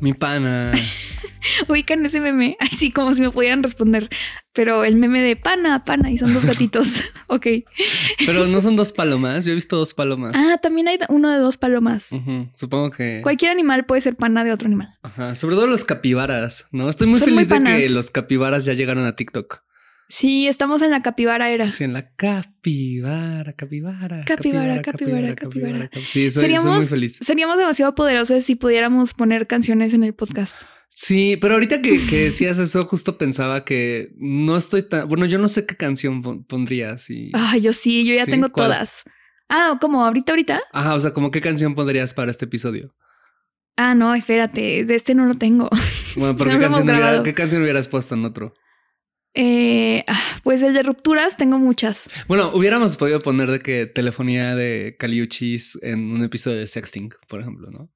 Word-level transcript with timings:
Mi 0.00 0.12
pana. 0.12 0.72
Ubican 1.68 2.04
ese 2.04 2.20
meme, 2.20 2.56
así 2.60 2.90
como 2.90 3.14
si 3.14 3.20
me 3.20 3.30
pudieran 3.30 3.62
responder. 3.62 4.08
Pero 4.52 4.84
el 4.84 4.96
meme 4.96 5.22
de 5.22 5.36
pana, 5.36 5.84
pana, 5.84 6.10
y 6.10 6.18
son 6.18 6.32
dos 6.34 6.44
gatitos. 6.44 7.04
ok. 7.28 7.46
Pero 8.24 8.46
no 8.46 8.60
son 8.60 8.76
dos 8.76 8.92
palomas. 8.92 9.44
Yo 9.44 9.52
he 9.52 9.54
visto 9.54 9.76
dos 9.76 9.94
palomas. 9.94 10.34
Ah, 10.34 10.58
también 10.60 10.88
hay 10.88 10.98
uno 11.08 11.30
de 11.30 11.38
dos 11.38 11.56
palomas. 11.56 12.10
Supongo 12.54 12.90
que. 12.90 13.20
Cualquier 13.22 13.50
animal 13.52 13.86
puede 13.86 14.00
ser 14.00 14.16
pana 14.16 14.44
de 14.44 14.52
otro 14.52 14.66
animal. 14.66 14.88
Ajá. 15.02 15.34
Sobre 15.34 15.56
todo 15.56 15.66
los 15.66 15.84
capibaras, 15.84 16.66
¿no? 16.72 16.88
Estoy 16.88 17.06
muy 17.06 17.20
Son 17.20 17.34
muy 17.34 17.44
feliz 17.44 17.64
de 17.64 17.80
que 17.80 17.88
los 17.90 18.10
capibaras 18.10 18.64
ya 18.64 18.72
llegaron 18.72 19.04
a 19.04 19.16
TikTok. 19.16 19.65
Sí, 20.08 20.46
estamos 20.46 20.82
en 20.82 20.90
la 20.92 21.02
capibara 21.02 21.50
era. 21.50 21.70
Sí, 21.72 21.82
en 21.84 21.92
la 21.92 22.10
capibara, 22.14 23.52
capibara. 23.54 24.24
Capibara, 24.24 24.80
capibara, 24.82 25.34
capibara. 25.34 25.88
cap- 25.88 26.02
Sí, 26.04 26.30
soy, 26.30 26.30
soy 26.30 26.42
Seríamos- 26.42 26.76
muy 26.76 26.86
feliz. 26.86 27.18
Seríamos 27.20 27.58
demasiado 27.58 27.94
poderosos 27.94 28.44
si 28.44 28.54
pudiéramos 28.54 29.14
poner 29.14 29.46
canciones 29.46 29.94
en 29.94 30.04
el 30.04 30.14
podcast. 30.14 30.62
Sí, 30.88 31.36
pero 31.40 31.54
ahorita 31.54 31.82
que, 31.82 32.00
que 32.06 32.24
decías 32.24 32.58
eso, 32.58 32.84
justo 32.86 33.18
pensaba 33.18 33.64
que 33.64 34.12
no 34.16 34.56
estoy 34.56 34.88
tan. 34.88 35.08
Bueno, 35.08 35.26
yo 35.26 35.38
no 35.38 35.48
sé 35.48 35.66
qué 35.66 35.76
canción 35.76 36.22
pon- 36.22 36.44
pondrías 36.44 37.10
y. 37.10 37.32
Ay, 37.34 37.60
yo 37.60 37.72
sí, 37.72 38.06
yo 38.06 38.14
ya 38.14 38.24
Sí, 38.24 38.30
tengo 38.30 38.50
¿cuál? 38.50 38.68
todas. 38.70 39.02
Ah, 39.48 39.76
¿cómo? 39.80 40.04
¿Ahorita, 40.04 40.32
ahorita? 40.32 40.60
Ajá, 40.72 40.94
o 40.94 41.00
sea, 41.00 41.12
como 41.12 41.30
qué 41.30 41.40
canción 41.40 41.74
pondrías 41.74 42.14
para 42.14 42.30
este 42.30 42.46
episodio. 42.46 42.94
Ah, 43.76 43.94
no, 43.94 44.14
espérate, 44.14 44.84
de 44.84 44.94
este 44.94 45.14
no 45.14 45.26
lo 45.26 45.34
tengo. 45.34 45.68
Bueno, 46.16 46.34
¿por 46.38 46.46
No 46.46 46.52
qué, 46.52 46.58
lo 46.58 46.64
hemos 46.64 46.76
canción 46.78 46.84
hubiera- 46.84 46.98
grabado. 46.98 47.22
¿qué 47.24 47.34
canción 47.34 47.62
hubieras 47.62 47.88
puesto 47.88 48.14
en 48.14 48.24
otro? 48.24 48.54
Eh, 49.38 50.02
ah, 50.08 50.18
pues 50.44 50.62
el 50.62 50.72
de 50.72 50.82
rupturas 50.82 51.36
tengo 51.36 51.58
muchas. 51.58 52.08
Bueno, 52.26 52.50
hubiéramos 52.54 52.96
podido 52.96 53.20
poner 53.20 53.50
de 53.50 53.60
que 53.60 53.84
telefonía 53.84 54.54
de 54.56 54.96
Caliuchis 54.98 55.78
en 55.82 56.10
un 56.10 56.24
episodio 56.24 56.56
de 56.58 56.66
Sexting, 56.66 57.10
por 57.28 57.40
ejemplo, 57.40 57.70
¿no? 57.70 57.92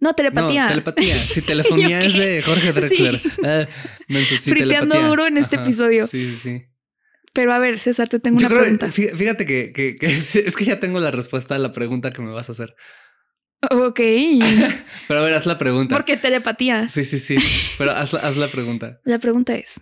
No, 0.00 0.12
telepatía. 0.14 0.64
No, 0.64 0.68
telepatía. 0.68 1.14
Sí, 1.18 1.40
telefonía 1.42 2.00
¿Yo 2.02 2.08
es 2.08 2.14
de 2.14 2.42
Jorge 2.42 2.72
Drexler. 2.74 3.20
Ah, 3.44 3.66
menso, 4.08 4.36
sí, 4.36 4.50
Friteando 4.50 4.94
telepatía. 4.94 5.08
duro 5.08 5.26
en 5.26 5.38
este 5.38 5.56
Ajá. 5.56 5.64
episodio. 5.64 6.06
Sí, 6.06 6.30
sí, 6.32 6.36
sí. 6.36 6.62
Pero 7.32 7.52
a 7.52 7.58
ver, 7.58 7.78
César, 7.78 8.08
te 8.08 8.20
tengo 8.20 8.38
Yo 8.38 8.46
una 8.46 8.54
creo, 8.54 8.60
pregunta. 8.62 8.86
fí- 8.88 9.14
fíjate 9.16 9.46
que, 9.46 9.72
que- 9.72 9.96
que 9.96 10.06
es, 10.14 10.36
es 10.36 10.56
que 10.56 10.66
ya 10.66 10.78
tengo 10.78 11.00
la 11.00 11.10
respuesta 11.10 11.54
a 11.54 11.58
la 11.58 11.72
pregunta 11.72 12.12
que 12.12 12.20
me 12.20 12.30
vas 12.32 12.48
a 12.50 12.52
hacer. 12.52 12.74
Ok. 13.70 14.00
Pero 15.08 15.20
a 15.20 15.22
ver, 15.24 15.32
haz 15.34 15.46
la 15.46 15.56
pregunta. 15.58 15.96
¿Por 15.96 16.04
qué 16.04 16.16
telepatía? 16.16 16.86
Sí, 16.88 17.02
sí, 17.04 17.18
sí. 17.18 17.36
Pero 17.78 17.92
haz, 17.92 18.12
la- 18.12 18.20
haz 18.20 18.36
la 18.36 18.48
pregunta. 18.48 19.00
La 19.04 19.18
pregunta 19.18 19.56
es: 19.56 19.80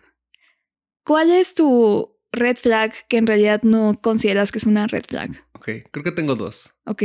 ¿Cuál 1.06 1.30
es 1.30 1.54
tu 1.54 2.14
red 2.32 2.56
flag 2.56 2.92
que 3.08 3.16
en 3.16 3.26
realidad 3.26 3.62
no 3.62 3.98
consideras 4.02 4.52
que 4.52 4.58
es 4.58 4.64
una 4.64 4.86
red 4.86 5.04
flag? 5.08 5.30
Ok, 5.54 5.68
creo 5.90 6.04
que 6.04 6.12
tengo 6.12 6.34
dos. 6.34 6.74
Ok. 6.84 7.04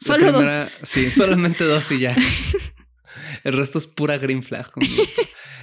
Solo 0.00 0.30
dos. 0.30 0.70
Sí, 0.84 1.10
solamente 1.10 1.64
dos 1.64 1.90
y 1.90 1.98
ya. 2.00 2.14
El 3.44 3.54
resto 3.54 3.78
es 3.78 3.86
pura 3.86 4.18
green 4.18 4.42
flag. 4.42 4.66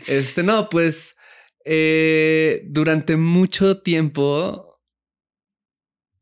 Este, 0.08 0.44
no, 0.44 0.68
pues 0.70 1.16
eh, 1.64 2.64
durante 2.68 3.16
mucho 3.18 3.82
tiempo 3.82 4.82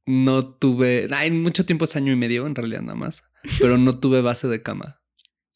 no 0.06 0.56
tuve, 0.56 1.08
ay, 1.12 1.32
mucho 1.32 1.66
tiempo 1.66 1.86
es 1.86 1.96
año 1.96 2.12
y 2.12 2.16
medio 2.16 2.46
en 2.46 2.56
realidad 2.56 2.82
nada 2.82 2.96
más, 2.96 3.24
pero 3.60 3.78
no 3.78 4.00
tuve 4.00 4.22
base 4.22 4.48
de 4.48 4.62
cama. 4.62 5.02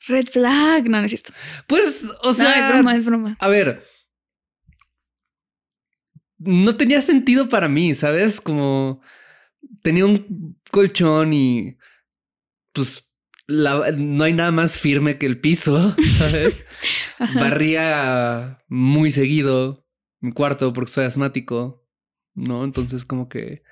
Red 0.07 0.27
flag. 0.27 0.89
No, 0.89 0.99
no 0.99 1.03
es 1.05 1.11
cierto. 1.11 1.33
Pues, 1.67 2.05
o 2.21 2.27
No, 2.27 2.33
sea, 2.33 2.61
es 2.61 2.67
broma, 2.73 2.95
es 2.95 3.05
broma. 3.05 3.37
a 3.39 3.47
ver, 3.49 3.83
no 6.39 6.75
tenía 6.77 7.01
sentido 7.01 7.49
para 7.49 7.67
mí, 7.67 7.93
¿sabes? 7.95 8.41
Como 8.41 9.01
tenía 9.81 10.05
un 10.05 10.57
colchón 10.71 11.33
y 11.33 11.77
pues 12.73 13.15
la- 13.47 13.91
no 13.91 14.23
hay 14.23 14.33
nada 14.33 14.51
más 14.51 14.79
firme 14.79 15.17
que 15.17 15.25
el 15.25 15.39
piso, 15.39 15.95
¿sabes? 16.17 16.65
Barría 17.35 18.59
muy 18.67 19.11
seguido 19.11 19.85
mi 20.19 20.31
cuarto 20.31 20.73
porque 20.73 20.91
soy 20.91 21.05
asmático, 21.05 21.85
¿no? 22.33 22.63
Entonces 22.63 23.05
como 23.05 23.29
que... 23.29 23.63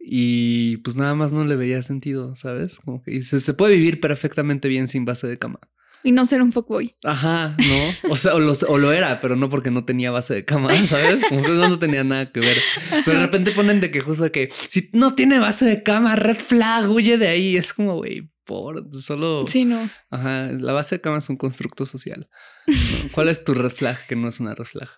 Y 0.00 0.76
pues 0.78 0.94
nada 0.94 1.14
más 1.16 1.32
no 1.32 1.44
le 1.44 1.56
veía 1.56 1.82
sentido, 1.82 2.34
¿sabes? 2.36 2.78
Como 2.78 3.02
que 3.02 3.20
se 3.20 3.54
puede 3.54 3.74
vivir 3.74 4.00
perfectamente 4.00 4.68
bien 4.68 4.86
sin 4.86 5.04
base 5.04 5.26
de 5.26 5.38
cama. 5.38 5.58
Y 6.04 6.12
no 6.12 6.24
ser 6.26 6.42
un 6.42 6.52
fuckboy. 6.52 6.94
Ajá, 7.04 7.56
¿no? 7.58 8.10
O 8.12 8.16
sea, 8.16 8.34
o 8.34 8.38
lo, 8.38 8.52
o 8.52 8.78
lo 8.78 8.92
era, 8.92 9.20
pero 9.20 9.36
no 9.36 9.50
porque 9.50 9.70
no 9.70 9.84
tenía 9.84 10.10
base 10.10 10.34
de 10.34 10.44
cama, 10.44 10.72
¿sabes? 10.86 11.24
Como 11.28 11.42
que 11.42 11.48
eso 11.48 11.68
no 11.68 11.78
tenía 11.78 12.04
nada 12.04 12.30
que 12.30 12.40
ver. 12.40 12.56
Pero 13.04 13.18
de 13.18 13.26
repente 13.26 13.50
ponen 13.52 13.80
de 13.80 13.90
que 13.90 14.00
justo 14.00 14.30
que 14.30 14.48
si 14.68 14.90
no 14.92 15.14
tiene 15.14 15.38
base 15.38 15.64
de 15.64 15.82
cama, 15.82 16.16
red 16.16 16.36
flag, 16.36 16.88
huye 16.90 17.18
de 17.18 17.28
ahí. 17.28 17.56
Es 17.56 17.72
como, 17.72 17.96
güey, 17.96 18.30
por 18.44 18.88
solo. 18.94 19.46
Sí, 19.46 19.64
no. 19.64 19.88
Ajá, 20.10 20.52
la 20.52 20.72
base 20.72 20.96
de 20.96 21.00
cama 21.00 21.18
es 21.18 21.28
un 21.28 21.36
constructo 21.36 21.84
social. 21.84 22.28
¿no? 22.66 22.74
¿Cuál 23.12 23.28
es 23.28 23.44
tu 23.44 23.54
red 23.54 23.70
flag 23.70 24.06
que 24.06 24.16
no 24.16 24.28
es 24.28 24.40
una 24.40 24.54
red 24.54 24.64
flag? 24.64 24.88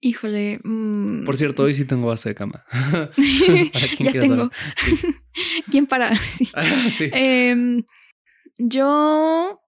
Híjole. 0.00 0.60
mm. 0.62 1.24
Por 1.24 1.36
cierto, 1.36 1.62
hoy 1.62 1.74
sí 1.74 1.84
tengo 1.84 2.08
base 2.08 2.30
de 2.30 2.34
cama. 2.34 2.64
Para 2.70 3.88
quien 3.96 4.12
ya 4.12 4.20
tengo. 4.20 4.50
¿Quién 5.70 5.86
para? 5.86 6.14
Sí. 6.16 6.48
Ah, 6.54 6.88
sí. 6.90 7.08
Em, 7.12 7.82
yo 8.58 9.60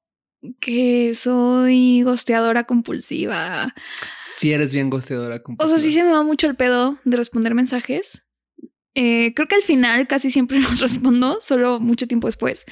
que 0.61 1.15
soy 1.15 2.03
gosteadora 2.03 2.65
compulsiva. 2.65 3.75
Si 4.23 4.53
eres 4.53 4.73
bien 4.73 4.91
gosteadora. 4.91 5.35
O 5.35 5.39
sea, 5.39 5.43
compulsiva. 5.43 5.79
sí 5.79 5.93
se 5.93 6.03
me 6.03 6.11
va 6.11 6.23
mucho 6.23 6.47
el 6.47 6.57
pedo 6.57 6.99
de 7.05 7.17
responder 7.17 7.55
mensajes. 7.55 8.23
Eh, 8.95 9.33
creo 9.35 9.47
que 9.47 9.55
al 9.55 9.63
final 9.63 10.07
casi 10.09 10.31
siempre 10.31 10.59
los 10.61 10.81
respondo, 10.81 11.39
solo 11.41 11.81
mucho 11.81 12.07
tiempo 12.07 12.29
después. 12.29 12.65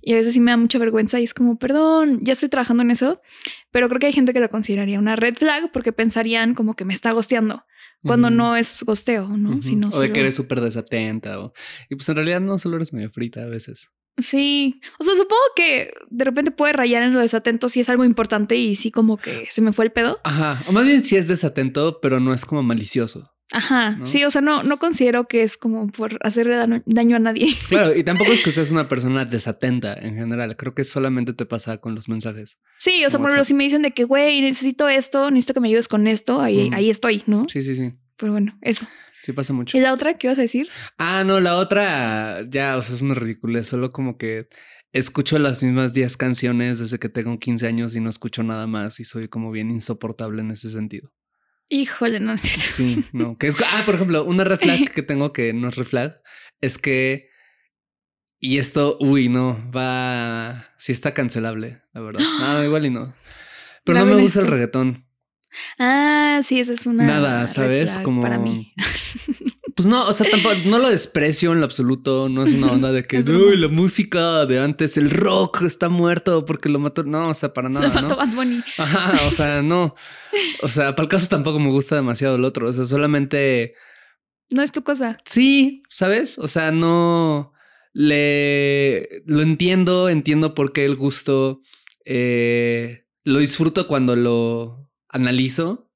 Y 0.00 0.12
a 0.12 0.16
veces 0.16 0.34
sí 0.34 0.40
me 0.40 0.50
da 0.50 0.56
mucha 0.56 0.78
vergüenza 0.78 1.20
y 1.20 1.24
es 1.24 1.34
como, 1.34 1.58
perdón, 1.58 2.20
ya 2.22 2.32
estoy 2.32 2.48
trabajando 2.48 2.82
en 2.82 2.90
eso. 2.90 3.20
Pero 3.70 3.88
creo 3.88 4.00
que 4.00 4.06
hay 4.06 4.12
gente 4.12 4.32
que 4.32 4.40
lo 4.40 4.50
consideraría 4.50 4.98
una 4.98 5.14
red 5.14 5.36
flag 5.36 5.70
porque 5.72 5.92
pensarían 5.92 6.54
como 6.54 6.74
que 6.74 6.84
me 6.84 6.92
está 6.92 7.12
gosteando 7.12 7.64
cuando 8.02 8.30
no 8.30 8.56
es 8.56 8.82
gosteo, 8.82 9.28
¿no? 9.28 9.60
O 9.92 10.00
de 10.00 10.12
que 10.12 10.20
eres 10.20 10.34
súper 10.34 10.60
desatenta. 10.60 11.38
O... 11.38 11.52
Y 11.88 11.94
pues 11.94 12.08
en 12.08 12.16
realidad 12.16 12.40
no 12.40 12.58
solo 12.58 12.76
eres 12.76 12.92
medio 12.92 13.10
frita 13.10 13.42
a 13.42 13.46
veces. 13.46 13.90
Sí, 14.18 14.80
o 14.98 15.04
sea, 15.04 15.14
supongo 15.14 15.42
que 15.56 15.92
de 16.10 16.24
repente 16.24 16.50
puede 16.50 16.74
rayar 16.74 17.02
en 17.02 17.14
lo 17.14 17.20
desatento 17.20 17.68
si 17.68 17.80
es 17.80 17.88
algo 17.88 18.04
importante 18.04 18.56
y 18.56 18.74
sí 18.74 18.90
como 18.90 19.16
que 19.16 19.46
se 19.50 19.62
me 19.62 19.72
fue 19.72 19.86
el 19.86 19.92
pedo. 19.92 20.20
Ajá. 20.24 20.62
O 20.66 20.72
más 20.72 20.84
bien 20.84 21.02
sí 21.02 21.16
es 21.16 21.28
desatento, 21.28 21.98
pero 22.00 22.20
no 22.20 22.34
es 22.34 22.44
como 22.44 22.62
malicioso. 22.62 23.32
Ajá, 23.52 23.96
¿No? 23.98 24.06
sí, 24.06 24.24
o 24.24 24.30
sea, 24.30 24.40
no, 24.40 24.62
no 24.62 24.78
considero 24.78 25.28
que 25.28 25.42
es 25.42 25.58
como 25.58 25.86
por 25.88 26.18
hacerle 26.22 26.56
daño, 26.56 26.82
daño 26.86 27.16
a 27.16 27.18
nadie. 27.18 27.54
Claro, 27.68 27.94
y 27.94 28.02
tampoco 28.02 28.32
es 28.32 28.42
que 28.42 28.50
seas 28.50 28.70
una 28.70 28.88
persona 28.88 29.24
desatenta 29.24 29.94
en 29.94 30.16
general. 30.16 30.56
Creo 30.56 30.74
que 30.74 30.84
solamente 30.84 31.34
te 31.34 31.44
pasa 31.44 31.78
con 31.78 31.94
los 31.94 32.08
mensajes. 32.08 32.58
Sí, 32.78 33.04
o 33.04 33.10
sea, 33.10 33.18
por 33.18 33.28
ejemplo, 33.28 33.44
si 33.44 33.54
me 33.54 33.64
dicen 33.64 33.82
de 33.82 33.92
que, 33.92 34.04
güey, 34.04 34.40
necesito 34.40 34.88
esto, 34.88 35.30
necesito 35.30 35.54
que 35.54 35.60
me 35.60 35.68
ayudes 35.68 35.88
con 35.88 36.06
esto, 36.06 36.40
ahí, 36.40 36.70
ahí 36.72 36.88
estoy, 36.88 37.22
¿no? 37.26 37.46
Sí, 37.48 37.62
sí, 37.62 37.76
sí. 37.76 37.92
Pero 38.16 38.32
bueno, 38.32 38.56
eso. 38.62 38.86
Sí 39.22 39.32
pasa 39.32 39.52
mucho. 39.52 39.78
¿Y 39.78 39.80
la 39.80 39.92
otra 39.94 40.14
qué 40.14 40.26
ibas 40.26 40.38
a 40.38 40.42
decir? 40.42 40.68
Ah, 40.98 41.22
no, 41.22 41.38
la 41.38 41.56
otra 41.56 42.40
ya, 42.50 42.76
o 42.76 42.82
sea, 42.82 42.96
es 42.96 43.02
una 43.02 43.14
ridiculez. 43.14 43.68
Solo 43.68 43.92
como 43.92 44.18
que 44.18 44.48
escucho 44.90 45.38
las 45.38 45.62
mismas 45.62 45.92
10 45.92 46.16
canciones 46.16 46.80
desde 46.80 46.98
que 46.98 47.08
tengo 47.08 47.38
15 47.38 47.68
años 47.68 47.94
y 47.94 48.00
no 48.00 48.10
escucho 48.10 48.42
nada 48.42 48.66
más 48.66 48.98
y 48.98 49.04
soy 49.04 49.28
como 49.28 49.52
bien 49.52 49.70
insoportable 49.70 50.40
en 50.40 50.50
ese 50.50 50.70
sentido. 50.70 51.12
Híjole, 51.68 52.18
no. 52.18 52.36
Sí, 52.36 53.04
no. 53.12 53.38
Que 53.38 53.46
es, 53.46 53.54
ah, 53.64 53.82
por 53.86 53.94
ejemplo, 53.94 54.24
una 54.24 54.42
red 54.42 54.58
flag 54.58 54.90
que 54.94 55.02
tengo 55.04 55.32
que 55.32 55.52
no 55.52 55.68
es 55.68 55.76
red 55.76 55.86
flag 55.86 56.20
es 56.60 56.76
que. 56.76 57.30
Y 58.40 58.58
esto, 58.58 58.96
uy, 58.98 59.28
no, 59.28 59.70
va. 59.70 60.66
Sí 60.78 60.90
está 60.90 61.14
cancelable, 61.14 61.82
la 61.92 62.00
verdad. 62.00 62.24
No, 62.40 62.64
igual 62.64 62.86
y 62.86 62.90
no. 62.90 63.14
Pero 63.84 64.00
no 64.00 64.06
me 64.06 64.20
gusta 64.20 64.40
el 64.40 64.48
reggaetón. 64.48 65.06
Ah, 65.78 66.40
sí, 66.42 66.60
esa 66.60 66.72
es 66.72 66.86
una. 66.86 67.04
Nada, 67.04 67.46
¿sabes? 67.46 67.98
Como- 67.98 68.22
Para 68.22 68.38
mí. 68.38 68.72
Pues 69.74 69.88
no, 69.88 70.06
o 70.06 70.12
sea, 70.12 70.28
tampoco, 70.30 70.54
no 70.68 70.78
lo 70.78 70.90
desprecio 70.90 71.50
en 71.52 71.60
lo 71.60 71.64
absoluto. 71.64 72.28
No 72.28 72.44
es 72.44 72.52
una 72.52 72.72
onda 72.72 72.92
de 72.92 73.04
que. 73.04 73.20
"Uy, 73.20 73.56
la 73.56 73.68
música 73.68 74.44
de 74.44 74.60
antes, 74.60 74.96
el 74.98 75.10
rock 75.10 75.62
está 75.62 75.88
muerto 75.88 76.44
porque 76.44 76.68
lo 76.68 76.78
mató. 76.78 77.04
No, 77.04 77.28
o 77.28 77.34
sea, 77.34 77.54
para 77.54 77.68
nada. 77.70 77.88
Lo 77.88 77.94
mató 77.94 78.08
¿no? 78.08 78.16
Bad 78.16 78.28
Bunny. 78.34 78.62
Ajá, 78.76 79.18
o 79.26 79.30
sea, 79.30 79.62
no. 79.62 79.94
O 80.62 80.68
sea, 80.68 80.94
para 80.94 81.04
el 81.04 81.08
caso 81.08 81.26
tampoco 81.28 81.58
me 81.58 81.70
gusta 81.70 81.96
demasiado 81.96 82.36
el 82.36 82.44
otro. 82.44 82.68
O 82.68 82.72
sea, 82.72 82.84
solamente 82.84 83.74
No 84.50 84.62
es 84.62 84.72
tu 84.72 84.82
cosa. 84.82 85.16
sí, 85.24 85.82
¿sabes? 85.88 86.38
O 86.38 86.48
sea, 86.48 86.70
no 86.70 87.52
le 87.94 89.22
lo 89.26 89.40
entiendo, 89.40 90.08
entiendo 90.08 90.54
por 90.54 90.72
qué 90.72 90.84
el 90.84 90.96
gusto 90.96 91.60
eh, 92.04 93.04
lo 93.24 93.38
disfruto 93.38 93.86
cuando 93.86 94.16
lo 94.16 94.81
analizo, 95.12 95.90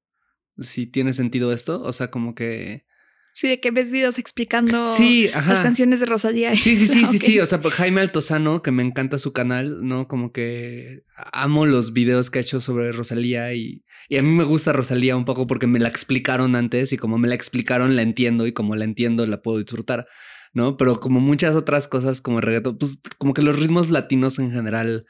si 0.59 0.87
tiene 0.87 1.13
sentido 1.13 1.53
esto, 1.53 1.83
o 1.83 1.93
sea, 1.93 2.11
como 2.11 2.35
que... 2.35 2.85
Sí, 3.33 3.49
de 3.49 3.61
que 3.61 3.71
ves 3.71 3.91
videos 3.91 4.19
explicando 4.19 4.89
Sí, 4.89 5.29
las 5.29 5.61
canciones 5.61 6.01
de 6.01 6.07
Rosalía. 6.07 6.55
y 6.55 6.57
Sí, 6.57 6.75
sí, 6.75 6.87
sí, 6.87 7.05
sí, 7.11 7.19
sí. 7.19 7.41
O 7.41 7.45
sea, 7.45 7.61
pues, 7.61 7.75
Jaime 7.75 8.01
Altozano, 8.01 8.63
que 8.63 8.71
me 8.71 8.83
encanta 8.83 9.19
su 9.19 9.35
canal, 9.35 9.87
¿no? 9.87 10.09
Como 10.09 10.33
que 10.33 11.03
amo 11.35 11.67
los 11.67 11.93
videos 11.93 12.31
que 12.31 12.39
ha 12.39 12.43
hecho 12.43 12.63
sobre 12.63 12.93
Rosalía 12.93 13.53
y, 13.53 13.85
y 14.09 14.17
a 14.17 14.23
mí 14.23 14.31
me 14.31 14.45
gusta 14.45 14.73
Rosalía 14.73 15.17
un 15.17 15.27
poco 15.27 15.47
porque 15.47 15.67
me 15.67 15.79
la 15.79 15.89
explicaron 15.89 16.57
antes 16.57 16.95
y 16.95 16.97
como 16.97 17.19
me 17.19 17.29
la 17.29 17.35
explicaron 17.35 17.95
la 17.95 18.01
entiendo 18.01 18.47
y 18.47 18.55
como 18.55 18.75
la 18.75 18.85
entiendo 18.85 19.27
la 19.27 19.43
puedo 19.43 19.59
disfrutar, 19.59 20.07
¿no? 20.55 20.79
Pero 20.79 20.99
como 20.99 21.21
muchas 21.21 21.55
otras 21.57 21.89
cosas 21.89 22.23
como 22.23 22.41
reggaetón, 22.41 22.79
pues 22.79 23.01
como 23.19 23.35
que 23.35 23.43
los 23.43 23.61
ritmos 23.61 23.91
latinos 23.91 24.39
en 24.39 24.51
general 24.51 25.05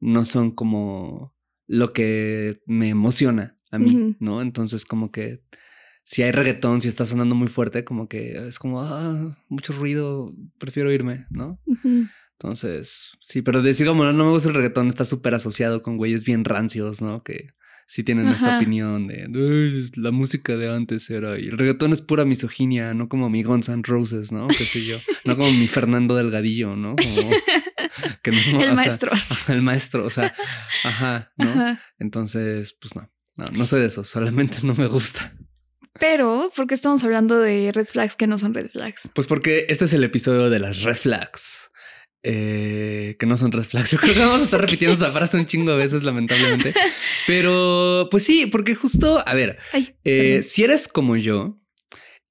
no 0.00 0.26
son 0.26 0.54
como 0.54 1.33
lo 1.66 1.92
que 1.92 2.60
me 2.66 2.88
emociona 2.88 3.58
a 3.70 3.78
mí. 3.78 4.16
¿no? 4.20 4.42
Entonces 4.42 4.84
como 4.84 5.10
que 5.10 5.42
si 6.04 6.22
hay 6.22 6.32
reggaetón, 6.32 6.80
si 6.80 6.88
está 6.88 7.06
sonando 7.06 7.34
muy 7.34 7.48
fuerte, 7.48 7.84
como 7.84 8.08
que 8.08 8.46
es 8.46 8.58
como, 8.58 8.82
ah, 8.82 9.36
mucho 9.48 9.72
ruido, 9.72 10.34
prefiero 10.58 10.92
irme, 10.92 11.26
¿no? 11.30 11.60
Entonces, 12.32 13.12
sí, 13.20 13.40
pero 13.40 13.62
decir 13.62 13.86
como 13.86 14.04
no, 14.04 14.12
no 14.12 14.26
me 14.26 14.30
gusta 14.30 14.50
el 14.50 14.54
reggaetón 14.54 14.88
está 14.88 15.04
súper 15.06 15.34
asociado 15.34 15.82
con 15.82 15.96
güeyes 15.96 16.24
bien 16.24 16.44
rancios, 16.44 17.00
¿no? 17.00 17.22
Que 17.22 17.48
sí 17.86 18.02
tienen 18.04 18.28
esta 18.28 18.56
opinión 18.56 19.06
de 19.06 19.26
"Ay, 19.34 19.78
es- 19.78 19.96
la 19.96 20.10
música 20.10 20.56
de 20.56 20.68
antes 20.74 21.08
era 21.10 21.38
y 21.38 21.46
el 21.48 21.58
reggaetón 21.58 21.92
es 21.92 22.00
pura 22.02 22.24
misoginia, 22.24 22.94
no 22.94 23.08
como 23.08 23.28
mi 23.30 23.42
Guns 23.42 23.68
N' 23.68 23.82
Roses, 23.84 24.32
¿no? 24.32 24.46
Qué 24.48 24.64
sé 24.64 24.84
yo, 24.84 24.96
no 25.24 25.36
como 25.36 25.50
mi 25.52 25.66
Fernando 25.68 26.14
Delgadillo, 26.16 26.76
¿no? 26.76 26.96
Como 26.96 27.30
que 28.22 28.30
no, 28.30 28.36
El 28.38 28.42
sea, 28.44 28.74
maestro. 28.74 29.12
el 29.48 29.62
maestro, 29.62 30.04
o 30.06 30.10
sea, 30.10 30.34
ajá, 30.84 31.32
¿no? 31.36 31.50
Ajá. 31.50 31.82
Entonces, 31.98 32.76
pues 32.80 32.94
no, 32.96 33.10
no, 33.36 33.44
no 33.52 33.66
soy 33.66 33.80
de 33.80 33.86
eso, 33.86 34.04
solamente 34.04 34.58
no 34.62 34.74
me 34.74 34.86
gusta. 34.86 35.34
Pero, 36.00 36.50
¿por 36.56 36.66
qué 36.66 36.74
estamos 36.74 37.04
hablando 37.04 37.38
de 37.38 37.70
red 37.72 37.86
flags 37.86 38.16
que 38.16 38.26
no 38.26 38.36
son 38.36 38.52
red 38.52 38.68
flags? 38.70 39.08
Pues 39.14 39.28
porque 39.28 39.66
este 39.68 39.84
es 39.84 39.92
el 39.92 40.02
episodio 40.02 40.50
de 40.50 40.58
las 40.58 40.82
red 40.82 40.96
flags. 40.96 41.70
Eh, 42.24 43.16
que 43.18 43.26
no 43.26 43.36
son 43.36 43.52
red 43.52 43.64
flags. 43.64 43.90
Yo 43.92 43.98
creo 43.98 44.14
que 44.14 44.20
vamos 44.20 44.40
a 44.40 44.44
estar 44.44 44.60
repitiendo 44.60 44.96
esa 44.96 45.12
frase 45.12 45.36
un 45.36 45.44
chingo 45.44 45.72
de 45.72 45.78
veces, 45.78 46.02
lamentablemente. 46.02 46.74
Pero, 47.26 48.08
pues 48.10 48.24
sí, 48.24 48.46
porque 48.46 48.74
justo, 48.74 49.22
a 49.26 49.34
ver, 49.34 49.58
Ay, 49.72 49.94
eh, 50.04 50.42
si 50.42 50.64
eres 50.64 50.88
como 50.88 51.16
yo 51.16 51.60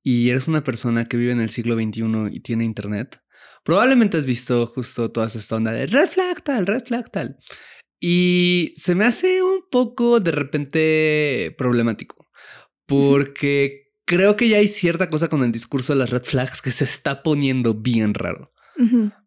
y 0.04 0.30
eres 0.30 0.48
una 0.48 0.64
persona 0.64 1.06
que 1.06 1.18
vive 1.18 1.32
en 1.32 1.40
el 1.40 1.50
siglo 1.50 1.76
XXI 1.76 2.04
y 2.32 2.40
tiene 2.42 2.66
internet, 2.66 3.22
probablemente 3.64 4.18
has 4.18 4.26
visto 4.26 4.68
justo 4.68 5.12
toda 5.12 5.28
esta 5.28 5.56
onda 5.56 5.72
de 5.72 5.88
red 5.88 6.08
flag 6.08 6.44
tal, 6.44 6.68
red 6.68 6.84
flag 6.86 7.10
tal. 7.10 7.38
Y 8.00 8.74
se 8.76 8.96
me 8.96 9.06
hace 9.06 9.42
un 9.42 9.62
poco 9.72 10.20
de 10.20 10.32
repente 10.32 11.56
problemático 11.58 12.24
porque 12.86 13.92
creo 14.06 14.36
que 14.36 14.50
ya 14.50 14.58
hay 14.58 14.68
cierta 14.68 15.08
cosa 15.08 15.30
con 15.30 15.44
el 15.44 15.52
discurso 15.52 15.94
de 15.94 16.00
las 16.00 16.10
red 16.10 16.24
flags 16.24 16.62
que 16.62 16.72
se 16.72 16.84
está 16.84 17.24
poniendo 17.24 17.74
bien 17.74 18.14
raro, 18.14 18.53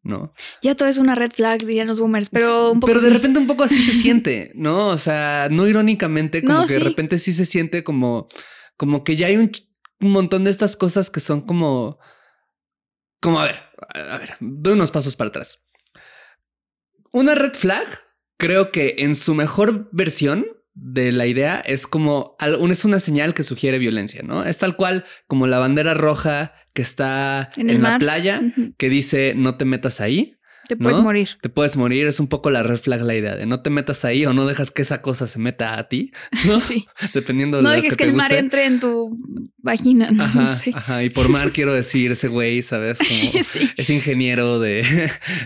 ¿no? 0.03 0.33
Ya 0.63 0.75
todo 0.75 0.89
es 0.89 0.99
una 0.99 1.15
red 1.15 1.31
flag, 1.33 1.61
dirían 1.61 1.87
los 1.87 2.01
boomers, 2.01 2.29
pero 2.31 2.73
un 2.73 2.81
poco. 2.81 2.89
Pero 2.89 3.01
de 3.01 3.09
sí. 3.09 3.15
repente 3.15 3.39
un 3.39 3.47
poco 3.47 3.65
así 3.65 3.81
se 3.81 3.93
siente, 3.99 4.53
¿no? 4.55 4.89
O 4.89 4.99
sea, 4.99 5.49
no 5.51 5.67
irónicamente, 5.67 6.43
como 6.43 6.61
No, 6.61 6.67
que 6.67 6.75
de 6.75 6.81
repente 6.81 7.19
sí 7.19 7.33
se 7.33 7.47
siente 7.47 7.85
como, 7.85 8.29
como 8.77 9.05
que 9.05 9.17
ya 9.17 9.29
hay 9.29 9.37
un, 9.37 9.51
un 10.01 10.11
montón 10.11 10.45
de 10.45 10.51
estas 10.51 10.77
cosas 10.77 11.11
que 11.11 11.21
son 11.21 11.43
como, 11.43 11.99
como, 13.21 13.41
a 13.41 13.45
ver, 13.47 13.59
a 13.95 14.19
ver, 14.19 14.37
doy 14.41 14.75
unos 14.75 14.91
pasos 14.91 15.17
para 15.17 15.29
atrás. 15.29 15.63
Una 17.13 17.35
red 17.35 17.55
flag, 17.55 17.87
creo 18.37 18.71
que 18.71 18.97
en 18.99 19.15
su 19.15 19.35
mejor 19.35 19.89
versión 19.93 20.47
de 20.79 21.11
la 21.11 21.27
idea 21.27 21.59
es 21.65 21.87
como, 21.87 22.37
es 22.71 22.85
una 22.85 23.01
señal 23.01 23.33
que 23.33 23.43
sugiere 23.43 23.79
violencia, 23.79 24.21
¿no? 24.23 24.45
Es 24.45 24.59
tal 24.59 24.77
cual 24.77 25.05
como 25.27 25.47
la 25.47 25.59
bandera 25.59 25.95
roja 25.95 26.53
que 26.75 26.83
está 26.83 27.51
En 27.57 27.83
la 27.83 27.99
playa, 27.99 28.43
que 28.77 28.91
dice 28.91 29.33
no 29.35 29.57
te 29.57 29.65
metas 29.65 30.03
ahí 30.03 30.37
Te 30.69 30.77
puedes 30.77 30.99
¿no? 30.99 31.05
morir. 31.05 31.31
te 31.41 31.49
puedes 31.49 31.77
morir. 31.79 32.07
Es 32.07 32.21
un 32.21 32.29
poco 32.29 32.51
la 32.51 32.63
red 32.63 32.77
flag 32.77 33.01
la 33.01 33.15
idea 33.15 33.37
de 33.37 33.47
no 33.47 33.63
te 33.63 33.71
metas 33.71 34.05
ahí 34.05 34.27
o 34.27 34.35
no 34.35 34.45
dejas 34.47 34.71
que 34.71 34.83
esa 34.83 35.01
cosa 35.01 35.27
se 35.27 35.39
meta 35.39 35.79
a 35.79 35.89
ti, 35.89 36.13
¿no? 36.47 36.61
Sí. 36.61 36.87
Dependiendo 37.15 37.57
de 37.57 37.63
No 37.63 37.71
lo 37.71 37.75
dejes 37.77 37.93
que, 37.97 37.97
que, 37.97 38.05
te 38.05 38.11
el 38.11 38.17
mar 38.17 38.33
entre 38.35 38.67
en 38.67 38.79
tu 38.79 39.17
vagina. 39.57 40.11
No, 40.11 40.25
Ajá, 40.25 40.49
sé. 40.55 40.73
ajá. 40.75 41.03
Y 41.03 41.09
por 41.09 41.31
mar 41.31 41.53
quiero 41.53 41.73
decir 41.73 42.11
ese 42.13 42.29
güey, 42.29 42.63
¿sabes? 42.63 42.99
Como 42.99 43.43
Sí. 43.45 43.71
ese 43.79 43.95
ingeniero 43.95 44.59
de 44.59 44.85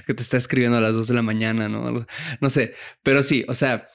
que 0.08 0.14
te 0.14 0.22
está 0.22 0.36
escribiendo 0.38 0.78
a 0.78 0.80
las 0.80 0.94
dos 0.94 1.06
de 1.06 1.14
la 1.14 1.22
mañana, 1.22 1.68
¿no? 1.68 2.04
No 2.40 2.50
sé, 2.50 2.74
pero 3.04 3.22
sí, 3.22 3.44
o 3.46 3.54
sea, 3.54 3.86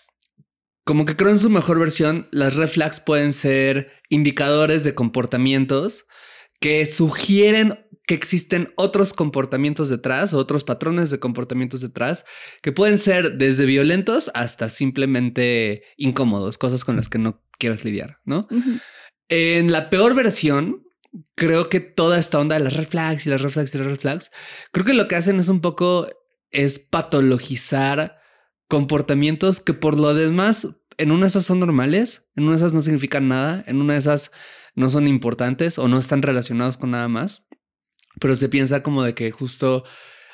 como 0.85 1.05
que 1.05 1.15
creo 1.15 1.31
en 1.31 1.39
su 1.39 1.49
mejor 1.49 1.79
versión, 1.79 2.27
las 2.31 2.55
red 2.55 2.69
flags 2.69 2.99
pueden 2.99 3.33
ser 3.33 3.91
indicadores 4.09 4.83
de 4.83 4.93
comportamientos 4.93 6.05
que 6.59 6.85
sugieren 6.85 7.79
que 8.07 8.13
existen 8.13 8.71
otros 8.75 9.13
comportamientos 9.13 9.89
detrás, 9.89 10.31
o 10.31 10.37
otros 10.37 10.63
patrones 10.63 11.09
de 11.09 11.19
comportamientos 11.19 11.81
detrás, 11.81 12.23
que 12.61 12.71
pueden 12.71 12.99
ser 12.99 13.37
desde 13.37 13.65
violentos 13.65 14.29
hasta 14.35 14.69
simplemente 14.69 15.81
incómodos, 15.97 16.59
cosas 16.59 16.85
con 16.85 16.95
las 16.95 17.09
que 17.09 17.17
no 17.17 17.41
quieras 17.57 17.83
lidiar, 17.83 18.19
¿no? 18.23 18.47
En 19.27 19.71
la 19.71 19.89
peor 19.89 20.13
versión, 20.13 20.83
creo 21.33 21.67
que 21.67 21.79
toda 21.79 22.19
esta 22.19 22.39
onda 22.39 22.57
de 22.57 22.63
las 22.63 22.75
red 22.75 22.87
flags 22.87 23.25
y 23.25 23.31
las 23.31 23.41
red 23.41 23.49
flags 23.49 23.73
y 23.73 23.77
las 23.79 23.87
red 23.87 23.99
flags, 23.99 24.31
creo 24.71 24.85
que 24.85 24.93
lo 24.93 25.07
que 25.07 25.15
hacen 25.15 25.39
es 25.39 25.47
un 25.47 25.61
poco 25.61 26.07
es 26.51 26.77
patologizar 26.77 28.19
comportamientos 28.67 29.59
que 29.59 29.73
por 29.73 30.00
lo 30.00 30.13
demás 30.13 30.77
en 30.97 31.12
una 31.12 31.21
de 31.21 31.27
esas 31.27 31.45
son 31.45 31.59
normales, 31.59 32.27
en 32.35 32.44
una 32.44 32.53
de 32.53 32.57
esas 32.57 32.73
no 32.73 32.81
significan 32.81 33.27
nada, 33.27 33.63
en 33.67 33.81
una 33.81 33.94
de 33.94 34.00
esas 34.00 34.31
no 34.75 34.89
son 34.89 35.07
importantes 35.07 35.77
o 35.79 35.88
no 35.88 35.97
están 35.97 36.21
relacionados 36.21 36.77
con 36.77 36.91
nada 36.91 37.07
más, 37.07 37.44
pero 38.19 38.35
se 38.35 38.50
piensa 38.50 38.83
como 38.83 39.03
de 39.03 39.13
que 39.13 39.31
justo 39.31 39.83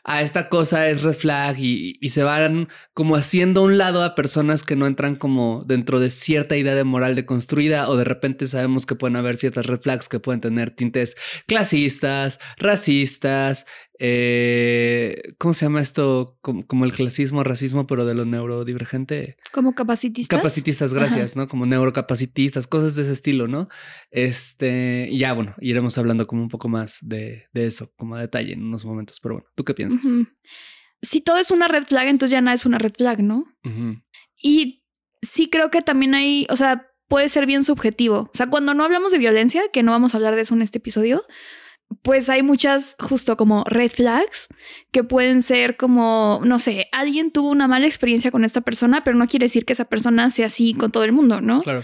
a 0.04 0.24
esta 0.24 0.50
cosa 0.50 0.90
es 0.90 1.04
red 1.04 1.14
flag 1.14 1.60
y, 1.60 1.98
y 2.02 2.10
se 2.10 2.24
van 2.24 2.70
como 2.94 3.16
haciendo 3.16 3.62
a 3.62 3.64
un 3.66 3.78
lado 3.78 4.04
a 4.04 4.16
personas 4.16 4.64
que 4.64 4.76
no 4.76 4.88
entran 4.88 5.16
como 5.16 5.64
dentro 5.68 6.00
de 6.00 6.10
cierta 6.10 6.58
idea 6.58 6.74
de 6.74 6.84
moral 6.84 7.14
deconstruida 7.14 7.88
o 7.88 7.96
de 7.98 8.04
repente 8.04 8.48
sabemos 8.48 8.88
que 8.88 8.96
pueden 8.96 9.16
haber 9.16 9.38
ciertas 9.38 9.68
red 9.68 9.80
flags 9.80 10.10
que 10.10 10.20
pueden 10.20 10.42
tener 10.42 10.72
tintes 10.72 11.16
clasistas, 11.46 12.40
racistas, 12.58 13.68
eh, 14.04 15.36
¿cómo 15.38 15.54
se 15.54 15.66
llama 15.66 15.80
esto? 15.80 16.40
Como, 16.42 16.66
como 16.66 16.86
el 16.86 16.92
clasismo, 16.92 17.44
racismo, 17.44 17.86
pero 17.86 18.04
de 18.04 18.16
lo 18.16 18.26
neurodivergente. 18.26 19.38
Como 19.54 19.76
capacitistas. 19.76 20.40
Capacitistas, 20.40 20.92
gracias, 20.92 21.36
¿no? 21.36 21.48
Como 21.48 21.68
neurocapacitistas, 21.68 22.66
cosas 22.66 22.96
de 22.96 23.04
ese 23.04 23.12
estilo, 23.12 23.48
¿no? 23.48 23.70
Este, 24.10 25.16
ya, 25.16 25.34
bueno, 25.34 25.54
iremos 25.60 26.00
hablando 26.00 26.26
como 26.26 26.42
un 26.42 26.50
poco 26.50 26.68
más 26.68 26.98
de, 27.02 27.46
de 27.54 27.68
eso, 27.68 27.92
como 27.96 28.16
a 28.16 28.22
detalle 28.22 28.54
en 28.54 28.64
unos 28.64 28.86
momentos, 28.86 29.20
pero 29.20 29.36
bueno, 29.36 29.50
¿tú 29.54 29.64
qué 29.64 29.76
piensas? 29.76 30.04
Si 31.04 31.22
todo 31.22 31.38
es 31.38 31.52
una 31.52 31.68
red 31.68 31.84
flag, 31.84 32.08
entonces 32.08 32.32
ya 32.32 32.42
nada 32.42 32.56
es 32.56 32.66
una 32.66 32.80
red 32.80 32.94
flag, 32.94 33.22
¿no? 33.22 33.46
Y 34.36 34.84
sí 35.22 35.48
creo 35.48 35.70
que 35.70 35.84
también 35.84 36.16
hay, 36.16 36.48
o 36.50 36.56
sea, 36.56 36.88
puede 37.08 37.30
ser 37.30 37.46
bien 37.46 37.64
subjetivo. 37.64 38.32
O 38.34 38.36
sea, 38.38 38.48
cuando 38.48 38.74
no 38.74 38.84
hablamos 38.84 39.12
de 39.12 39.20
violencia, 39.20 39.62
que 39.72 39.84
no 39.84 39.92
vamos 39.92 40.16
a 40.16 40.18
hablar 40.18 40.34
de 40.34 40.42
eso 40.42 40.56
en 40.56 40.64
este 40.64 40.80
episodio, 40.80 41.24
pues 42.02 42.30
hay 42.30 42.44
muchas 42.44 42.96
justo 43.00 43.38
como 43.38 43.64
red 43.66 43.92
flags 43.92 44.48
que 44.92 45.04
pueden 45.04 45.42
ser 45.42 45.78
como, 45.78 46.42
no 46.44 46.60
sé, 46.60 46.88
alguien 46.92 47.32
tuvo 47.32 47.50
una 47.50 47.68
mala 47.68 47.86
experiencia 47.88 48.32
con 48.32 48.44
esta 48.44 48.62
persona, 48.62 49.04
pero 49.04 49.18
no 49.18 49.28
quiere 49.28 49.46
decir 49.46 49.66
que 49.66 49.74
esa 49.74 49.86
persona 49.86 50.30
sea 50.30 50.48
así 50.48 50.74
con 50.74 50.92
todo 50.92 51.04
el 51.04 51.12
mundo, 51.12 51.42
¿no? 51.42 51.62
Claro. 51.62 51.84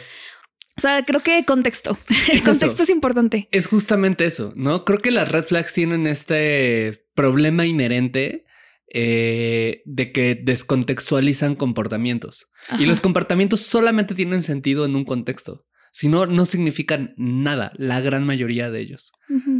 O 0.77 0.81
sea, 0.81 1.03
creo 1.05 1.21
que 1.21 1.43
contexto. 1.45 1.97
El 2.29 2.35
Es 2.35 2.41
eso. 2.41 2.51
contexto 2.51 2.83
es 2.83 2.89
importante. 2.89 3.47
Es 3.51 3.67
justamente 3.67 4.25
eso, 4.25 4.53
¿no? 4.55 4.85
Creo 4.85 4.99
que 4.99 5.11
las 5.11 5.29
red 5.31 5.43
flags 5.43 5.73
tienen 5.73 6.05
este 6.07 7.05
problema 7.15 7.65
inherente 7.65 8.45
eh, 8.93 9.81
de 9.85 10.11
que 10.11 10.35
descontextualizan 10.35 11.55
comportamientos. 11.55 12.47
Y 12.79 12.85
los 12.85 13.01
comportamientos 13.01 13.61
solamente 13.61 14.13
tienen 14.13 14.41
sentido 14.41 14.85
en 14.85 14.95
un 14.95 15.05
contexto. 15.05 15.65
Si 15.91 16.07
no, 16.07 16.25
no 16.25 16.45
significan 16.45 17.13
nada, 17.17 17.71
la 17.75 18.01
gran 18.01 18.25
mayoría 18.25 18.69
de 18.69 18.79
ellos. 18.81 19.11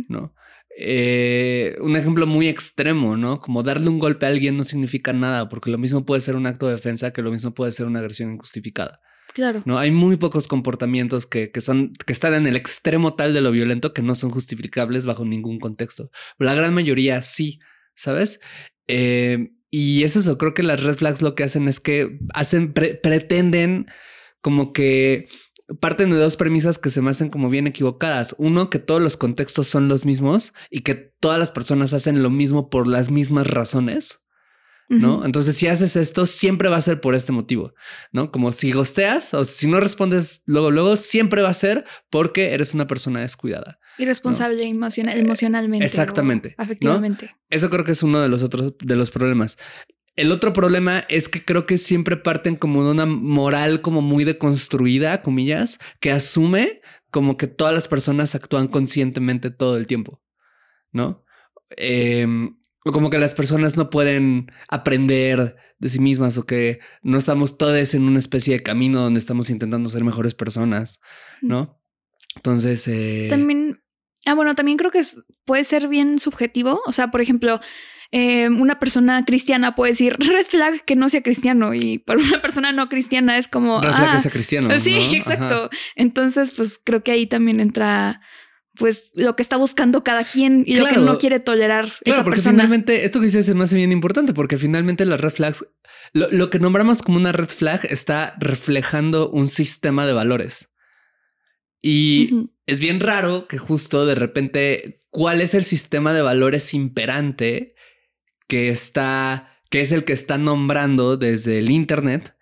¿no? 0.09 0.33
Eh, 0.79 1.75
un 1.81 1.95
ejemplo 1.95 2.27
muy 2.27 2.47
extremo, 2.47 3.17
¿no? 3.17 3.39
Como 3.39 3.63
darle 3.63 3.89
un 3.89 3.97
golpe 3.97 4.25
a 4.27 4.29
alguien 4.29 4.57
no 4.57 4.63
significa 4.63 5.11
nada, 5.11 5.49
porque 5.49 5.71
lo 5.71 5.77
mismo 5.79 6.05
puede 6.05 6.21
ser 6.21 6.35
un 6.35 6.45
acto 6.45 6.67
de 6.67 6.73
defensa 6.73 7.11
que 7.11 7.23
lo 7.23 7.31
mismo 7.31 7.53
puede 7.53 7.71
ser 7.71 7.87
una 7.87 7.99
agresión 7.99 8.33
injustificada. 8.33 8.99
Claro. 9.33 9.61
No 9.65 9.77
hay 9.77 9.91
muy 9.91 10.17
pocos 10.17 10.47
comportamientos 10.47 11.25
que, 11.25 11.51
que 11.51 11.61
son 11.61 11.93
que 12.05 12.13
están 12.13 12.33
en 12.33 12.47
el 12.47 12.55
extremo 12.55 13.15
tal 13.15 13.33
de 13.33 13.41
lo 13.41 13.51
violento 13.51 13.93
que 13.93 14.01
no 14.01 14.15
son 14.15 14.29
justificables 14.29 15.05
bajo 15.05 15.25
ningún 15.25 15.59
contexto. 15.59 16.11
La 16.37 16.53
gran 16.53 16.73
mayoría 16.73 17.21
sí, 17.21 17.59
sabes? 17.95 18.39
Eh, 18.87 19.49
y 19.69 20.03
es 20.03 20.15
eso. 20.15 20.37
Creo 20.37 20.53
que 20.53 20.63
las 20.63 20.81
red 20.83 20.95
flags 20.95 21.21
lo 21.21 21.35
que 21.35 21.43
hacen 21.43 21.67
es 21.67 21.79
que 21.79 22.19
hacen 22.33 22.73
pre- 22.73 22.95
pretenden 22.95 23.87
como 24.41 24.71
que 24.73 25.25
parten 25.79 26.11
de 26.11 26.17
dos 26.17 26.37
premisas 26.37 26.77
que 26.77 26.89
se 26.89 27.01
me 27.01 27.09
hacen 27.09 27.29
como 27.29 27.49
bien 27.49 27.67
equivocadas. 27.67 28.35
Uno, 28.37 28.69
que 28.69 28.79
todos 28.79 29.01
los 29.01 29.17
contextos 29.17 29.67
son 29.67 29.87
los 29.87 30.05
mismos 30.05 30.53
y 30.69 30.81
que 30.81 30.95
todas 30.95 31.39
las 31.39 31.51
personas 31.51 31.93
hacen 31.93 32.23
lo 32.23 32.29
mismo 32.29 32.69
por 32.69 32.87
las 32.87 33.11
mismas 33.11 33.47
razones. 33.47 34.27
¿no? 34.89 35.25
Entonces, 35.25 35.57
si 35.57 35.67
haces 35.67 35.95
esto, 35.95 36.25
siempre 36.25 36.69
va 36.69 36.77
a 36.77 36.81
ser 36.81 37.01
por 37.01 37.13
este 37.13 37.33
motivo, 37.33 37.73
¿no? 38.13 38.31
Como 38.31 38.51
si 38.53 38.71
gosteas 38.71 39.33
o 39.33 39.43
si 39.43 39.67
no 39.67 39.79
respondes 39.79 40.43
luego, 40.45 40.71
luego, 40.71 40.95
siempre 40.95 41.41
va 41.41 41.49
a 41.49 41.53
ser 41.53 41.83
porque 42.09 42.53
eres 42.53 42.73
una 42.73 42.87
persona 42.87 43.19
descuidada. 43.19 43.79
Irresponsable 43.97 44.63
emocional, 44.63 45.19
emocionalmente. 45.19 45.85
Exactamente. 45.85 46.55
Afectivamente. 46.57 47.35
Eso 47.49 47.69
creo 47.69 47.83
que 47.83 47.91
es 47.91 48.03
uno 48.03 48.21
de 48.21 48.29
los 48.29 48.43
otros 48.43 48.75
de 48.79 48.95
los 48.95 49.11
problemas. 49.11 49.57
El 50.17 50.31
otro 50.31 50.51
problema 50.51 51.05
es 51.09 51.29
que 51.29 51.45
creo 51.45 51.67
que 51.67 51.77
siempre 51.77 52.17
parten 52.17 52.55
como 52.55 52.83
de 52.83 52.91
una 52.91 53.05
moral 53.05 53.81
como 53.81 54.01
muy 54.01 54.23
deconstruida, 54.23 55.21
comillas, 55.21 55.79
que 55.99 56.11
asume 56.11 56.81
como 57.11 57.37
que 57.37 57.45
todas 57.45 57.73
las 57.73 57.87
personas 57.87 58.33
actúan 58.33 58.67
conscientemente 58.67 59.51
todo 59.51 59.77
el 59.77 59.85
tiempo, 59.85 60.21
¿no? 60.91 61.23
O 62.83 62.91
como 62.91 63.09
que 63.11 63.19
las 63.19 63.35
personas 63.35 63.77
no 63.77 63.91
pueden 63.91 64.51
aprender 64.67 65.55
de 65.77 65.89
sí 65.89 65.99
mismas 65.99 66.37
o 66.39 66.45
que 66.47 66.79
no 67.03 67.19
estamos 67.19 67.59
todos 67.59 67.93
en 67.93 68.03
una 68.03 68.17
especie 68.17 68.55
de 68.55 68.63
camino 68.63 69.01
donde 69.01 69.19
estamos 69.19 69.51
intentando 69.51 69.87
ser 69.87 70.03
mejores 70.03 70.33
personas, 70.33 70.99
¿no? 71.41 71.79
Entonces... 72.35 72.87
Eh... 72.87 73.27
También... 73.29 73.83
Ah, 74.25 74.33
bueno, 74.33 74.55
también 74.55 74.77
creo 74.77 74.91
que 74.91 75.01
puede 75.45 75.63
ser 75.63 75.87
bien 75.87 76.19
subjetivo. 76.19 76.81
O 76.85 76.91
sea, 76.91 77.11
por 77.11 77.21
ejemplo, 77.21 77.61
eh, 78.11 78.49
una 78.49 78.79
persona 78.79 79.25
cristiana 79.25 79.75
puede 79.75 79.91
decir 79.91 80.15
red 80.19 80.45
flag 80.45 80.83
que 80.85 80.95
no 80.95 81.09
sea 81.09 81.21
cristiano 81.21 81.73
y 81.73 81.99
para 81.99 82.19
una 82.21 82.41
persona 82.41 82.71
no 82.71 82.89
cristiana 82.89 83.37
es 83.37 83.47
como... 83.47 83.81
Red 83.81 83.91
flag 83.91 84.11
que 84.11 84.17
ah, 84.17 84.19
sea 84.19 84.31
cristiano. 84.31 84.79
Sí, 84.79 84.97
exacto. 85.15 85.69
Entonces, 85.95 86.51
pues 86.51 86.79
creo 86.83 87.03
que 87.03 87.11
ahí 87.11 87.27
también 87.27 87.59
entra 87.59 88.21
pues 88.77 89.11
lo 89.15 89.35
que 89.35 89.41
está 89.41 89.57
buscando 89.57 90.03
cada 90.03 90.23
quien 90.23 90.63
y 90.65 90.75
lo 90.75 90.85
que 90.85 90.97
no 90.97 91.17
quiere 91.17 91.39
tolerar. 91.39 91.85
Claro, 91.85 92.01
esa 92.05 92.23
porque 92.23 92.37
persona. 92.37 92.57
finalmente 92.57 93.05
esto 93.05 93.19
que 93.19 93.25
dices 93.25 93.47
es 93.47 93.55
más 93.55 93.73
bien 93.73 93.91
importante 93.91 94.33
porque 94.33 94.57
finalmente 94.57 95.05
las 95.05 95.19
red 95.19 95.31
flags, 95.31 95.65
lo, 96.13 96.49
que 96.49 96.59
nombramos 96.59 97.01
como 97.01 97.17
una 97.17 97.31
red 97.31 97.49
flag 97.49 97.81
está 97.89 98.35
reflejando 98.39 99.29
un 99.29 99.47
sistema 99.47 100.05
de 100.05 100.13
valores. 100.13 100.69
Y 101.81 102.49
es 102.65 102.79
bien 102.79 102.99
raro 102.99 103.47
que 103.47 103.57
justo 103.57 104.05
de 104.05 104.15
repente, 104.15 104.99
¿cuál 105.09 105.41
es 105.41 105.53
el 105.53 105.63
sistema 105.63 106.13
de 106.13 106.21
valores 106.21 106.73
imperante 106.73 107.75
que 108.47 108.69
está, 108.69 109.59
que 109.69 109.81
es 109.81 109.91
el 109.91 110.03
que 110.03 110.13
está 110.13 110.37
nombrando 110.37 111.17
desde 111.17 111.59
el 111.59 111.69
Internet, 111.69 112.35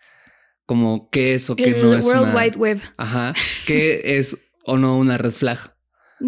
como 0.65 1.09
qué 1.09 1.33
es 1.33 1.49
o 1.49 1.55
qué 1.55 1.71
no 1.71 1.93
es. 1.93 2.05
World 2.05 2.35
Wide 2.35 2.57
Web. 2.57 2.81
Ajá. 2.97 3.33
¿Qué 3.67 4.17
es 4.17 4.49
o 4.63 4.77
no 4.77 4.97
una 4.97 5.17
red 5.17 5.31
flag? 5.31 5.75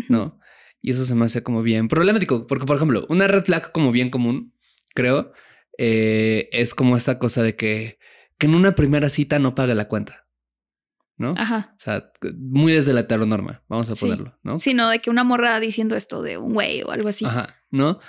¿No? 0.10 0.40
Y 0.82 0.92
eso 0.92 1.06
se 1.06 1.16
me 1.16 1.26
hace 1.26 1.44
como 1.44 1.64
bien 1.64 1.88
problemático, 1.88 2.48
porque, 2.48 2.66
por 2.66 2.76
ejemplo, 2.76 3.06
una 3.10 3.28
red 3.28 3.44
flag 3.44 3.72
como 3.72 3.92
bien 3.92 4.10
común, 4.10 4.54
creo, 4.94 5.32
eh, 5.78 6.50
es 6.52 6.74
como 6.74 6.96
esta 6.96 7.20
cosa 7.20 7.44
de 7.44 7.56
que, 7.56 8.00
que 8.38 8.48
en 8.48 8.56
una 8.56 8.76
primera 8.76 9.10
cita 9.10 9.40
no 9.40 9.56
pague 9.56 9.76
la 9.76 9.88
cuenta. 9.88 10.28
¿no? 11.18 11.34
Ajá. 11.36 11.74
O 11.78 11.80
sea, 11.80 12.12
muy 12.38 12.74
desde 12.74 12.94
la 12.94 13.02
heteronorma, 13.02 13.64
vamos 13.68 13.90
a 13.90 13.96
ponerlo, 13.96 14.38
¿no? 14.44 14.60
Sí, 14.60 14.74
no, 14.74 14.90
de 14.90 15.00
que 15.00 15.10
una 15.10 15.24
morra 15.24 15.60
diciendo 15.60 15.96
esto 15.96 16.22
de 16.22 16.38
un 16.38 16.54
güey 16.54 16.84
o 16.84 16.92
algo 16.92 17.10
así. 17.10 17.26
Ajá, 17.26 17.56
¿no? 17.72 18.00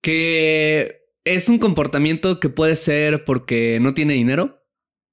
Que 0.00 1.03
es 1.24 1.48
un 1.48 1.58
comportamiento 1.58 2.38
que 2.40 2.48
puede 2.48 2.76
ser 2.76 3.24
porque 3.24 3.78
no 3.80 3.94
tiene 3.94 4.14
dinero, 4.14 4.62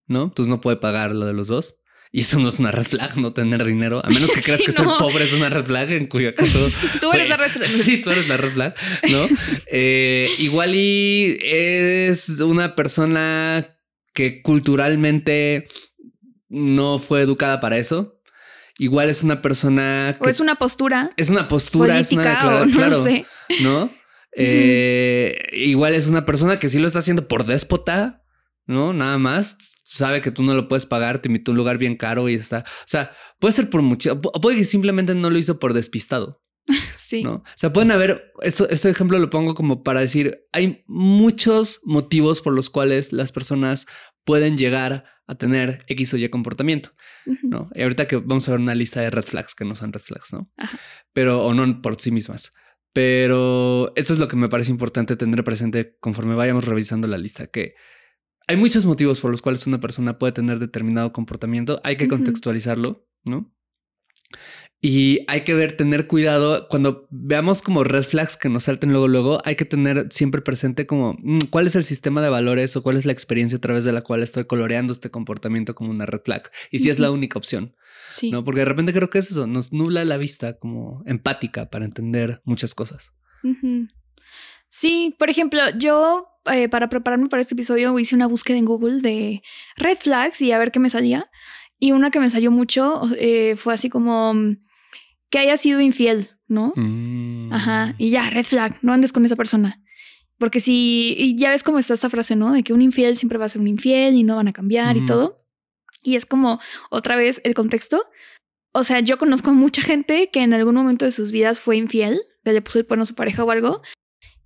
¿no? 0.08 0.24
Entonces 0.24 0.50
no 0.50 0.62
puede 0.62 0.78
pagar 0.78 1.14
lo 1.14 1.26
de 1.26 1.34
los 1.34 1.48
dos. 1.48 1.76
Y 2.14 2.22
eso 2.22 2.40
no 2.40 2.50
es 2.50 2.60
una 2.60 2.72
red 2.72 2.84
flag, 2.84 3.18
no 3.18 3.32
tener 3.32 3.64
dinero, 3.64 4.02
a 4.04 4.10
menos 4.10 4.32
que 4.32 4.42
creas 4.44 4.62
que 4.62 4.74
ser 4.74 4.86
pobre 5.00 5.24
es 5.24 5.32
una 5.32 5.50
red 5.50 5.64
flag, 5.64 5.92
en 5.92 6.08
cuyo 6.08 6.36
caso. 6.36 6.60
tú 7.02 7.12
eres 7.14 7.30
la 7.30 7.38
red 7.38 7.52
flag. 7.52 7.70
Sí, 7.70 8.02
tú 8.02 8.12
eres 8.12 8.28
la 8.28 8.36
red 8.36 8.52
flag, 8.52 8.76
¿no? 9.10 9.28
Eh, 9.68 10.30
igual 10.40 10.76
y 10.76 11.38
es 11.42 12.28
una 12.42 12.76
persona 12.76 13.78
que 14.14 14.42
culturalmente 14.42 15.68
no 16.50 17.00
fue 17.00 17.22
educada 17.22 17.62
para 17.62 17.78
eso. 17.78 18.18
Igual 18.78 19.10
es 19.10 19.24
una 19.24 19.42
persona. 19.42 20.18
o 20.20 20.28
es 20.28 20.40
una 20.42 20.56
postura. 20.56 21.12
Es 21.16 21.30
una 21.30 21.48
postura, 21.48 22.00
es 22.00 22.12
una 22.12 22.24
declaración. 22.24 22.72
Claro, 22.72 23.04
sé. 23.04 23.26
¿no? 23.62 23.90
Eh, 24.36 25.50
igual 25.54 25.94
es 25.94 26.08
una 26.08 26.26
persona 26.26 26.60
que 26.60 26.70
sí 26.70 26.80
lo 26.80 26.88
está 26.88 27.00
haciendo 27.00 27.28
por 27.28 27.46
déspota, 27.46 28.24
¿no? 28.66 28.94
Nada 28.94 29.18
más. 29.18 29.58
Sabe 29.84 30.22
que 30.22 30.32
tú 30.32 30.42
no 30.42 30.54
lo 30.54 30.70
puedes 30.70 30.86
pagar, 30.86 31.22
te 31.22 31.28
invitó 31.28 31.52
a 31.52 31.54
un 31.54 31.58
lugar 31.58 31.78
bien 31.78 31.98
caro 31.98 32.30
y 32.30 32.36
está. 32.36 32.60
O 32.60 32.88
sea, 32.88 33.12
puede 33.40 33.52
ser 33.52 33.70
por 33.70 33.82
mucho. 33.82 34.22
Puede 34.22 34.58
que 34.58 34.64
simplemente 34.64 35.14
no 35.16 35.30
lo 35.30 35.38
hizo 35.38 35.60
por 35.60 35.74
despistado. 35.74 36.42
Sí. 37.12 37.24
¿no? 37.26 37.34
O 37.34 37.44
sea, 37.58 37.74
pueden 37.74 37.92
haber. 37.92 38.32
Esto, 38.42 38.70
este 38.70 38.90
ejemplo 38.90 39.20
lo 39.20 39.30
pongo 39.30 39.54
como 39.54 39.84
para 39.84 40.00
decir: 40.00 40.46
hay 40.54 40.86
muchos 40.88 41.82
motivos 41.84 42.40
por 42.40 42.54
los 42.54 42.70
cuales 42.70 43.12
las 43.12 43.34
personas 43.34 43.86
pueden 44.24 44.58
llegar 44.58 45.04
a 45.28 45.36
tener 45.36 45.84
X 45.88 46.14
o 46.14 46.18
Y 46.18 46.30
comportamiento, 46.30 46.92
¿no? 47.44 47.70
Y 47.74 47.82
ahorita 47.82 48.08
que 48.08 48.18
vamos 48.18 48.48
a 48.48 48.52
ver 48.52 48.60
una 48.60 48.76
lista 48.76 49.02
de 49.02 49.10
red 49.10 49.24
flags 49.24 49.56
que 49.56 49.66
no 49.66 49.76
son 49.76 49.92
red 49.92 50.02
flags, 50.02 50.32
¿no? 50.32 50.50
Pero 51.14 51.46
o 51.46 51.54
no 51.54 51.82
por 51.82 52.00
sí 52.00 52.12
mismas. 52.12 52.54
Pero 52.94 53.94
eso 53.96 54.14
es 54.14 54.20
lo 54.20 54.28
que 54.28 54.36
me 54.36 54.50
parece 54.50 54.72
importante 54.72 55.16
tener 55.16 55.44
presente 55.44 55.98
conforme 56.00 56.36
vayamos 56.36 56.66
revisando 56.66 57.08
la 57.08 57.18
lista, 57.18 57.48
que 57.48 57.76
hay 58.48 58.58
muchos 58.58 58.86
motivos 58.86 59.22
por 59.22 59.32
los 59.32 59.42
cuales 59.42 59.66
una 59.68 59.80
persona 59.80 60.20
puede 60.20 60.34
tener 60.34 60.60
determinado 60.60 61.14
comportamiento, 61.14 61.80
hay 61.84 61.96
que 61.96 62.10
contextualizarlo, 62.10 63.08
¿no? 63.26 63.50
Y 64.84 65.20
hay 65.28 65.44
que 65.44 65.54
ver, 65.54 65.78
tener 65.78 66.08
cuidado 66.08 66.68
cuando 66.68 67.08
veamos 67.12 67.62
como 67.62 67.84
red 67.84 68.02
flags 68.02 68.36
que 68.36 68.50
nos 68.50 68.64
salten 68.64 68.90
luego, 68.90 69.08
luego, 69.08 69.42
hay 69.46 69.56
que 69.56 69.64
tener 69.64 70.08
siempre 70.10 70.42
presente 70.42 70.88
como 70.88 71.16
mm, 71.22 71.46
cuál 71.52 71.68
es 71.68 71.76
el 71.76 71.84
sistema 71.84 72.20
de 72.22 72.30
valores 72.30 72.76
o 72.76 72.82
cuál 72.82 72.98
es 72.98 73.06
la 73.06 73.12
experiencia 73.12 73.60
a 73.60 73.62
través 73.62 73.86
de 73.86 73.92
la 73.92 74.02
cual 74.02 74.24
estoy 74.24 74.46
coloreando 74.46 74.92
este 74.92 75.12
comportamiento 75.12 75.76
como 75.76 75.92
una 75.92 76.08
red 76.08 76.22
flag 76.26 76.50
y 76.72 76.80
si 76.80 76.90
es 76.90 76.98
la 76.98 77.12
única 77.12 77.38
opción. 77.38 77.76
Sí. 78.12 78.32
¿no? 78.32 78.44
Porque 78.44 78.60
de 78.60 78.66
repente 78.66 78.94
creo 78.94 79.10
que 79.10 79.20
es 79.20 79.32
eso, 79.32 79.48
nos 79.48 79.74
nubla 79.74 80.06
la 80.06 80.18
vista 80.18 80.58
como 80.60 81.02
empática 81.06 81.70
para 81.70 81.86
entender 81.86 82.42
muchas 82.46 82.76
cosas. 82.76 83.14
Sí, 84.68 85.16
por 85.18 85.30
ejemplo, 85.30 85.60
yo 85.78 86.28
eh, 86.52 86.70
para 86.70 86.90
prepararme 86.90 87.28
para 87.28 87.42
este 87.42 87.56
episodio 87.56 87.98
hice 88.00 88.16
una 88.16 88.28
búsqueda 88.28 88.58
en 88.58 88.66
Google 88.66 89.02
de 89.02 89.44
red 89.76 89.98
flags 89.98 90.42
y 90.42 90.52
a 90.52 90.60
ver 90.60 90.72
qué 90.72 90.80
me 90.80 90.90
salía. 90.90 91.30
Y 91.80 91.92
una 91.92 92.12
que 92.12 92.20
me 92.20 92.30
salió 92.30 92.52
mucho 92.52 93.02
eh, 93.18 93.56
fue 93.58 93.74
así 93.74 93.90
como 93.90 94.34
mm, 94.34 94.58
que 95.30 95.40
haya 95.40 95.58
sido 95.58 95.82
infiel, 95.82 96.30
¿no? 96.48 96.74
Mm. 96.76 97.52
Ajá, 97.52 97.96
y 97.98 98.12
ya, 98.12 98.30
red 98.30 98.46
flag, 98.46 98.78
no 98.82 98.94
andes 98.94 99.14
con 99.14 99.26
esa 99.26 99.36
persona. 99.36 99.82
Porque 100.38 100.60
si, 100.60 101.16
y 101.18 101.36
ya 101.38 101.52
ves 101.52 101.64
cómo 101.64 101.78
está 101.78 101.94
esta 101.94 102.10
frase, 102.10 102.36
¿no? 102.36 102.52
De 102.52 102.64
que 102.64 102.74
un 102.74 102.82
infiel 102.82 103.16
siempre 103.16 103.38
va 103.38 103.46
a 103.46 103.50
ser 103.50 103.62
un 103.62 103.68
infiel 103.68 104.16
y 104.16 104.24
no 104.24 104.36
van 104.36 104.48
a 104.48 104.54
cambiar 104.54 104.98
y 104.98 105.06
todo. 105.06 105.41
Y 106.04 106.16
es 106.16 106.26
como 106.26 106.60
otra 106.90 107.16
vez 107.16 107.42
el 107.44 107.54
contexto. 107.54 108.04
O 108.74 108.84
sea, 108.84 109.00
yo 109.02 109.18
conozco 109.18 109.52
mucha 109.54 109.82
gente 109.82 110.30
que 110.32 110.42
en 110.42 110.54
algún 110.54 110.76
momento 110.76 111.06
de 111.06 111.12
sus 111.12 111.32
vidas 111.32 111.60
fue 111.60 111.78
infiel, 111.78 112.22
le 112.44 112.62
puso 112.62 112.80
el 112.80 112.88
cuerno 112.88 113.04
a 113.04 113.08
su 113.08 113.16
pareja 113.16 113.44
o 113.44 113.52
algo. 113.52 113.82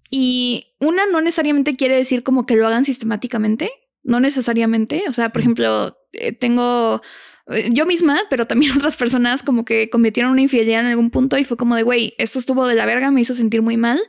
Y 0.10 0.76
una 0.80 1.06
no 1.06 1.22
necesariamente 1.22 1.76
quiere 1.76 1.96
decir 1.96 2.24
como 2.24 2.46
que 2.46 2.56
lo 2.56 2.68
hagan 2.68 2.86
sistemáticamente, 2.86 3.72
no 4.04 4.20
necesariamente. 4.20 5.04
O 5.08 5.14
sea, 5.14 5.30
por 5.30 5.42
ejemplo, 5.42 5.98
eh, 6.14 6.32
tengo 6.32 7.02
eh, 7.48 7.70
yo 7.72 7.86
misma, 7.86 8.22
pero 8.30 8.48
también 8.48 8.72
otras 8.78 8.98
personas 8.98 9.44
como 9.44 9.66
que 9.66 9.90
cometieron 9.90 10.32
una 10.32 10.42
infidelidad 10.42 10.82
en 10.82 10.88
algún 10.88 11.12
punto 11.12 11.38
y 11.38 11.46
fue 11.46 11.58
como 11.58 11.76
de, 11.76 11.84
güey, 11.84 12.14
esto 12.18 12.40
estuvo 12.40 12.68
de 12.68 12.76
la 12.76 12.86
verga, 12.86 13.12
me 13.12 13.22
hizo 13.22 13.34
sentir 13.34 13.62
muy 13.62 13.78
mal, 13.78 14.00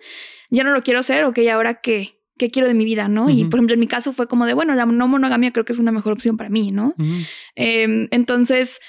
ya 0.51 0.65
no 0.65 0.73
lo 0.73 0.83
quiero 0.83 1.01
hacer, 1.01 1.25
ok, 1.25 1.39
ahora 1.53 1.81
qué, 1.81 2.16
qué 2.39 2.51
quiero 2.51 2.69
de 2.69 2.75
mi 2.75 2.85
vida, 2.85 3.09
¿no? 3.09 3.31
Y 3.31 3.45
por 3.45 3.59
ejemplo, 3.59 3.75
en 3.75 3.81
mi 3.81 3.87
caso 3.87 4.13
fue 4.13 4.29
como 4.29 4.47
de, 4.47 4.55
bueno, 4.55 4.75
la 4.75 4.87
no 4.87 5.09
monogamia 5.09 5.53
creo 5.53 5.65
que 5.65 5.73
es 5.73 5.79
una 5.79 5.93
mejor 5.93 6.13
opción 6.13 6.37
para 6.37 6.51
mí, 6.51 6.71
¿no? 6.71 6.95
Em, 7.55 8.09
entonces, 8.11 8.81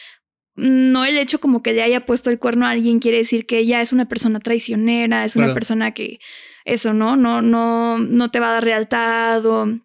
no 0.56 1.06
el 1.06 1.18
hecho 1.18 1.40
como 1.40 1.62
que 1.62 1.74
le 1.74 1.84
haya 1.84 2.06
puesto 2.06 2.30
el 2.30 2.40
cuerno 2.40 2.66
a 2.66 2.72
alguien 2.72 3.00
quiere 3.00 3.18
decir 3.18 3.46
que 3.46 3.60
ella 3.60 3.82
es 3.82 3.94
una 3.94 4.08
persona 4.08 4.40
traicionera, 4.40 5.24
es 5.24 5.36
una 5.36 5.54
persona 5.54 5.92
que 5.92 6.20
eso, 6.66 6.94
¿no? 6.94 7.16
No, 7.16 7.42
no, 7.42 8.00
no 8.00 8.32
te 8.32 8.40
va 8.40 8.50
a 8.50 8.54
dar 8.54 8.64
lealtad 8.64 9.46
o 9.46 9.80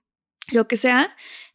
lo 0.51 0.67
que 0.67 0.77
sea. 0.77 1.15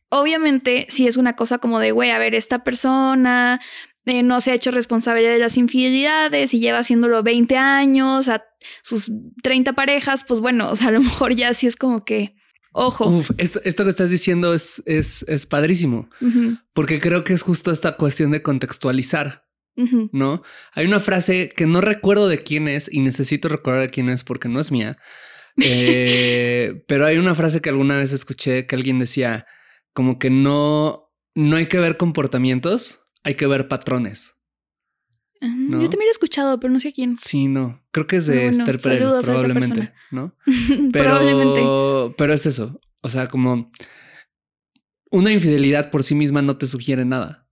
Obviamente, 0.10 0.86
si 0.90 1.08
es 1.08 1.18
una 1.18 1.36
cosa 1.36 1.58
como 1.58 1.80
de, 1.80 1.92
güey, 1.92 2.12
a 2.12 2.20
ver, 2.20 2.34
esta 2.36 2.64
persona 2.64 3.60
eh, 4.08 4.24
no 4.24 4.40
se 4.40 4.52
ha 4.52 4.56
hecho 4.56 4.72
responsable 4.72 5.28
de 5.28 5.38
las 5.38 5.58
infidelidades 5.58 6.54
y 6.54 6.62
lleva 6.62 6.80
haciéndolo 6.80 7.24
20 7.24 7.58
años, 7.58 8.30
a 8.30 8.42
sus 8.82 9.12
30 9.44 9.74
parejas, 9.74 10.24
pues 10.26 10.40
bueno, 10.40 10.72
o 10.72 10.76
sea, 10.78 10.88
a 10.88 10.92
lo 10.92 11.02
mejor 11.02 11.36
ya 11.36 11.54
sí 11.54 11.68
es 11.68 11.76
como 11.76 12.06
que, 12.06 12.34
ojo. 12.72 13.22
esto, 13.38 13.84
que 13.84 13.90
estás 13.90 14.10
diciendo 14.10 14.54
es, 14.54 14.82
es, 14.86 15.24
es 15.28 15.46
padrísimo, 15.46 16.10
porque 16.74 17.02
creo 17.02 17.26
que 17.26 17.34
es 17.34 17.42
justo 17.42 17.70
esta 17.70 17.98
cuestión 17.98 18.32
de 18.32 18.42
contextualizar. 18.42 19.46
¿No? 20.12 20.42
Hay 20.74 20.88
una 20.88 21.00
frase 21.00 21.54
que 21.56 21.68
no 21.68 21.82
recuerdo 21.82 22.28
de 22.28 22.42
quién 22.42 22.68
es 22.68 22.92
y 22.92 23.00
necesito 23.00 23.48
recordar 23.48 23.82
de 23.82 23.90
quién 23.90 24.10
es 24.10 24.24
porque 24.24 24.50
no 24.50 24.60
es 24.60 24.72
mía. 24.72 24.98
Eh, 25.62 26.82
pero 26.88 27.06
hay 27.06 27.18
una 27.18 27.36
frase 27.36 27.62
que 27.62 27.70
alguna 27.70 27.98
vez 27.98 28.12
escuché 28.12 28.66
que 28.66 28.76
alguien 28.76 28.98
decía 28.98 29.46
como 29.94 30.18
que 30.18 30.32
no, 30.32 31.12
no 31.36 31.58
hay 31.58 31.68
que 31.68 31.78
ver 31.78 31.96
comportamientos, 31.96 33.07
hay 33.24 33.36
que 33.36 33.48
ver 33.48 33.68
patrones. 33.68 34.38
Yo 35.40 35.90
también 35.90 36.08
he 36.08 36.12
escuchado, 36.12 36.60
pero 36.60 36.74
no 36.74 36.80
sé 36.80 36.92
quién. 36.94 37.16
Sí, 37.16 37.48
no. 37.48 37.84
Creo 37.92 38.08
que 38.08 38.16
es 38.16 38.26
de 38.26 38.48
Esther 38.48 38.80
Perel, 38.80 39.22
probablemente, 39.22 39.94
¿no? 40.10 40.36
Pero, 40.92 41.06
probablemente. 41.06 42.16
Pero 42.18 42.34
es 42.34 42.46
eso. 42.46 42.80
O 43.02 43.10
sea, 43.10 43.28
como 43.28 43.72
una 45.12 45.32
infidelidad 45.32 45.92
por 45.92 46.04
sí 46.04 46.16
misma 46.16 46.42
no 46.42 46.58
te 46.58 46.66
sugiere 46.66 47.06
nada. 47.06 47.48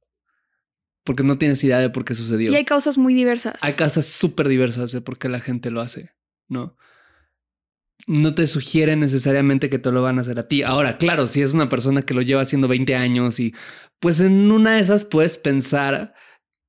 Porque 1.03 1.21
no 1.21 1.37
tienes 1.37 1.63
idea 1.63 1.77
de 1.77 1.91
por 1.91 2.03
qué 2.03 2.15
sucedió. 2.15 2.51
Y 2.51 2.55
hay 2.55 2.65
causas 2.65 2.97
muy 2.97 3.13
diversas. 3.13 3.63
Hay 3.63 3.73
causas 3.73 4.07
súper 4.07 4.47
diversas 4.47 4.91
de 4.91 5.01
por 5.01 5.19
qué 5.19 5.29
la 5.29 5.39
gente 5.39 5.69
lo 5.69 5.81
hace, 5.81 6.15
¿no? 6.47 6.75
No 8.07 8.35
te 8.35 8.45
sugiere 8.47 8.95
necesariamente 8.95 9.69
que 9.69 9.79
te 9.79 9.91
lo 9.91 10.01
van 10.01 10.17
a 10.17 10.21
hacer 10.21 10.37
a 10.39 10.47
ti. 10.47 10.63
Ahora, 10.63 10.97
claro, 10.97 11.27
si 11.27 11.41
es 11.41 11.53
una 11.53 11.69
persona 11.69 12.01
que 12.01 12.13
lo 12.13 12.21
lleva 12.21 12.41
haciendo 12.41 12.67
20 12.67 12.95
años 12.95 13.39
y 13.39 13.53
pues 13.99 14.19
en 14.19 14.51
una 14.51 14.75
de 14.75 14.81
esas 14.81 15.05
puedes 15.05 15.37
pensar 15.37 16.13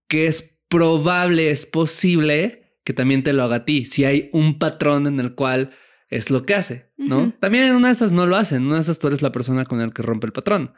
que 0.09 0.27
es 0.27 0.59
probable, 0.69 1.51
es 1.51 1.67
posible 1.67 2.79
que 2.85 2.93
también 2.93 3.23
te 3.23 3.33
lo 3.33 3.43
haga 3.43 3.57
a 3.57 3.65
ti. 3.65 3.85
Si 3.85 4.05
hay 4.05 4.31
un 4.33 4.59
patrón 4.59 5.07
en 5.07 5.21
el 5.21 5.35
cual 5.35 5.73
es 6.09 6.31
lo 6.31 6.45
que 6.45 6.55
hace, 6.55 6.93
¿no? 6.97 7.33
También 7.41 7.65
en 7.65 7.77
una 7.77 7.89
de 7.89 7.93
esas 7.93 8.13
no 8.13 8.27
lo 8.27 8.37
hacen. 8.37 8.59
En 8.59 8.67
una 8.67 8.77
de 8.77 8.83
esas 8.83 8.99
tú 8.99 9.09
eres 9.09 9.23
la 9.23 9.33
persona 9.33 9.65
con 9.65 9.81
el 9.81 9.93
que 9.93 10.03
rompe 10.03 10.27
el 10.27 10.33
patrón. 10.33 10.73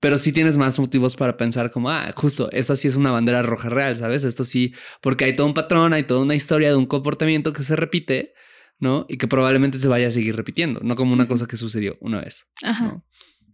Pero 0.00 0.16
sí 0.16 0.32
tienes 0.32 0.56
más 0.56 0.78
motivos 0.78 1.16
para 1.16 1.36
pensar 1.36 1.72
como, 1.72 1.90
ah, 1.90 2.12
justo, 2.16 2.48
esta 2.52 2.76
sí 2.76 2.86
es 2.86 2.94
una 2.94 3.10
bandera 3.10 3.42
roja 3.42 3.68
real, 3.68 3.96
¿sabes? 3.96 4.22
Esto 4.22 4.44
sí, 4.44 4.72
porque 5.00 5.24
hay 5.24 5.34
todo 5.34 5.48
un 5.48 5.54
patrón, 5.54 5.92
hay 5.92 6.04
toda 6.04 6.22
una 6.22 6.36
historia 6.36 6.68
de 6.68 6.76
un 6.76 6.86
comportamiento 6.86 7.52
que 7.52 7.64
se 7.64 7.74
repite, 7.74 8.34
¿no? 8.80 9.06
Y 9.08 9.18
que 9.18 9.28
probablemente 9.28 9.78
se 9.78 9.88
vaya 9.88 10.08
a 10.08 10.12
seguir 10.12 10.36
repitiendo, 10.36 10.80
no 10.80 10.94
como 10.94 11.12
una 11.12 11.28
cosa 11.28 11.46
que 11.46 11.56
sucedió 11.56 11.96
una 12.00 12.20
vez. 12.20 12.46
Ajá. 12.62 13.02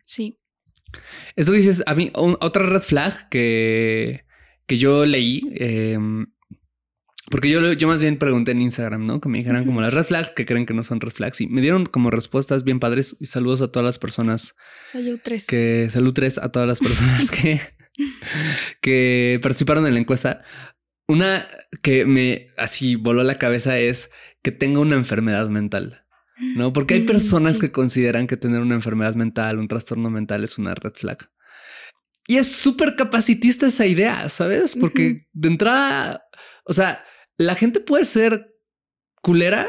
Sí. 0.04 0.38
Esto 1.36 1.52
que 1.52 1.58
dices, 1.58 1.82
a 1.86 1.94
mí, 1.94 2.10
otra 2.14 2.64
red 2.64 2.82
flag 2.82 3.28
que, 3.28 4.24
que 4.66 4.78
yo 4.78 5.06
leí, 5.06 5.42
em, 5.56 6.26
porque 7.30 7.48
yo, 7.48 7.72
yo 7.72 7.88
más 7.88 8.02
bien 8.02 8.18
pregunté 8.18 8.52
en 8.52 8.60
Instagram, 8.60 9.06
¿no? 9.06 9.20
Que 9.20 9.28
me 9.28 9.38
dijeran 9.38 9.64
como 9.64 9.80
las 9.80 9.94
red 9.94 10.04
flags 10.04 10.32
que 10.36 10.44
creen 10.44 10.66
que 10.66 10.74
no 10.74 10.84
son 10.84 11.00
red 11.00 11.10
flags. 11.10 11.40
Y 11.40 11.46
me 11.46 11.62
dieron 11.62 11.86
como 11.86 12.10
respuestas 12.10 12.64
bien 12.64 12.80
padres 12.80 13.16
y 13.18 13.26
saludos 13.26 13.62
a 13.62 13.72
todas 13.72 13.84
las 13.84 13.98
personas. 13.98 14.54
Salud 14.84 15.18
tres. 15.22 15.46
Que 15.46 15.88
salud 15.90 16.12
tres 16.12 16.36
a 16.38 16.52
todas 16.52 16.68
las 16.68 16.80
personas 16.80 17.30
que, 17.30 17.60
que 18.82 19.40
participaron 19.42 19.86
en 19.86 19.94
la 19.94 20.00
encuesta. 20.00 20.44
Una 21.08 21.48
que 21.82 22.04
me 22.04 22.48
así 22.56 22.94
voló 22.94 23.22
la 23.24 23.38
cabeza 23.38 23.78
es 23.78 24.10
que 24.44 24.52
tenga 24.52 24.78
una 24.78 24.94
enfermedad 24.94 25.48
mental. 25.48 26.02
¿No? 26.56 26.72
Porque 26.72 26.94
hay 26.94 27.02
mm, 27.02 27.06
personas 27.06 27.58
que 27.58 27.70
consideran 27.72 28.26
que 28.26 28.36
tener 28.36 28.60
una 28.60 28.74
enfermedad 28.74 29.14
mental, 29.14 29.58
un 29.58 29.68
trastorno 29.68 30.10
mental 30.10 30.44
es 30.44 30.58
una 30.58 30.74
red 30.74 30.92
flag. 30.94 31.30
Y 32.26 32.36
es 32.36 32.50
súper 32.50 32.96
capacitista 32.96 33.66
esa 33.66 33.86
idea, 33.86 34.28
¿sabes? 34.28 34.74
Porque 34.74 35.28
de 35.32 35.48
entrada, 35.48 36.24
o 36.64 36.72
sea, 36.72 37.04
la 37.36 37.54
gente 37.54 37.80
puede 37.80 38.04
ser 38.04 38.52
culera 39.22 39.68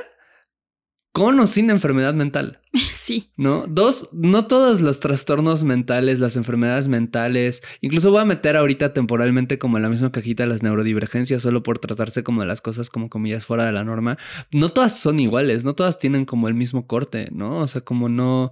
con 1.15 1.39
o 1.39 1.47
sin 1.47 1.69
enfermedad 1.69 2.13
mental. 2.13 2.59
Sí. 3.05 3.29
¿No? 3.37 3.65
Dos, 3.67 4.09
no 4.13 4.47
todos 4.47 4.81
los 4.81 4.99
trastornos 4.99 5.63
mentales, 5.63 6.17
las 6.17 6.35
enfermedades 6.35 6.87
mentales, 6.87 7.61
incluso 7.79 8.09
voy 8.09 8.21
a 8.21 8.25
meter 8.25 8.57
ahorita 8.57 8.93
temporalmente 8.93 9.59
como 9.59 9.77
en 9.77 9.83
la 9.83 9.89
misma 9.89 10.11
cajita 10.11 10.47
las 10.47 10.63
neurodivergencias, 10.63 11.43
solo 11.43 11.61
por 11.61 11.77
tratarse 11.77 12.23
como 12.23 12.41
de 12.41 12.47
las 12.47 12.61
cosas 12.61 12.89
como 12.89 13.09
comillas 13.09 13.45
fuera 13.45 13.63
de 13.63 13.71
la 13.71 13.83
norma. 13.83 14.17
No 14.51 14.69
todas 14.69 14.99
son 14.99 15.19
iguales, 15.19 15.63
no 15.63 15.75
todas 15.75 15.99
tienen 15.99 16.25
como 16.25 16.47
el 16.47 16.55
mismo 16.55 16.87
corte, 16.87 17.29
¿no? 17.31 17.59
O 17.59 17.67
sea, 17.67 17.81
como 17.81 18.09
no, 18.09 18.51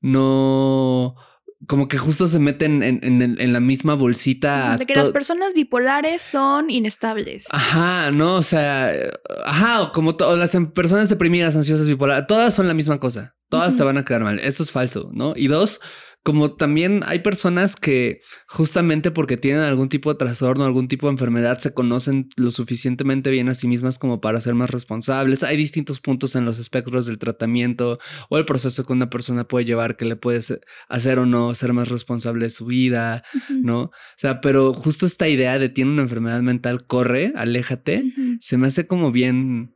no 0.00 1.16
como 1.66 1.88
que 1.88 1.98
justo 1.98 2.28
se 2.28 2.38
meten 2.38 2.82
en, 2.82 3.52
la 3.52 3.60
misma 3.60 3.94
bolsita. 3.94 4.76
De 4.76 4.86
que 4.86 4.94
las 4.94 5.10
personas 5.10 5.54
bipolares 5.54 6.22
son 6.22 6.70
inestables. 6.70 7.46
Ajá, 7.50 8.10
no, 8.12 8.36
o 8.36 8.42
sea, 8.42 8.92
ajá, 9.44 9.90
como 9.92 10.16
todas 10.16 10.38
las 10.38 10.54
em, 10.54 10.70
personas 10.70 11.08
deprimidas, 11.08 11.56
ansiosas, 11.56 11.88
bipolares, 11.88 12.26
todas 12.28 12.54
son 12.54 12.68
la 12.68 12.74
misma 12.74 13.00
cosa. 13.00 13.34
Todas 13.48 13.76
te 13.76 13.82
van 13.82 13.96
a 13.96 14.04
quedar 14.04 14.22
mal. 14.22 14.38
Eso 14.40 14.62
es 14.62 14.70
falso, 14.70 15.10
¿no? 15.12 15.32
Y 15.34 15.48
dos, 15.48 15.80
como 16.28 16.52
también 16.52 17.00
hay 17.06 17.20
personas 17.20 17.74
que 17.74 18.20
justamente 18.46 19.10
porque 19.10 19.38
tienen 19.38 19.62
algún 19.62 19.88
tipo 19.88 20.12
de 20.12 20.18
trastorno, 20.18 20.66
algún 20.66 20.86
tipo 20.86 21.06
de 21.06 21.12
enfermedad, 21.12 21.58
se 21.58 21.72
conocen 21.72 22.28
lo 22.36 22.50
suficientemente 22.50 23.30
bien 23.30 23.48
a 23.48 23.54
sí 23.54 23.66
mismas 23.66 23.98
como 23.98 24.20
para 24.20 24.38
ser 24.42 24.54
más 24.54 24.68
responsables. 24.68 25.42
Hay 25.42 25.56
distintos 25.56 26.00
puntos 26.00 26.36
en 26.36 26.44
los 26.44 26.58
espectros 26.58 27.06
del 27.06 27.16
tratamiento 27.16 27.98
o 28.28 28.36
el 28.36 28.44
proceso 28.44 28.84
que 28.84 28.92
una 28.92 29.08
persona 29.08 29.44
puede 29.44 29.64
llevar 29.64 29.96
que 29.96 30.04
le 30.04 30.16
puede 30.16 30.42
hacer 30.90 31.18
o 31.18 31.24
no 31.24 31.54
ser 31.54 31.72
más 31.72 31.88
responsable 31.88 32.44
de 32.44 32.50
su 32.50 32.66
vida, 32.66 33.24
¿no? 33.48 33.84
O 33.84 33.92
sea, 34.18 34.42
pero 34.42 34.74
justo 34.74 35.06
esta 35.06 35.28
idea 35.28 35.58
de 35.58 35.70
tiene 35.70 35.92
una 35.92 36.02
enfermedad 36.02 36.42
mental, 36.42 36.86
corre, 36.86 37.32
aléjate, 37.36 38.04
se 38.38 38.58
me 38.58 38.66
hace 38.66 38.86
como 38.86 39.12
bien 39.12 39.74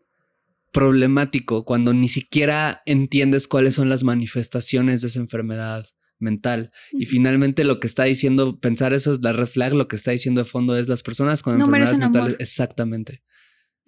problemático 0.71 1.65
cuando 1.65 1.95
ni 1.95 2.09
siquiera 2.09 2.83
entiendes 2.85 3.49
cuáles 3.49 3.73
son 3.73 3.89
las 3.89 4.05
manifestaciones 4.05 5.01
de 5.01 5.09
esa 5.09 5.19
enfermedad 5.19 5.87
mental. 6.23 6.73
Y 6.93 7.07
finalmente 7.07 7.65
lo 7.65 7.81
que 7.81 7.87
está 7.87 8.05
diciendo, 8.05 8.59
pensar 8.59 8.93
eso 8.93 9.13
es 9.13 9.21
la 9.21 9.33
red 9.33 9.47
flag, 9.47 9.75
lo 9.75 9.89
que 9.89 9.97
está 9.97 10.13
diciendo 10.13 10.41
de 10.41 10.45
fondo 10.47 10.77
es 10.77 10.89
las 10.89 11.03
personas 11.03 11.43
con 11.43 11.55
enfermedades 11.55 11.99
mentales. 11.99 12.37
Exactamente. 12.39 13.23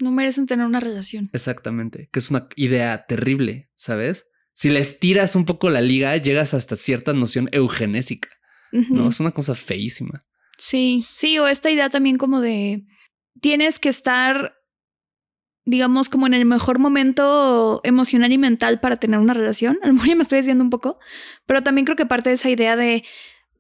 No 0.01 0.11
merecen 0.11 0.47
tener 0.47 0.67
una 0.67 0.81
relación. 0.81 1.31
Exactamente. 1.33 2.09
Que 2.13 2.19
es 2.19 2.31
una 2.31 2.49
idea 2.57 3.07
terrible, 3.07 3.71
¿sabes? 3.77 4.27
Si 4.53 4.69
les 4.69 4.99
tiras 4.99 5.35
un 5.37 5.45
poco 5.45 5.71
la 5.71 5.81
liga, 5.81 6.17
llegas 6.17 6.55
hasta 6.55 6.77
cierta 6.77 7.13
noción 7.13 7.49
eugenésica. 7.53 8.29
No, 8.91 9.09
es 9.09 9.21
una 9.21 9.31
cosa 9.31 9.55
feísima. 9.55 10.25
Sí, 10.59 11.05
sí, 11.09 11.39
o 11.39 11.47
esta 11.47 11.71
idea 11.71 11.91
también 11.91 12.19
como 12.19 12.41
de 12.41 12.85
tienes 13.41 13.79
que 13.79 13.89
estar 13.89 14.55
digamos, 15.65 16.09
como 16.09 16.27
en 16.27 16.35
el 16.35 16.45
mejor 16.45 16.79
momento 16.79 17.81
emocional 17.85 18.33
y 18.33 18.39
mental 18.39 18.81
para 18.81 18.97
tener 18.97 19.21
una 19.21 19.35
relación. 19.35 19.79
A 19.83 19.87
lo 19.87 19.95
mejor 19.95 20.09
ya 20.09 20.17
me 20.17 20.23
estoy 20.23 20.39
desviando 20.39 20.65
un 20.65 20.71
poco, 20.71 20.99
pero 21.47 21.63
también 21.63 21.85
creo 21.85 21.97
que 21.97 22.07
parte 22.07 22.31
de 22.31 22.35
esa 22.35 22.51
idea 22.51 22.77
de 22.77 23.05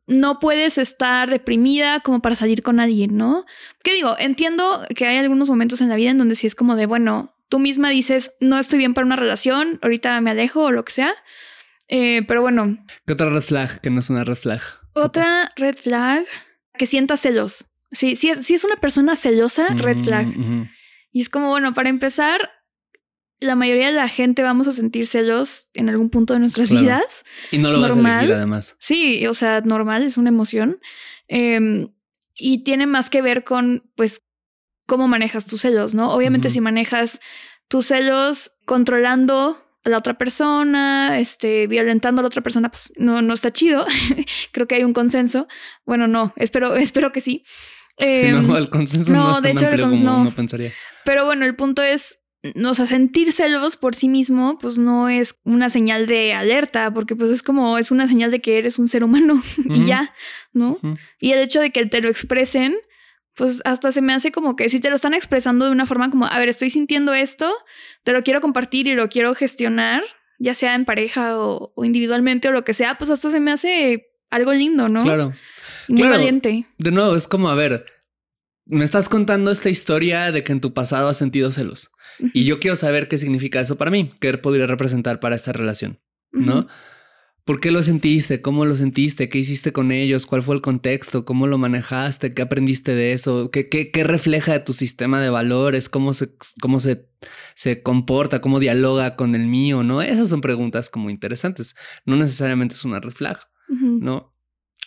no 0.06 0.38
puedes 0.38 0.76
estar 0.76 1.30
deprimida 1.30 2.00
como 2.00 2.20
para 2.20 2.36
salir 2.36 2.62
con 2.62 2.78
alguien, 2.78 3.16
¿no? 3.16 3.46
¿Qué 3.82 3.94
digo? 3.94 4.16
Entiendo 4.18 4.82
que 4.94 5.06
hay 5.06 5.16
algunos 5.16 5.48
momentos 5.48 5.80
en 5.80 5.88
la 5.88 5.96
vida 5.96 6.10
en 6.10 6.18
donde 6.18 6.34
sí 6.34 6.46
es 6.46 6.54
como 6.54 6.76
de, 6.76 6.84
bueno, 6.86 7.34
tú 7.48 7.58
misma 7.58 7.88
dices, 7.88 8.32
no 8.40 8.58
estoy 8.58 8.78
bien 8.78 8.92
para 8.92 9.06
una 9.06 9.16
relación, 9.16 9.78
ahorita 9.82 10.20
me 10.20 10.30
alejo 10.30 10.64
o 10.64 10.72
lo 10.72 10.84
que 10.84 10.92
sea. 10.92 11.14
Eh, 11.88 12.22
pero 12.26 12.42
bueno. 12.42 12.84
¿Qué 13.06 13.14
otra 13.14 13.30
red 13.30 13.42
flag 13.42 13.80
que 13.80 13.90
no 13.90 14.00
es 14.00 14.10
una 14.10 14.24
red 14.24 14.36
flag? 14.36 14.60
Otra 14.94 15.52
red 15.56 15.76
flag 15.76 16.24
que 16.76 16.86
sienta 16.86 17.16
celos. 17.16 17.66
Sí, 17.90 18.16
si 18.16 18.30
es, 18.30 18.50
es 18.50 18.64
una 18.64 18.76
persona 18.76 19.16
celosa, 19.16 19.68
red 19.68 19.98
flag. 19.98 20.26
Y 21.14 21.20
es 21.20 21.28
como, 21.28 21.48
bueno, 21.48 21.72
para 21.74 21.90
empezar, 21.90 22.50
la 23.38 23.54
mayoría 23.54 23.86
de 23.86 23.92
la 23.92 24.08
gente 24.08 24.42
vamos 24.42 24.66
a 24.66 24.72
sentir 24.72 25.06
celos 25.06 25.68
en 25.72 25.88
algún 25.88 26.10
punto 26.10 26.34
de 26.34 26.40
nuestras 26.40 26.72
vidas. 26.72 27.24
Y 27.52 27.58
no 27.58 27.70
lo 27.70 27.78
normal. 27.78 28.02
vas 28.02 28.12
a 28.12 28.18
elegir 28.18 28.34
además. 28.34 28.76
Sí, 28.80 29.24
o 29.28 29.32
sea, 29.32 29.60
normal, 29.60 30.02
es 30.02 30.16
una 30.16 30.30
emoción. 30.30 30.80
Em, 31.28 31.94
y 32.34 32.64
tiene 32.64 32.86
más 32.86 33.10
que 33.10 33.22
ver 33.22 33.44
con, 33.44 33.88
pues, 33.94 34.22
cómo 34.86 35.06
manejas 35.06 35.46
tus 35.46 35.60
celos, 35.60 35.94
¿no? 35.94 36.12
Obviamente, 36.12 36.50
si 36.50 36.60
manejas 36.60 37.20
tus 37.68 37.86
celos 37.86 38.50
controlando 38.66 39.64
a 39.84 39.88
la 39.90 39.98
otra 39.98 40.18
persona, 40.18 41.20
este, 41.20 41.68
violentando 41.68 42.20
a 42.20 42.22
la 42.24 42.26
otra 42.26 42.42
persona, 42.42 42.72
pues 42.72 42.92
no, 42.96 43.22
no 43.22 43.34
está 43.34 43.52
chido. 43.52 43.86
Creo 44.50 44.66
que 44.66 44.74
hay 44.74 44.82
un 44.82 44.94
consenso. 44.94 45.46
Bueno, 45.86 46.08
no, 46.08 46.32
espero, 46.34 46.74
espero 46.74 47.12
que 47.12 47.20
sí. 47.20 47.44
Eh, 47.98 48.32
no, 48.32 48.56
el 48.56 48.70
consenso 48.70 49.12
no, 49.12 49.30
es 49.30 49.34
tan 49.34 49.42
de 49.42 49.50
hecho, 49.52 49.66
amplio 49.66 49.88
como 49.88 50.02
no. 50.02 50.20
uno 50.22 50.34
pensaría. 50.34 50.72
Pero 51.04 51.24
bueno, 51.24 51.44
el 51.44 51.54
punto 51.54 51.82
es, 51.82 52.18
o 52.64 52.74
sea, 52.74 52.86
sentir 52.86 53.32
celos 53.32 53.76
por 53.76 53.94
sí 53.94 54.08
mismo, 54.08 54.58
pues 54.58 54.78
no 54.78 55.08
es 55.08 55.38
una 55.44 55.68
señal 55.68 56.06
de 56.06 56.32
alerta, 56.32 56.92
porque 56.92 57.14
pues 57.14 57.30
es 57.30 57.42
como, 57.42 57.78
es 57.78 57.90
una 57.90 58.08
señal 58.08 58.30
de 58.30 58.40
que 58.40 58.58
eres 58.58 58.78
un 58.78 58.88
ser 58.88 59.04
humano 59.04 59.40
y 59.64 59.86
ya, 59.86 60.12
¿no? 60.52 60.78
Y 61.20 61.32
el 61.32 61.40
hecho 61.40 61.60
de 61.60 61.70
que 61.70 61.86
te 61.86 62.00
lo 62.00 62.08
expresen, 62.08 62.74
pues 63.34 63.62
hasta 63.64 63.90
se 63.92 64.02
me 64.02 64.12
hace 64.12 64.32
como 64.32 64.56
que 64.56 64.68
si 64.68 64.80
te 64.80 64.88
lo 64.88 64.96
están 64.96 65.14
expresando 65.14 65.64
de 65.66 65.72
una 65.72 65.86
forma 65.86 66.10
como, 66.10 66.26
a 66.26 66.38
ver, 66.38 66.48
estoy 66.48 66.70
sintiendo 66.70 67.14
esto, 67.14 67.52
te 68.02 68.12
lo 68.12 68.22
quiero 68.22 68.40
compartir 68.40 68.86
y 68.86 68.94
lo 68.94 69.08
quiero 69.08 69.34
gestionar, 69.34 70.02
ya 70.38 70.54
sea 70.54 70.74
en 70.74 70.84
pareja 70.84 71.38
o, 71.38 71.72
individualmente 71.84 72.48
o 72.48 72.52
lo 72.52 72.64
que 72.64 72.74
sea, 72.74 72.96
pues 72.98 73.10
hasta 73.10 73.30
se 73.30 73.40
me 73.40 73.52
hace 73.52 74.06
algo 74.30 74.52
lindo, 74.52 74.88
¿no? 74.88 75.02
Claro. 75.02 75.32
Muy 75.88 76.08
valiente. 76.08 76.66
De 76.78 76.90
nuevo, 76.90 77.16
es 77.16 77.28
como, 77.28 77.48
a 77.48 77.54
ver, 77.54 77.86
me 78.66 78.84
estás 78.84 79.08
contando 79.08 79.50
esta 79.50 79.68
historia 79.68 80.30
de 80.32 80.42
que 80.42 80.52
en 80.52 80.60
tu 80.60 80.72
pasado 80.72 81.08
has 81.08 81.16
sentido 81.16 81.52
celos. 81.52 81.90
Y 82.32 82.44
yo 82.44 82.60
quiero 82.60 82.76
saber 82.76 83.08
qué 83.08 83.18
significa 83.18 83.60
eso 83.60 83.76
para 83.76 83.90
mí, 83.90 84.10
qué 84.20 84.36
podría 84.38 84.66
representar 84.66 85.20
para 85.20 85.34
esta 85.34 85.52
relación, 85.52 86.00
¿no? 86.32 86.68
¿Por 87.44 87.60
qué 87.60 87.70
lo 87.70 87.82
sentiste? 87.82 88.40
¿Cómo 88.40 88.64
lo 88.64 88.74
sentiste? 88.74 89.28
¿Qué 89.28 89.38
hiciste 89.38 89.70
con 89.70 89.92
ellos? 89.92 90.24
¿Cuál 90.24 90.42
fue 90.42 90.54
el 90.54 90.62
contexto? 90.62 91.26
¿Cómo 91.26 91.46
lo 91.46 91.58
manejaste? 91.58 92.32
¿Qué 92.32 92.40
aprendiste 92.40 92.94
de 92.94 93.12
eso? 93.12 93.50
¿Qué, 93.50 93.68
qué, 93.68 93.90
qué 93.90 94.02
refleja 94.02 94.52
de 94.52 94.60
tu 94.60 94.72
sistema 94.72 95.20
de 95.20 95.28
valores? 95.28 95.90
¿Cómo, 95.90 96.14
se, 96.14 96.34
cómo 96.62 96.80
se, 96.80 97.06
se 97.54 97.82
comporta? 97.82 98.40
¿Cómo 98.40 98.60
dialoga 98.60 99.14
con 99.14 99.34
el 99.34 99.46
mío? 99.46 99.82
¿No? 99.82 100.00
Esas 100.00 100.30
son 100.30 100.40
preguntas 100.40 100.88
como 100.88 101.10
interesantes. 101.10 101.74
No 102.06 102.16
necesariamente 102.16 102.76
es 102.76 102.84
una 102.86 103.00
red 103.00 103.12
flag, 103.12 103.36
¿no? 103.68 104.33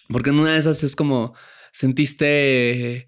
Porque 0.09 0.29
en 0.29 0.39
una 0.39 0.53
de 0.53 0.59
esas 0.59 0.83
es 0.83 0.95
como, 0.95 1.35
sentiste 1.71 3.07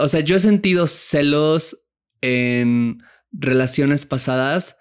o 0.00 0.08
sea, 0.08 0.20
yo 0.20 0.36
he 0.36 0.38
sentido 0.38 0.86
celos 0.86 1.86
en 2.20 3.02
relaciones 3.32 4.06
pasadas 4.06 4.76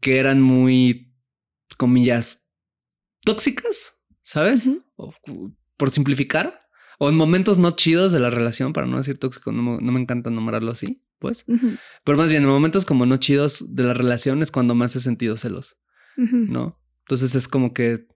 que 0.00 0.18
eran 0.18 0.40
muy, 0.40 1.14
comillas, 1.76 2.48
tóxicas, 3.24 3.98
¿sabes? 4.22 4.68
por 5.76 5.90
simplificar, 5.90 6.68
o 6.98 7.08
en 7.08 7.16
momentos 7.16 7.58
no 7.58 7.70
chidos 7.70 8.12
de 8.12 8.20
la 8.20 8.30
relación, 8.30 8.72
para 8.72 8.86
no 8.86 8.98
decir 8.98 9.18
tóxico, 9.18 9.52
no 9.52 9.78
me, 9.80 10.00
encanta 10.00 10.30
nombrarlo 10.30 10.72
así, 10.72 11.02
pues. 11.18 11.44
Pero 12.04 12.18
más 12.18 12.30
bien, 12.30 12.42
en 12.42 12.48
momentos 12.48 12.84
como 12.84 13.06
no 13.06 13.16
chidos 13.16 13.74
de 13.74 13.84
la 13.84 13.94
relación 13.94 14.42
es 14.42 14.50
cuando 14.50 14.74
más 14.74 14.94
he 14.96 15.00
sentido 15.00 15.36
celos, 15.36 15.78
¿no? 16.16 16.78
Entonces 17.04 17.34
es 17.34 17.48
como 17.48 17.72
que, 17.72 18.06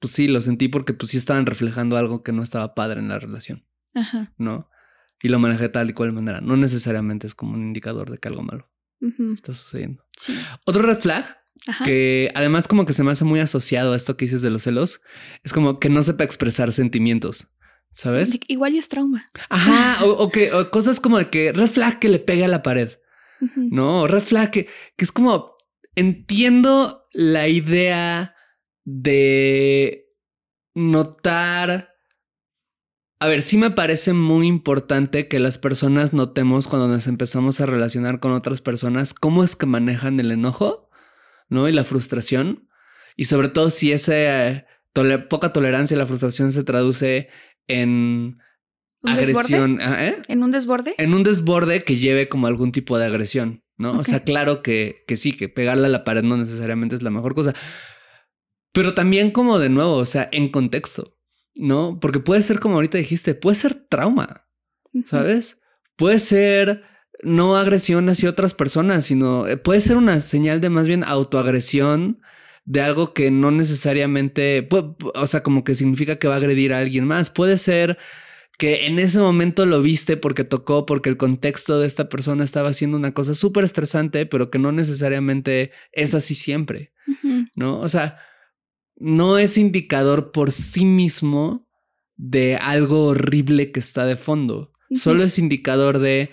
pues 0.00 0.12
sí, 0.12 0.26
lo 0.26 0.40
sentí 0.40 0.68
porque 0.68 0.94
pues 0.94 1.10
sí 1.10 1.18
estaban 1.18 1.46
reflejando 1.46 1.96
algo 1.96 2.22
que 2.22 2.32
no 2.32 2.42
estaba 2.42 2.74
padre 2.74 3.00
en 3.00 3.08
la 3.08 3.18
relación, 3.18 3.64
¿no? 4.38 4.68
Y 5.22 5.28
lo 5.28 5.38
manejé 5.38 5.68
tal 5.68 5.90
y 5.90 5.92
cual 5.92 6.12
manera. 6.12 6.40
No 6.40 6.56
necesariamente 6.56 7.26
es 7.26 7.34
como 7.34 7.52
un 7.52 7.62
indicador 7.62 8.10
de 8.10 8.18
que 8.18 8.28
algo 8.28 8.42
malo 8.42 8.70
está 9.34 9.52
sucediendo. 9.52 10.04
Otro 10.64 10.82
red 10.82 10.98
flag 10.98 11.38
que 11.84 12.32
además 12.34 12.66
como 12.66 12.86
que 12.86 12.94
se 12.94 13.04
me 13.04 13.10
hace 13.10 13.24
muy 13.24 13.40
asociado 13.40 13.92
a 13.92 13.96
esto 13.96 14.16
que 14.16 14.24
dices 14.24 14.40
de 14.40 14.50
los 14.50 14.62
celos, 14.62 15.02
es 15.44 15.52
como 15.52 15.78
que 15.78 15.90
no 15.90 16.02
sepa 16.02 16.24
expresar 16.24 16.72
sentimientos. 16.72 17.48
¿Sabes? 17.92 18.38
Igual 18.46 18.74
y 18.74 18.78
es 18.78 18.88
trauma. 18.88 19.26
Ajá, 19.48 20.04
o, 20.04 20.30
que 20.30 20.50
cosas 20.70 21.00
como 21.00 21.18
de 21.18 21.28
que 21.28 21.52
red 21.52 21.66
flag 21.66 21.98
que 21.98 22.08
le 22.08 22.20
pegue 22.20 22.44
a 22.44 22.48
la 22.48 22.62
pared. 22.62 22.90
No, 23.56 24.06
red 24.06 24.22
flag 24.22 24.50
que, 24.50 24.68
que 24.96 25.04
es 25.04 25.12
como 25.12 25.54
entiendo 25.96 27.06
la 27.12 27.48
idea 27.48 28.34
de 28.92 30.08
notar. 30.74 31.94
A 33.20 33.26
ver, 33.26 33.42
sí 33.42 33.58
me 33.58 33.70
parece 33.70 34.12
muy 34.12 34.46
importante 34.46 35.28
que 35.28 35.38
las 35.38 35.58
personas 35.58 36.12
notemos 36.12 36.68
cuando 36.68 36.88
nos 36.88 37.06
empezamos 37.06 37.60
a 37.60 37.66
relacionar 37.66 38.18
con 38.18 38.32
otras 38.32 38.62
personas 38.62 39.12
cómo 39.14 39.44
es 39.44 39.56
que 39.56 39.66
manejan 39.66 40.18
el 40.20 40.32
enojo 40.32 40.90
¿no? 41.50 41.68
Y 41.68 41.72
la 41.72 41.84
frustración. 41.84 42.68
Y 43.16 43.26
sobre 43.26 43.48
todo 43.48 43.68
si 43.68 43.92
esa 43.92 44.64
poca 45.28 45.52
tolerancia 45.52 45.94
y 45.94 45.98
la 45.98 46.06
frustración 46.06 46.52
se 46.52 46.64
traduce 46.64 47.28
en 47.66 48.38
agresión. 49.02 49.78
Ah, 49.82 50.06
¿eh? 50.06 50.22
¿En 50.28 50.42
un 50.42 50.50
desborde? 50.50 50.94
En 50.96 51.12
un 51.12 51.22
desborde 51.22 51.82
que 51.82 51.96
lleve 51.96 52.28
como 52.28 52.46
algún 52.46 52.72
tipo 52.72 52.96
de 52.98 53.06
agresión, 53.06 53.62
¿no? 53.76 53.98
O 53.98 54.04
sea, 54.04 54.20
claro 54.24 54.62
que, 54.62 55.04
que 55.06 55.16
sí, 55.16 55.36
que 55.36 55.48
pegarle 55.48 55.86
a 55.86 55.90
la 55.90 56.04
pared 56.04 56.22
no 56.22 56.36
necesariamente 56.36 56.94
es 56.94 57.02
la 57.02 57.10
mejor 57.10 57.34
cosa. 57.34 57.54
Pero 58.72 58.94
también 58.94 59.30
como 59.30 59.58
de 59.58 59.68
nuevo, 59.68 59.96
o 59.96 60.04
sea, 60.04 60.28
en 60.32 60.50
contexto, 60.50 61.16
¿no? 61.56 61.98
Porque 62.00 62.20
puede 62.20 62.42
ser 62.42 62.60
como 62.60 62.76
ahorita 62.76 62.98
dijiste, 62.98 63.34
puede 63.34 63.56
ser 63.56 63.74
trauma, 63.74 64.46
¿sabes? 65.06 65.60
Puede 65.96 66.18
ser 66.18 66.84
no 67.22 67.56
agresión 67.56 68.08
hacia 68.08 68.30
otras 68.30 68.54
personas, 68.54 69.04
sino 69.04 69.46
eh, 69.46 69.56
puede 69.56 69.80
ser 69.80 69.96
una 69.96 70.20
señal 70.20 70.60
de 70.60 70.70
más 70.70 70.88
bien 70.88 71.04
autoagresión 71.04 72.20
de 72.64 72.80
algo 72.80 73.12
que 73.14 73.30
no 73.30 73.50
necesariamente, 73.50 74.68
o 74.70 75.26
sea, 75.26 75.42
como 75.42 75.64
que 75.64 75.74
significa 75.74 76.16
que 76.16 76.28
va 76.28 76.34
a 76.34 76.38
agredir 76.38 76.72
a 76.72 76.78
alguien 76.78 77.04
más. 77.04 77.30
Puede 77.30 77.58
ser 77.58 77.98
que 78.58 78.86
en 78.86 78.98
ese 78.98 79.18
momento 79.18 79.66
lo 79.66 79.80
viste 79.80 80.16
porque 80.16 80.44
tocó, 80.44 80.86
porque 80.86 81.08
el 81.08 81.16
contexto 81.16 81.80
de 81.80 81.86
esta 81.86 82.08
persona 82.08 82.44
estaba 82.44 82.68
haciendo 82.68 82.96
una 82.96 83.12
cosa 83.12 83.34
súper 83.34 83.64
estresante, 83.64 84.26
pero 84.26 84.50
que 84.50 84.58
no 84.58 84.70
necesariamente 84.70 85.72
es 85.92 86.14
así 86.14 86.34
siempre, 86.34 86.92
¿no? 87.56 87.80
O 87.80 87.88
sea, 87.88 88.18
no 89.00 89.38
es 89.38 89.56
indicador 89.56 90.30
por 90.30 90.52
sí 90.52 90.84
mismo 90.84 91.66
de 92.16 92.56
algo 92.56 93.06
horrible 93.06 93.72
que 93.72 93.80
está 93.80 94.04
de 94.04 94.16
fondo, 94.16 94.72
solo 94.94 95.24
es 95.24 95.38
indicador 95.38 95.98
de 95.98 96.30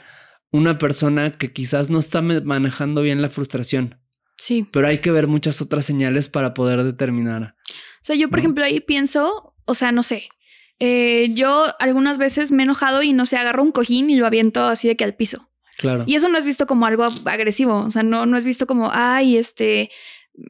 una 0.52 0.78
persona 0.78 1.32
que 1.32 1.54
quizás 1.54 1.90
no 1.90 2.00
está 2.00 2.22
manejando 2.22 3.02
bien 3.02 3.22
la 3.22 3.30
frustración. 3.30 4.00
Sí. 4.38 4.66
Pero 4.72 4.88
hay 4.88 5.00
que 5.00 5.12
ver 5.12 5.28
muchas 5.28 5.62
otras 5.62 5.86
señales 5.86 6.30
para 6.30 6.54
poder 6.54 6.84
determinar. 6.84 7.56
O 7.72 8.04
sea, 8.04 8.16
yo, 8.16 8.30
por 8.30 8.40
ejemplo, 8.40 8.64
ahí 8.64 8.80
pienso, 8.80 9.56
o 9.66 9.74
sea, 9.74 9.92
no 9.92 10.04
sé. 10.04 10.30
Eh, 10.80 11.30
yo 11.34 11.66
algunas 11.80 12.18
veces 12.18 12.52
me 12.52 12.64
he 12.64 12.66
enojado 12.66 13.02
y 13.02 13.14
no 13.14 13.26
sé, 13.26 13.38
agarro 13.38 13.64
un 13.64 13.72
cojín 13.72 14.10
y 14.10 14.16
lo 14.16 14.28
aviento 14.28 14.66
así 14.66 14.88
de 14.88 14.96
que 14.96 15.04
al 15.04 15.16
piso. 15.16 15.50
Claro. 15.78 16.04
Y 16.08 16.16
eso 16.16 16.28
no 16.30 16.38
es 16.38 16.44
visto 16.44 16.68
como 16.68 16.86
algo 16.86 17.08
agresivo. 17.26 17.78
O 17.78 17.92
sea, 17.92 18.04
no, 18.04 18.26
no 18.26 18.38
es 18.38 18.44
visto 18.44 18.68
como, 18.68 18.90
ay, 18.92 19.38
este, 19.38 19.90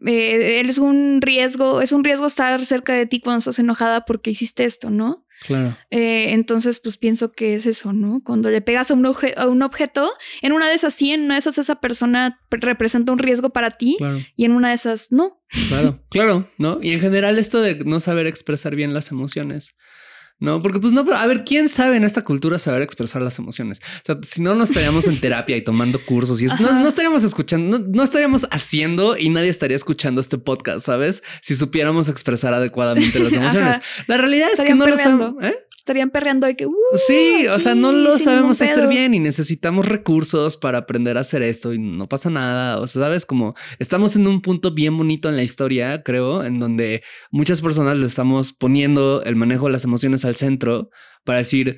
eh, 0.05 0.61
es 0.65 0.77
un 0.77 1.21
riesgo, 1.21 1.81
es 1.81 1.91
un 1.91 2.03
riesgo 2.03 2.25
estar 2.25 2.65
cerca 2.65 2.93
de 2.93 3.05
ti 3.05 3.19
cuando 3.19 3.39
estás 3.39 3.59
enojada 3.59 4.05
porque 4.05 4.31
hiciste 4.31 4.65
esto, 4.65 4.89
¿no? 4.89 5.25
Claro. 5.45 5.77
Eh, 5.91 6.33
entonces, 6.33 6.79
pues 6.79 6.97
pienso 6.97 7.31
que 7.31 7.53
es 7.53 7.65
eso, 7.67 7.93
¿no? 7.93 8.21
Cuando 8.23 8.49
le 8.49 8.61
pegas 8.61 8.89
a 8.89 8.95
un, 8.95 9.05
a 9.05 9.47
un, 9.47 9.61
objeto, 9.61 10.11
en 10.41 10.51
una 10.51 10.67
de 10.67 10.73
esas 10.73 10.95
sí, 10.95 11.11
en 11.11 11.25
una 11.25 11.35
de 11.35 11.39
esas 11.39 11.59
esa 11.59 11.75
persona 11.75 12.39
representa 12.49 13.11
un 13.11 13.19
riesgo 13.19 13.51
para 13.51 13.71
ti 13.71 13.97
y 14.35 14.45
en 14.45 14.51
una 14.51 14.69
de 14.69 14.75
esas 14.75 15.11
no. 15.11 15.39
Claro, 15.69 16.03
claro, 16.09 16.49
¿no? 16.57 16.79
Y 16.81 16.91
en 16.91 16.99
general 16.99 17.37
esto 17.37 17.61
de 17.61 17.75
no 17.85 17.99
saber 17.99 18.25
expresar 18.25 18.75
bien 18.75 18.93
las 18.93 19.11
emociones. 19.11 19.75
No, 20.39 20.61
porque 20.61 20.79
pues 20.79 20.93
no, 20.93 21.03
a 21.13 21.25
ver, 21.25 21.43
¿quién 21.43 21.67
sabe 21.67 21.97
en 21.97 22.03
esta 22.03 22.23
cultura 22.23 22.59
saber 22.59 22.83
expresar 22.83 23.23
las 23.23 23.39
emociones? 23.39 23.79
O 23.79 24.05
sea, 24.05 24.17
si 24.21 24.41
no, 24.41 24.53
no 24.53 24.65
estaríamos 24.65 25.07
en 25.07 25.19
terapia 25.19 25.57
y 25.57 25.63
tomando 25.63 26.03
cursos 26.05 26.39
y 26.41 26.45
no, 26.45 26.87
estaríamos 26.87 27.23
escuchando, 27.23 27.79
no, 27.79 28.03
estaríamos 28.03 28.47
haciendo 28.51 29.17
y 29.17 29.29
nadie 29.29 29.49
estaría 29.49 29.75
escuchando 29.75 30.21
este 30.21 30.37
podcast, 30.37 30.85
¿sabes? 30.85 31.23
Si 31.41 31.55
supiéramos 31.55 32.07
expresar 32.07 32.53
adecuadamente 32.53 33.19
las 33.19 33.33
emociones. 33.33 33.77
La 34.05 34.17
realidad 34.17 34.49
es 34.53 34.61
que 34.61 34.75
no 34.75 34.85
lo 34.85 34.95
sabemos. 34.95 35.43
¿eh? 35.43 35.55
Estarían 35.87 36.09
perreando 36.09 36.45
de 36.45 36.57
que... 36.57 36.65
Uh, 36.65 36.73
sí, 36.95 37.47
o 37.47 37.57
sea, 37.59 37.73
no 37.73 37.93
lo 37.93 38.17
sabemos 38.17 38.61
hacer 38.61 38.87
bien 38.87 39.13
y 39.13 39.21
necesitamos 39.21 39.87
recursos 39.87 40.57
para 40.57 40.79
aprender 40.79 41.15
a 41.17 41.21
hacer 41.21 41.41
esto 41.41 41.73
y 41.73 41.79
no 41.79 42.09
pasa 42.09 42.29
nada. 42.29 42.79
O 42.81 42.87
sea, 42.87 43.03
sabes, 43.03 43.25
como 43.25 43.55
estamos 43.79 44.17
en 44.17 44.27
un 44.27 44.41
punto 44.41 44.73
bien 44.73 44.97
bonito 44.97 45.29
en 45.29 45.37
la 45.37 45.43
historia, 45.43 46.03
creo, 46.03 46.43
en 46.43 46.59
donde 46.59 47.03
muchas 47.31 47.61
personas 47.61 47.97
le 47.97 48.05
estamos 48.05 48.51
poniendo 48.51 49.23
el 49.23 49.37
manejo 49.37 49.67
de 49.67 49.71
las 49.71 49.85
emociones 49.85 50.25
al 50.25 50.35
centro 50.35 50.89
para 51.23 51.37
decir 51.37 51.77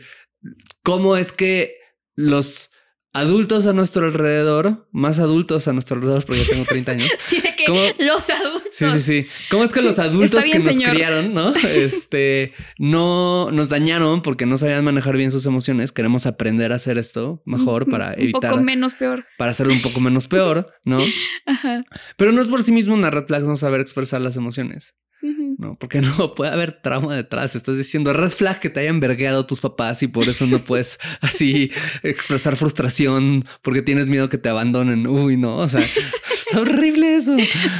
cómo 0.81 1.15
es 1.15 1.31
que 1.31 1.75
los 2.15 2.71
adultos 3.13 3.67
a 3.67 3.73
nuestro 3.73 4.05
alrededor, 4.05 4.87
más 4.91 5.19
adultos 5.19 5.67
a 5.67 5.73
nuestro 5.73 5.97
alrededor, 5.97 6.25
porque 6.25 6.43
yo 6.43 6.49
tengo 6.51 6.65
30 6.65 6.91
años. 6.93 7.09
Sí, 7.19 7.41
que 7.65 7.95
los 8.03 8.29
adultos. 8.29 8.69
Sí, 8.71 8.89
sí, 8.91 9.01
sí. 9.01 9.25
¿Cómo 9.49 9.63
es 9.63 9.71
que 9.71 9.81
los 9.81 9.99
adultos 9.99 10.43
que 10.43 10.59
nos 10.59 10.75
criaron, 10.75 11.33
no? 11.33 11.53
Este, 11.69 12.53
no 12.77 13.51
nos 13.51 13.69
dañaron 13.69 14.21
porque 14.21 14.45
no 14.45 14.57
sabían 14.57 14.83
manejar 14.83 15.15
bien 15.15 15.31
sus 15.31 15.45
emociones. 15.45 15.91
Queremos 15.91 16.25
aprender 16.25 16.71
a 16.71 16.75
hacer 16.75 16.97
esto 16.97 17.41
mejor 17.45 17.89
para 17.89 18.13
evitar. 18.13 18.51
Un 18.51 18.57
poco 18.57 18.63
menos 18.63 18.93
peor. 18.93 19.25
Para 19.37 19.51
hacerlo 19.51 19.73
un 19.73 19.81
poco 19.81 19.99
menos 19.99 20.27
peor, 20.27 20.73
¿no? 20.83 20.99
Ajá. 21.45 21.83
Pero 22.17 22.31
no 22.31 22.41
es 22.41 22.47
por 22.47 22.63
sí 22.63 22.71
mismo 22.71 22.93
una 22.93 23.09
red 23.09 23.25
flag 23.25 23.43
no 23.43 23.55
saber 23.55 23.81
expresar 23.81 24.21
las 24.21 24.35
emociones. 24.35 24.95
No, 25.59 25.75
porque 25.75 25.99
no 26.17 26.33
puede 26.33 26.51
haber 26.51 26.81
trauma 26.81 27.13
detrás. 27.15 27.53
Estás 27.53 27.77
diciendo 27.77 28.13
red 28.13 28.29
flag 28.29 28.61
que 28.61 28.69
te 28.69 28.79
hayan 28.79 29.01
vergueado 29.01 29.45
tus 29.45 29.59
papás 29.59 30.01
y 30.01 30.07
por 30.07 30.23
eso 30.29 30.47
no 30.47 30.59
puedes 30.59 30.99
así 31.21 31.71
expresar 32.01 32.55
frustración 32.55 33.45
porque 33.61 33.81
tienes 33.81 34.07
miedo 34.07 34.29
que 34.29 34.37
te 34.37 34.47
abandonen. 34.47 35.05
Uy, 35.05 35.35
no, 35.35 35.57
o 35.57 35.67
sea, 35.67 35.81
está 36.33 36.61
horrible 36.61 37.13
eso. 37.15 37.35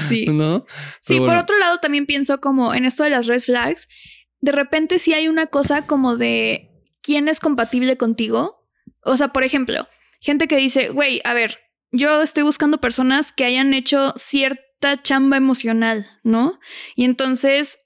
Sí. 0.10 0.26
¿No? 0.26 0.66
sí, 1.00 1.20
por 1.20 1.38
otro 1.38 1.58
lado, 1.58 1.78
también 1.78 2.06
pienso 2.06 2.42
como 2.42 2.74
en 2.74 2.84
esto 2.84 3.06
de 3.06 3.12
las 3.12 3.28
red 3.28 3.40
flags, 3.40 3.88
de 4.42 4.52
repente 4.52 5.00
sí 5.00 5.14
hay 5.14 5.30
una 5.30 5.48
cosa 5.48 5.88
como 5.88 6.18
de 6.18 6.70
quién 7.02 7.30
es 7.30 7.40
compatible 7.40 7.96
contigo. 7.96 8.68
O 9.04 9.16
sea, 9.16 9.30
por 9.30 9.46
ejemplo, 9.46 9.88
gente 10.20 10.50
que 10.50 10.58
dice, 10.58 10.90
güey, 10.90 11.22
a 11.24 11.34
ver, 11.34 11.60
yo 11.94 12.22
estoy 12.22 12.44
buscando 12.44 12.82
personas 12.82 13.32
que 13.32 13.46
hayan 13.46 13.74
hecho 13.74 14.14
cierto 14.18 14.69
chamba 15.04 15.38
emocional, 15.38 16.06
¿no? 16.24 16.60
Y 16.96 17.06
entonces 17.06 17.80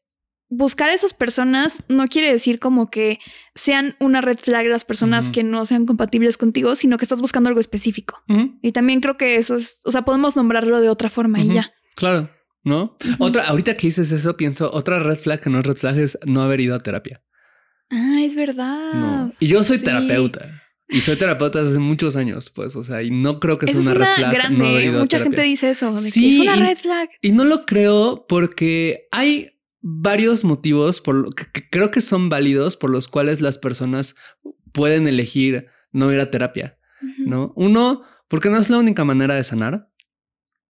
buscar 0.49 0.89
a 0.89 0.93
esas 0.93 1.13
personas 1.13 1.84
no 1.88 2.08
quiere 2.08 2.32
decir 2.32 2.60
como 2.60 2.89
que 2.89 3.19
sean 3.56 3.95
una 3.99 4.21
red 4.21 4.38
flag 4.38 4.67
las 4.67 4.86
personas 4.86 5.29
que 5.29 5.43
no 5.43 5.65
sean 5.65 5.86
compatibles 5.86 6.38
contigo, 6.38 6.75
sino 6.75 6.97
que 6.97 7.06
estás 7.06 7.21
buscando 7.21 7.49
algo 7.49 7.60
específico. 7.60 8.23
Y 8.62 8.71
también 8.71 9.01
creo 9.01 9.17
que 9.17 9.36
eso 9.36 9.58
es, 9.58 9.79
o 9.86 9.91
sea, 9.91 10.03
podemos 10.03 10.36
nombrarlo 10.36 10.79
de 10.79 10.89
otra 10.89 11.10
forma 11.10 11.41
y 11.41 11.53
ya. 11.53 11.73
Claro, 11.95 12.29
¿no? 12.63 12.97
Otra, 13.19 13.47
ahorita 13.47 13.75
que 13.75 13.88
dices 13.88 14.12
eso, 14.12 14.38
pienso, 14.38 14.71
otra 14.71 14.99
red 14.99 15.17
flag 15.17 15.41
que 15.41 15.49
no 15.49 15.60
es 15.60 15.65
red 15.65 15.75
flag 15.75 15.97
es 15.97 16.17
no 16.25 16.41
haber 16.41 16.62
ido 16.62 16.75
a 16.75 16.84
terapia. 16.84 17.23
Ah, 17.89 18.21
es 18.21 18.36
verdad. 18.36 19.34
Y 19.39 19.47
yo 19.47 19.63
soy 19.63 19.79
terapeuta. 19.79 20.62
Y 20.89 21.00
soy 21.00 21.15
terapeuta 21.15 21.60
desde 21.60 21.72
hace 21.72 21.80
muchos 21.80 22.15
años, 22.15 22.50
pues, 22.50 22.76
o 22.76 22.84
sea, 22.84 23.02
y 23.02 23.10
no 23.10 23.39
creo 23.39 23.58
que 23.58 23.67
sea 23.67 23.80
una, 23.80 23.93
red 23.93 24.15
flag. 24.15 24.34
Grande. 24.34 24.91
Mucha 24.91 25.19
gente 25.19 25.41
dice 25.41 25.69
eso. 25.69 25.98
sí, 25.98 26.32
es 26.32 26.39
una 26.39 26.56
red 26.56 26.78
flag. 26.78 27.10
Y 27.22 27.32
no 27.32 27.46
lo 27.46 27.65
creo 27.65 28.26
porque 28.28 29.08
hay 29.12 29.54
varios 29.82 30.43
motivos 30.43 31.02
por 31.02 31.34
que, 31.36 31.69
creo 31.69 31.91
que 31.91 32.02
son 32.02 32.30
válidos 32.30 32.78
por 32.78 32.89
los 32.89 33.08
cuales 33.08 33.41
las 33.41 33.58
personas 33.58 34.15
pueden 34.72 35.08
elegir 35.08 35.67
no 35.91 36.12
ir 36.12 36.19
a 36.19 36.32
terapia, 36.32 36.78
¿no? 37.19 37.54
Uno, 37.56 38.04
porque 38.28 38.50
no 38.50 38.58
es 38.58 38.69
la 38.69 38.78
única 38.78 39.04
manera 39.06 39.36
de 39.36 39.43
sanar, 39.43 39.89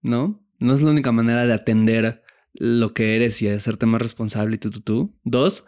¿no? 0.02 0.46
No 0.60 0.74
es 0.74 0.82
la 0.82 0.92
única 0.92 1.12
manera 1.12 1.46
de 1.46 1.54
atender 1.54 2.24
lo 2.54 2.94
que 2.94 3.16
eres 3.16 3.42
y 3.42 3.48
de 3.48 3.56
hacerte 3.56 3.86
más 3.86 4.02
responsable 4.02 4.56
y 4.56 4.60
tú, 4.60 4.70
tú, 4.70 4.82
tú. 4.82 5.20
Dos, 5.24 5.66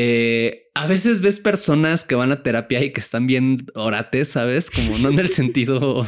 eh, 0.00 0.70
a 0.74 0.86
veces 0.86 1.20
ves 1.20 1.40
personas 1.40 2.04
que 2.04 2.14
van 2.14 2.30
a 2.30 2.44
terapia 2.44 2.84
y 2.84 2.92
que 2.92 3.00
están 3.00 3.26
bien 3.26 3.66
orates, 3.74 4.28
¿sabes? 4.28 4.70
Como 4.70 4.96
no 4.98 5.08
en 5.08 5.18
el 5.18 5.28
sentido 5.28 6.06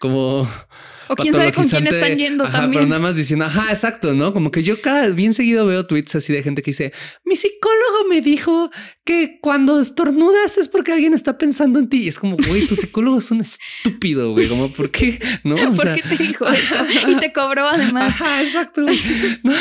como 0.00 0.48
o 1.06 1.14
quién 1.14 1.32
sabe 1.32 1.52
con 1.52 1.68
quién 1.68 1.86
están 1.86 2.18
yendo 2.18 2.42
ajá, 2.42 2.62
también. 2.62 2.80
Pero 2.80 2.88
nada 2.88 3.00
más 3.00 3.14
diciendo, 3.14 3.44
ajá, 3.44 3.70
exacto, 3.70 4.12
¿no? 4.12 4.32
Como 4.32 4.50
que 4.50 4.64
yo 4.64 4.80
cada 4.80 5.08
bien 5.10 5.34
seguido 5.34 5.66
veo 5.66 5.86
tweets 5.86 6.16
así 6.16 6.32
de 6.32 6.42
gente 6.42 6.62
que 6.62 6.72
dice, 6.72 6.92
mi 7.24 7.36
psicólogo 7.36 8.08
me 8.08 8.20
dijo 8.20 8.72
que 9.04 9.38
cuando 9.40 9.80
estornudas 9.80 10.58
es 10.58 10.66
porque 10.66 10.90
alguien 10.90 11.14
está 11.14 11.38
pensando 11.38 11.78
en 11.78 11.88
ti. 11.88 12.02
Y 12.02 12.08
es 12.08 12.18
como, 12.18 12.36
güey, 12.48 12.66
tu 12.66 12.74
psicólogo 12.74 13.18
es 13.18 13.30
un 13.30 13.42
estúpido, 13.42 14.32
güey. 14.32 14.48
Como, 14.48 14.68
¿por 14.68 14.90
qué? 14.90 15.20
No, 15.44 15.54
o 15.54 15.74
¿Por 15.74 15.86
sea, 15.86 15.94
qué 15.94 16.02
te 16.02 16.16
dijo 16.20 16.44
eso? 16.48 16.74
Y 17.06 17.14
te 17.20 17.32
cobró 17.32 17.68
además. 17.68 18.20
Ajá, 18.20 18.42
exacto. 18.42 18.84
No. 19.44 19.54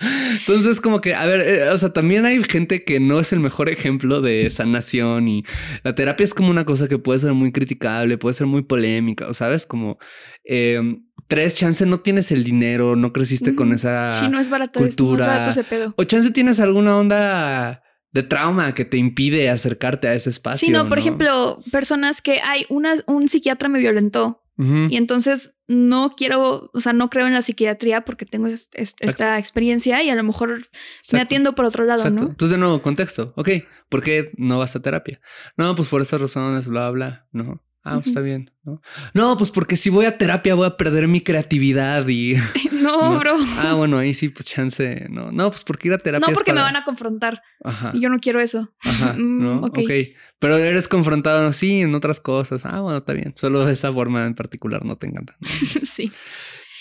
Entonces, 0.00 0.80
como 0.80 1.00
que, 1.00 1.14
a 1.14 1.24
ver, 1.26 1.40
eh, 1.40 1.70
o 1.70 1.78
sea, 1.78 1.92
también 1.92 2.26
hay 2.26 2.42
gente 2.44 2.84
que 2.84 3.00
no 3.00 3.18
es 3.20 3.32
el 3.32 3.40
mejor 3.40 3.68
ejemplo 3.68 4.20
de 4.20 4.50
sanación 4.50 5.28
y 5.28 5.44
la 5.84 5.94
terapia 5.94 6.24
es 6.24 6.34
como 6.34 6.50
una 6.50 6.64
cosa 6.64 6.88
que 6.88 6.98
puede 6.98 7.18
ser 7.20 7.32
muy 7.32 7.52
criticable, 7.52 8.18
puede 8.18 8.34
ser 8.34 8.46
muy 8.46 8.62
polémica, 8.62 9.26
o 9.28 9.34
sabes, 9.34 9.64
como 9.66 9.98
eh, 10.44 10.80
tres, 11.28 11.54
chance 11.56 11.84
no 11.86 12.00
tienes 12.00 12.30
el 12.30 12.44
dinero, 12.44 12.94
no 12.94 13.12
creciste 13.12 13.54
con 13.54 13.70
Mm, 13.70 13.72
esa 13.72 14.20
Sí, 14.20 14.28
no 14.28 14.38
es 14.38 14.48
barato, 14.50 14.78
es- 14.80 14.84
no 14.84 14.88
es 14.88 14.96
cultura. 14.96 15.26
barato 15.26 15.50
ese 15.50 15.64
pedo. 15.64 15.94
o 15.96 16.04
chance 16.04 16.30
tienes 16.30 16.60
alguna 16.60 16.96
onda 16.98 17.82
de 18.12 18.22
trauma 18.22 18.74
que 18.74 18.84
te 18.84 18.96
impide 18.96 19.50
acercarte 19.50 20.08
a 20.08 20.14
ese 20.14 20.30
espacio. 20.30 20.66
Sí, 20.66 20.72
no, 20.72 20.88
por 20.88 20.98
ejemplo, 20.98 21.58
personas 21.70 22.22
que 22.22 22.40
hay 22.42 22.64
una, 22.70 22.94
un 23.06 23.28
psiquiatra 23.28 23.68
me 23.68 23.78
violentó 23.78 24.42
Y 24.58 24.96
entonces 24.96 25.54
no 25.68 26.10
quiero, 26.16 26.70
o 26.72 26.80
sea, 26.80 26.94
no 26.94 27.10
creo 27.10 27.26
en 27.26 27.34
la 27.34 27.42
psiquiatría 27.42 28.06
porque 28.06 28.24
tengo 28.24 28.46
es- 28.46 28.70
es- 28.72 28.94
esta 29.00 29.38
experiencia 29.38 30.02
y 30.02 30.08
a 30.08 30.14
lo 30.14 30.22
mejor 30.22 30.68
me 31.12 31.20
atiendo 31.20 31.54
por 31.54 31.66
otro 31.66 31.84
lado, 31.84 32.00
Exacto. 32.04 32.22
¿no? 32.24 32.30
Entonces, 32.30 32.52
de 32.52 32.58
nuevo, 32.58 32.80
contexto. 32.80 33.34
Ok, 33.36 33.50
¿por 33.90 34.02
qué 34.02 34.32
no 34.38 34.58
vas 34.58 34.74
a 34.74 34.80
terapia? 34.80 35.20
No, 35.58 35.74
pues 35.74 35.88
por 35.88 36.00
estas 36.00 36.20
razones, 36.22 36.68
bla, 36.68 36.90
bla, 36.90 37.26
no. 37.32 37.62
Ah, 37.88 37.94
pues 37.96 38.08
está 38.08 38.20
bien, 38.20 38.50
¿no? 38.64 38.80
No, 39.14 39.36
pues 39.36 39.50
porque 39.52 39.76
si 39.76 39.90
voy 39.90 40.06
a 40.06 40.18
terapia 40.18 40.54
voy 40.56 40.66
a 40.66 40.76
perder 40.76 41.06
mi 41.06 41.20
creatividad 41.20 42.06
y... 42.08 42.34
no, 42.72 43.12
No. 43.12 43.18
bro. 43.20 43.36
Ah, 43.58 43.74
bueno, 43.74 43.96
ahí 43.98 44.12
sí, 44.14 44.28
pues 44.28 44.46
chance, 44.46 45.06
no. 45.08 45.30
No, 45.30 45.50
pues 45.50 45.62
porque 45.64 45.88
ir 45.88 45.94
a 45.94 45.98
terapia 45.98 46.26
No, 46.28 46.34
porque 46.34 46.52
me 46.52 46.60
van 46.60 46.76
a 46.76 46.84
confrontar 46.84 47.42
Ajá, 47.64 47.92
y 47.94 48.00
yo 48.00 48.08
no 48.08 48.18
quiero 48.18 48.40
eso. 48.40 48.72
ajá, 48.82 49.12
Mm, 49.18 49.42
¿no? 49.42 49.56
ok. 49.60 49.78
ok. 49.78 49.90
Pero 50.38 50.56
eres 50.56 50.88
confrontado, 50.88 51.52
sí, 51.52 51.80
en 51.82 51.94
otras 51.94 52.20
cosas. 52.20 52.66
Ah, 52.66 52.80
bueno, 52.80 52.98
está 52.98 53.12
bien. 53.12 53.32
Solo 53.36 53.68
esa 53.68 53.92
forma 53.92 54.24
en 54.26 54.34
particular 54.34 54.84
no 54.84 54.96
te 54.96 55.06
encanta. 55.06 55.36
¿no? 55.40 55.48
sí. 55.48 56.10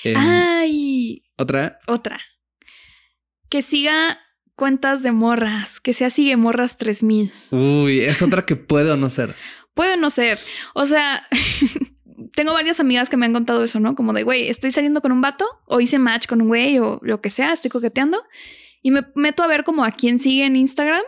Em, 0.04 0.16
Ay, 0.18 1.24
Otra, 1.38 1.80
otra. 1.88 2.20
Que 3.50 3.62
siga 3.62 4.20
cuentas 4.56 5.04
de 5.04 5.12
morras, 5.12 5.80
que 5.80 5.94
sea 5.94 6.10
sigue 6.10 6.36
morras 6.38 6.78
3000. 6.78 7.32
uy, 7.52 8.00
es 8.02 8.22
otra 8.22 8.46
que 8.46 8.56
puede 8.56 8.92
o 8.92 8.98
no 8.98 9.10
ser. 9.10 9.36
Puede 9.76 9.98
no 9.98 10.10
ser. 10.10 10.40
O 10.74 10.88
sea, 10.88 11.28
tengo 12.36 12.54
varias 12.54 12.80
amigas 12.80 13.10
que 13.10 13.18
me 13.18 13.28
han 13.28 13.34
contado 13.34 13.64
eso, 13.64 13.80
¿no? 13.80 13.94
Como 13.94 14.14
de, 14.14 14.24
güey, 14.24 14.50
estoy 14.50 14.72
saliendo 14.72 15.02
con 15.02 15.12
un 15.12 15.22
vato 15.22 15.46
o 15.66 15.80
hice 15.80 16.00
match 16.00 16.26
con 16.26 16.42
un 16.42 16.48
güey 16.48 16.80
o 16.80 17.00
lo 17.04 17.22
que 17.22 17.30
sea, 17.30 17.54
estoy 17.54 17.70
coqueteando 17.70 18.24
y 18.82 18.92
me 18.92 19.04
meto 19.16 19.44
a 19.44 19.48
ver 19.48 19.64
como 19.64 19.84
a 19.84 19.92
quién 19.92 20.20
sigue 20.20 20.46
en 20.46 20.56
Instagram. 20.56 21.04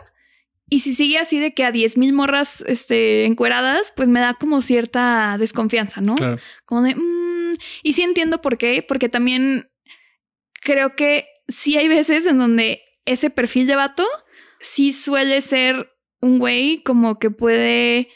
Y 0.70 0.80
si 0.80 0.92
sigue 0.94 1.18
así 1.18 1.40
de 1.40 1.54
que 1.54 1.64
a 1.64 1.72
10 1.72 1.96
mil 1.96 2.12
morras 2.12 2.62
este, 2.66 3.24
encueradas, 3.24 3.92
pues 3.96 4.08
me 4.08 4.20
da 4.20 4.34
como 4.34 4.60
cierta 4.60 5.36
desconfianza, 5.38 6.02
¿no? 6.02 6.16
Claro. 6.16 6.38
Como 6.66 6.82
de, 6.82 6.94
mm, 6.94 7.56
y 7.82 7.92
sí 7.94 8.02
entiendo 8.02 8.42
por 8.42 8.58
qué, 8.58 8.84
porque 8.86 9.08
también 9.08 9.70
creo 10.60 10.94
que 10.94 11.28
sí 11.46 11.78
hay 11.78 11.88
veces 11.88 12.26
en 12.26 12.36
donde 12.36 12.82
ese 13.06 13.30
perfil 13.30 13.66
de 13.66 13.76
vato 13.76 14.04
sí 14.60 14.92
suele 14.92 15.40
ser 15.40 15.90
un 16.20 16.38
güey 16.38 16.82
como 16.82 17.18
que 17.18 17.30
puede 17.30 18.08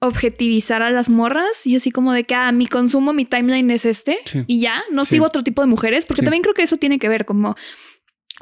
objetivizar 0.00 0.82
a 0.82 0.90
las 0.90 1.08
morras 1.10 1.66
y 1.66 1.76
así 1.76 1.90
como 1.90 2.12
de 2.12 2.24
que 2.24 2.34
ah, 2.34 2.50
mi 2.52 2.66
consumo, 2.66 3.12
mi 3.12 3.24
timeline 3.24 3.70
es 3.70 3.84
este 3.84 4.18
Sí. 4.24 4.44
y 4.46 4.60
ya, 4.60 4.82
no 4.90 5.04
Sí. 5.04 5.12
sigo 5.12 5.26
otro 5.26 5.42
tipo 5.42 5.62
de 5.62 5.68
mujeres, 5.68 6.04
porque 6.06 6.22
Sí. 6.22 6.24
también 6.26 6.42
creo 6.42 6.54
que 6.54 6.62
eso 6.62 6.76
tiene 6.78 6.98
que 6.98 7.08
ver 7.08 7.24
como 7.26 7.54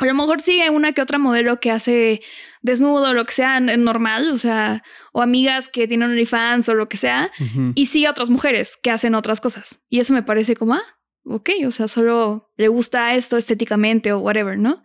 a 0.00 0.04
lo 0.06 0.14
mejor 0.14 0.40
sigue 0.40 0.70
una 0.70 0.92
que 0.92 1.02
otra 1.02 1.18
modelo 1.18 1.58
que 1.58 1.72
hace 1.72 2.22
desnudo 2.62 3.10
o 3.10 3.14
lo 3.14 3.24
que 3.24 3.32
sea 3.32 3.58
normal, 3.58 4.30
o 4.30 4.38
sea, 4.38 4.84
o 5.12 5.22
amigas 5.22 5.68
que 5.68 5.88
tienen 5.88 6.10
OnlyFans 6.10 6.68
o 6.68 6.74
lo 6.74 6.88
que 6.88 6.96
sea, 6.96 7.32
y 7.74 7.86
sigue 7.86 8.06
a 8.06 8.12
otras 8.12 8.30
mujeres 8.30 8.76
que 8.80 8.92
hacen 8.92 9.16
otras 9.16 9.40
cosas. 9.40 9.80
Y 9.88 9.98
eso 9.98 10.12
me 10.12 10.22
parece 10.22 10.54
como, 10.54 10.74
ah, 10.74 10.82
ok, 11.24 11.50
o 11.66 11.72
sea, 11.72 11.88
solo 11.88 12.48
le 12.56 12.68
gusta 12.68 13.14
esto 13.16 13.36
estéticamente 13.36 14.12
o 14.12 14.20
whatever, 14.20 14.56
¿no? 14.56 14.84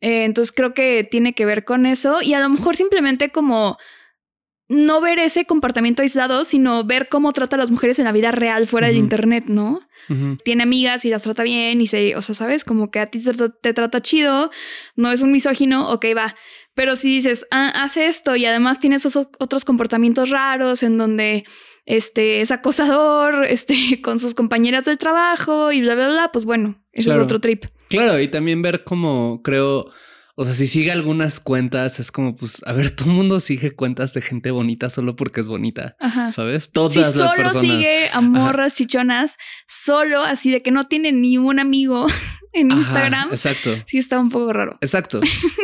Eh, 0.00 0.22
entonces 0.24 0.52
creo 0.54 0.74
que 0.74 1.02
tiene 1.10 1.32
que 1.32 1.44
ver 1.44 1.64
con 1.64 1.84
eso 1.84 2.22
y 2.22 2.34
a 2.34 2.40
lo 2.40 2.48
mejor 2.48 2.76
simplemente 2.76 3.30
como 3.30 3.78
no 4.72 5.00
ver 5.00 5.18
ese 5.18 5.44
comportamiento 5.44 6.02
aislado, 6.02 6.44
sino 6.44 6.84
ver 6.84 7.08
cómo 7.08 7.32
trata 7.32 7.56
a 7.56 7.58
las 7.58 7.70
mujeres 7.70 7.98
en 7.98 8.04
la 8.06 8.12
vida 8.12 8.30
real 8.30 8.66
fuera 8.66 8.86
del 8.88 8.96
Ujú. 8.96 9.04
internet, 9.04 9.44
¿no? 9.46 9.80
Tiene 10.44 10.64
amigas 10.64 11.04
y 11.04 11.10
las 11.10 11.22
trata 11.22 11.42
bien 11.44 11.80
y 11.80 11.86
se, 11.86 12.16
o 12.16 12.22
sea, 12.22 12.34
sabes, 12.34 12.64
como 12.64 12.90
que 12.90 12.98
a 12.98 13.06
ti 13.06 13.22
te, 13.22 13.32
te 13.62 13.72
trata 13.72 14.02
chido, 14.02 14.50
no 14.96 15.10
es 15.12 15.22
un 15.22 15.30
misógino, 15.32 15.90
ok, 15.90 16.06
va. 16.16 16.34
Pero 16.74 16.96
si 16.96 17.08
dices, 17.08 17.46
ah, 17.50 17.68
hace 17.82 18.06
esto 18.06 18.34
y 18.36 18.44
además 18.44 18.80
tiene 18.80 18.96
esos 18.96 19.16
otros 19.16 19.64
comportamientos 19.64 20.30
raros 20.30 20.82
en 20.82 20.98
donde 20.98 21.44
este 21.86 22.40
es 22.40 22.50
acosador, 22.50 23.44
este 23.48 24.00
con 24.02 24.18
sus 24.18 24.34
compañeras 24.34 24.84
del 24.84 24.98
trabajo 24.98 25.70
y 25.72 25.80
bla, 25.80 25.94
bla, 25.94 26.08
bla, 26.08 26.32
pues 26.32 26.44
bueno, 26.44 26.82
eso 26.92 27.06
Claro. 27.08 27.20
es 27.20 27.24
otro 27.26 27.40
trip. 27.40 27.64
Claro, 27.88 28.18
y 28.20 28.28
también 28.28 28.60
ver 28.60 28.84
cómo 28.84 29.40
creo, 29.42 29.92
o 30.34 30.44
sea, 30.44 30.54
si 30.54 30.66
sigue 30.66 30.90
algunas 30.92 31.40
cuentas, 31.40 32.00
es 32.00 32.10
como, 32.10 32.34
pues, 32.34 32.62
a 32.66 32.72
ver, 32.72 32.90
todo 32.96 33.10
el 33.10 33.16
mundo 33.16 33.40
sigue 33.40 33.72
cuentas 33.72 34.14
de 34.14 34.22
gente 34.22 34.50
bonita 34.50 34.88
solo 34.90 35.14
porque 35.16 35.40
es 35.40 35.48
bonita, 35.48 35.96
Ajá. 36.00 36.30
¿sabes? 36.32 36.70
Todas 36.72 36.92
Si 36.94 37.00
las 37.00 37.12
solo 37.12 37.32
personas. 37.36 37.60
sigue 37.62 38.08
a 38.12 38.20
morras 38.20 38.74
chichonas, 38.74 39.36
solo 39.66 40.22
así 40.22 40.50
de 40.50 40.62
que 40.62 40.70
no 40.70 40.86
tiene 40.88 41.12
ni 41.12 41.38
un 41.38 41.58
amigo 41.58 42.06
en 42.52 42.70
Ajá, 42.72 42.80
Instagram, 42.80 43.28
Exacto, 43.30 43.70
sí 43.86 43.98
está 43.98 44.18
un 44.18 44.30
poco 44.30 44.52
raro. 44.52 44.78
exacto, 44.80 45.20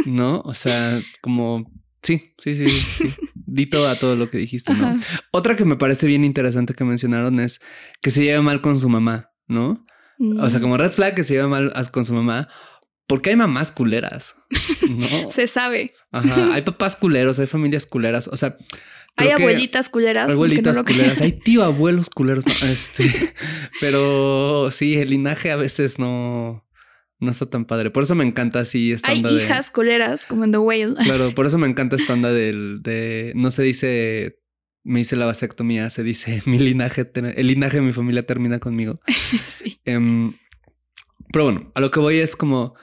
¿no? 0.07 0.41
O 0.41 0.55
sea, 0.55 1.01
como, 1.21 1.71
sí, 2.03 2.35
sí, 2.43 2.57
sí, 2.57 2.69
sí. 2.69 3.15
Di 3.51 3.65
todo 3.67 3.89
a 3.89 3.97
todo 3.99 4.15
lo 4.17 4.29
que 4.31 4.37
dijiste, 4.39 4.75
¿no? 4.75 5.01
Otra 5.33 5.57
que 5.57 5.65
me 5.65 5.77
parece 5.77 6.07
bien 6.07 6.25
interesante 6.25 6.75
que 6.75 6.85
mencionaron 6.85 7.41
es 7.41 7.61
que 8.03 8.11
se 8.11 8.23
lleve 8.23 8.43
mal 8.43 8.61
con 8.61 8.79
su 8.79 8.89
mamá, 8.91 9.31
¿no? 9.47 9.85
O 10.39 10.49
sea, 10.51 10.59
Mm, 10.59 10.63
como 10.63 10.77
red 10.77 10.91
flag 10.91 11.15
que 11.15 11.25
se 11.25 11.35
lleva 11.35 11.49
mal 11.49 11.73
con 11.93 12.05
su 12.05 12.13
mamá, 12.13 12.49
porque 13.09 13.31
hay 13.31 13.37
mamás 13.37 13.73
culeras, 13.73 14.37
¿no? 14.89 15.31
se 15.31 15.49
sabe. 15.49 15.95
Ajá, 16.13 16.55
hay 16.55 16.63
papás 16.63 16.95
culeros, 16.95 17.41
hay 17.41 17.47
familias 17.49 17.85
culeras, 17.87 18.29
o 18.29 18.37
sea, 18.37 18.57
Hay 19.17 19.31
abuelitas 19.31 19.89
culeras. 19.89 20.29
no 20.29 20.35
abuelitas 20.35 20.81
culeras, 20.83 21.21
hay 21.21 21.33
tío 21.45 21.65
abuelos 21.65 22.09
culeros, 22.11 22.45
no, 22.47 22.69
este, 22.69 23.35
pero 23.81 24.71
sí, 24.71 24.95
el 24.97 25.11
linaje 25.11 25.51
a 25.51 25.57
veces 25.57 25.99
no, 25.99 26.65
no 27.19 27.31
está 27.31 27.47
tan 27.47 27.65
padre. 27.65 27.91
Por 27.91 28.03
eso 28.05 28.15
me 28.15 28.25
encanta 28.25 28.61
así 28.61 28.93
esta 28.93 29.11
Hay 29.11 29.17
onda 29.19 29.33
de- 29.33 29.43
hijas 29.45 29.71
culeras, 29.71 30.25
como 30.27 30.45
en 30.45 30.53
The 30.53 30.59
Whale. 30.59 30.95
Claro, 31.05 31.25
por 31.35 31.47
eso 31.47 31.59
me 31.59 31.67
encanta 31.67 31.97
esta 31.97 32.13
onda 32.13 32.31
del, 32.33 32.81
de, 32.83 33.33
no 33.35 33.51
se 33.51 33.63
dice, 33.63 34.39
me 34.85 35.01
hice 35.01 35.17
la 35.17 35.27
vasectomía, 35.27 35.91
se 35.91 36.03
dice, 36.03 36.43
mi 36.47 36.59
linaje, 36.59 37.11
el 37.15 37.47
linaje 37.47 37.79
de 37.79 37.83
mi 37.83 37.93
familia 37.93 38.23
termina 38.23 38.59
conmigo. 38.59 39.01
sí. 39.47 39.81
Em, 39.85 40.35
pero 41.33 41.45
bueno, 41.45 41.73
a 41.75 41.81
lo 41.81 41.91
que 41.91 42.01
voy 42.01 42.19
es 42.19 42.37
como, 42.37 42.75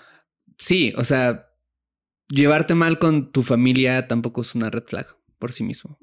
sí, 0.57 0.93
o 0.97 1.03
sea, 1.03 1.47
llevarte 2.29 2.75
mal 2.75 2.99
con 2.99 3.31
tu 3.31 3.43
familia 3.43 4.07
tampoco 4.07 4.41
es 4.41 4.55
una 4.55 4.69
red 4.69 4.83
flag 4.85 5.07
por 5.39 5.51
sí 5.51 5.63
mismo. 5.63 5.97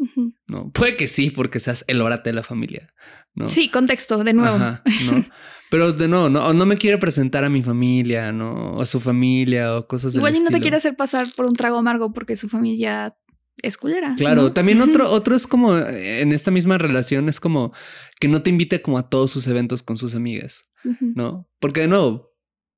¿no? 0.46 0.70
Puede 0.70 0.96
que 0.96 1.08
sí, 1.08 1.30
porque 1.30 1.60
seas 1.60 1.84
el 1.88 2.00
orate 2.00 2.30
de 2.30 2.34
la 2.34 2.42
familia, 2.42 2.92
¿no? 3.34 3.48
Sí, 3.48 3.68
contexto, 3.68 4.22
de 4.22 4.34
nuevo. 4.34 4.56
Ajá, 4.56 4.82
¿no? 5.10 5.24
Pero 5.70 5.92
de 5.92 6.06
nuevo, 6.06 6.28
no, 6.28 6.52
no 6.52 6.66
me 6.66 6.76
quiere 6.76 6.98
presentar 6.98 7.44
a 7.44 7.48
mi 7.48 7.62
familia, 7.62 8.30
¿no? 8.30 8.74
O 8.74 8.82
a 8.82 8.86
su 8.86 9.00
familia 9.00 9.76
o 9.76 9.86
cosas 9.86 10.12
del 10.12 10.20
Igual 10.20 10.36
y 10.36 10.40
no 10.40 10.50
te 10.50 10.60
quiere 10.60 10.76
hacer 10.76 10.96
pasar 10.96 11.26
por 11.34 11.46
un 11.46 11.54
trago 11.54 11.78
amargo 11.78 12.12
porque 12.12 12.36
su 12.36 12.48
familia 12.48 13.16
es 13.62 13.78
culera. 13.78 14.14
Claro, 14.16 14.42
¿no? 14.42 14.52
también 14.52 14.82
otro, 14.82 15.10
otro 15.10 15.34
es 15.34 15.46
como 15.46 15.78
en 15.78 16.32
esta 16.32 16.50
misma 16.50 16.76
relación 16.76 17.28
es 17.30 17.40
como 17.40 17.72
que 18.20 18.28
no 18.28 18.42
te 18.42 18.50
invite 18.50 18.82
como 18.82 18.98
a 18.98 19.08
todos 19.08 19.30
sus 19.30 19.46
eventos 19.46 19.82
con 19.82 19.96
sus 19.96 20.14
amigas. 20.14 20.66
¿no? 21.00 21.48
Porque 21.58 21.80
de 21.82 21.88
nuevo, 21.88 22.31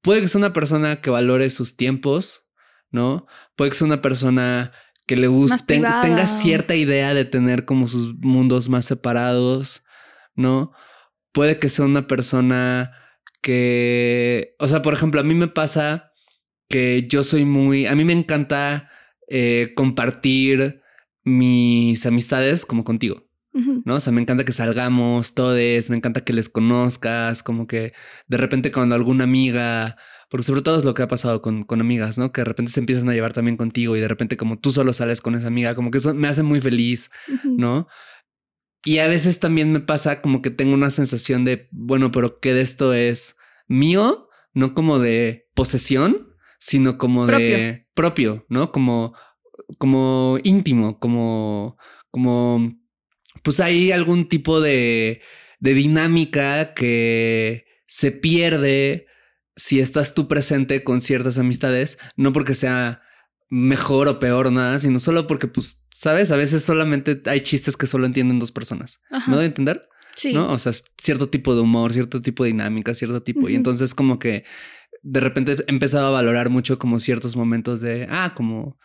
puede 0.04 0.20
que 0.20 0.28
sea 0.28 0.38
una 0.38 0.52
persona 0.52 1.00
que 1.00 1.10
valore 1.10 1.48
sus 1.48 1.76
tiempos, 1.76 2.46
¿no? 2.90 3.26
Puede 3.56 3.70
que 3.70 3.76
sea 3.76 3.86
una 3.86 4.02
persona 4.02 4.70
que 5.06 5.16
le 5.16 5.26
guste, 5.26 5.64
tenga 5.64 6.26
cierta 6.26 6.76
idea 6.76 7.14
de 7.14 7.24
tener 7.24 7.64
como 7.64 7.88
sus 7.88 8.14
mundos 8.18 8.68
más 8.68 8.84
separados, 8.84 9.82
¿no? 10.36 10.72
Puede 11.32 11.58
que 11.58 11.70
sea 11.70 11.86
una 11.86 12.06
persona 12.06 12.92
que, 13.40 14.54
o 14.58 14.68
sea, 14.68 14.82
por 14.82 14.92
ejemplo, 14.92 15.20
a 15.20 15.24
mí 15.24 15.34
me 15.34 15.48
pasa 15.48 16.12
que 16.68 17.06
yo 17.08 17.24
soy 17.24 17.46
muy, 17.46 17.86
a 17.86 17.94
mí 17.94 18.04
me 18.04 18.12
encanta 18.12 18.90
eh, 19.28 19.72
compartir 19.74 20.82
mis 21.22 22.04
amistades 22.04 22.66
como 22.66 22.84
contigo, 22.84 23.23
¿no? 23.84 23.94
O 23.94 24.00
sea, 24.00 24.12
me 24.12 24.20
encanta 24.20 24.44
que 24.44 24.52
salgamos 24.52 25.34
todos, 25.34 25.90
me 25.90 25.96
encanta 25.96 26.24
que 26.24 26.32
les 26.32 26.48
conozcas, 26.48 27.42
como 27.42 27.66
que 27.66 27.92
de 28.26 28.36
repente 28.36 28.72
cuando 28.72 28.94
alguna 28.94 29.24
amiga, 29.24 29.96
porque 30.28 30.44
sobre 30.44 30.62
todo 30.62 30.76
es 30.76 30.84
lo 30.84 30.94
que 30.94 31.02
ha 31.02 31.08
pasado 31.08 31.40
con, 31.40 31.64
con 31.64 31.80
amigas, 31.80 32.18
¿no? 32.18 32.32
Que 32.32 32.40
de 32.40 32.46
repente 32.46 32.72
se 32.72 32.80
empiezan 32.80 33.08
a 33.08 33.12
llevar 33.12 33.32
también 33.32 33.56
contigo 33.56 33.96
y 33.96 34.00
de 34.00 34.08
repente 34.08 34.36
como 34.36 34.58
tú 34.58 34.72
solo 34.72 34.92
sales 34.92 35.20
con 35.20 35.34
esa 35.34 35.46
amiga, 35.46 35.74
como 35.74 35.90
que 35.90 35.98
eso 35.98 36.14
me 36.14 36.28
hace 36.28 36.42
muy 36.42 36.60
feliz. 36.60 37.10
¿no? 37.44 37.86
y 38.84 38.98
a 38.98 39.08
veces 39.08 39.40
también 39.40 39.72
me 39.72 39.80
pasa 39.80 40.20
como 40.20 40.42
que 40.42 40.50
tengo 40.50 40.74
una 40.74 40.90
sensación 40.90 41.44
de, 41.44 41.68
bueno, 41.72 42.12
pero 42.12 42.38
¿qué 42.38 42.52
de 42.52 42.60
esto 42.60 42.92
es 42.92 43.36
mío? 43.66 44.28
No 44.52 44.74
como 44.74 44.98
de 44.98 45.48
posesión, 45.54 46.34
sino 46.58 46.98
como 46.98 47.26
de 47.26 47.88
propio, 47.94 48.44
¿no? 48.48 48.72
Como, 48.72 49.14
como 49.78 50.38
íntimo, 50.44 50.98
como, 50.98 51.78
como, 52.10 52.74
pues 53.42 53.61
hay 53.61 53.92
algún 53.92 54.29
tipo 54.29 54.61
de, 54.61 55.20
de 55.61 55.75
dinámica 55.75 56.75
que 56.75 57.66
se 57.87 58.12
pierde 58.12 59.07
si 59.57 59.81
estás 59.81 60.14
tú 60.14 60.27
presente 60.29 60.83
con 60.83 61.01
ciertas 61.01 61.38
amistades, 61.38 61.99
no 62.16 62.33
porque 62.33 62.55
sea 62.55 63.03
mejor 63.51 64.09
o 64.09 64.18
peor 64.18 64.49
o 64.49 64.51
nada, 64.51 64.79
sino 64.79 64.99
solo 64.99 65.27
porque, 65.27 65.47
pues, 65.47 65.87
sabes, 65.94 66.31
a 66.31 66.37
veces 66.37 66.64
solamente 66.64 67.23
hay 67.27 67.40
chistes 67.40 67.77
que 67.77 67.87
solo 67.87 68.07
entienden 68.07 68.40
dos 68.40 68.53
personas. 68.53 69.01
¿No 69.29 69.38
de 69.38 69.47
entender? 69.47 69.88
Sí. 70.16 70.33
¿No? 70.33 70.53
O 70.53 70.59
sea, 70.59 70.73
cierto 70.99 71.29
tipo 71.29 71.55
de 71.55 71.61
humor, 71.61 71.92
cierto 71.92 72.20
tipo 72.20 72.44
de 72.44 72.51
dinámica, 72.51 72.94
cierto 72.94 73.23
tipo. 73.23 73.49
Y 73.49 73.55
entonces 73.55 73.94
como 73.94 74.18
que 74.18 74.44
de 75.03 75.20
repente 75.20 75.57
he 75.66 75.70
empezado 75.70 76.07
a 76.09 76.11
valorar 76.11 76.51
mucho 76.51 76.79
como 76.79 76.99
ciertos 76.99 77.37
momentos 77.37 77.81
de, 77.81 78.07
ah, 78.09 78.33
como 78.35 78.79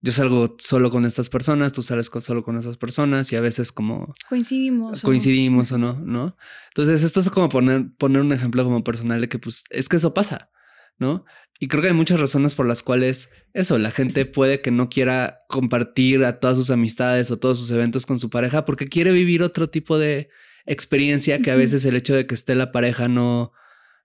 yo 0.00 0.12
salgo 0.12 0.56
solo 0.60 0.90
con 0.90 1.04
estas 1.04 1.28
personas, 1.28 1.72
tú 1.72 1.82
sales 1.82 2.10
solo 2.20 2.42
con 2.42 2.56
esas 2.56 2.76
personas 2.76 3.32
y 3.32 3.36
a 3.36 3.40
veces 3.40 3.72
como 3.72 4.14
coincidimos. 4.28 5.02
Coincidimos 5.02 5.72
o, 5.72 5.78
no, 5.78 5.94
¿no? 5.94 6.36
Entonces 6.68 7.02
esto 7.02 7.20
es 7.20 7.30
como 7.30 7.48
poner, 7.48 7.86
poner 7.98 8.22
un 8.22 8.32
ejemplo 8.32 8.62
como 8.62 8.84
personal 8.84 9.20
de 9.20 9.28
que 9.28 9.38
pues 9.38 9.64
es 9.70 9.88
que 9.88 9.96
eso 9.96 10.14
pasa, 10.14 10.50
¿no? 10.98 11.24
Y 11.58 11.66
creo 11.66 11.82
que 11.82 11.88
hay 11.88 11.94
muchas 11.94 12.20
razones 12.20 12.54
por 12.54 12.66
las 12.66 12.84
cuales 12.84 13.30
eso, 13.52 13.76
la 13.78 13.90
gente 13.90 14.24
puede 14.24 14.62
que 14.62 14.70
no 14.70 14.88
quiera 14.88 15.40
compartir 15.48 16.24
a 16.24 16.38
todas 16.38 16.56
sus 16.56 16.70
amistades 16.70 17.32
o 17.32 17.38
todos 17.38 17.58
sus 17.58 17.70
eventos 17.72 18.06
con 18.06 18.20
su 18.20 18.30
pareja 18.30 18.64
porque 18.64 18.86
quiere 18.86 19.10
vivir 19.10 19.42
otro 19.42 19.68
tipo 19.68 19.98
de 19.98 20.30
experiencia 20.64 21.40
que 21.40 21.50
a 21.50 21.56
veces 21.56 21.84
el 21.84 21.96
hecho 21.96 22.14
de 22.14 22.26
que 22.28 22.36
esté 22.36 22.54
la 22.54 22.70
pareja 22.70 23.08
no, 23.08 23.52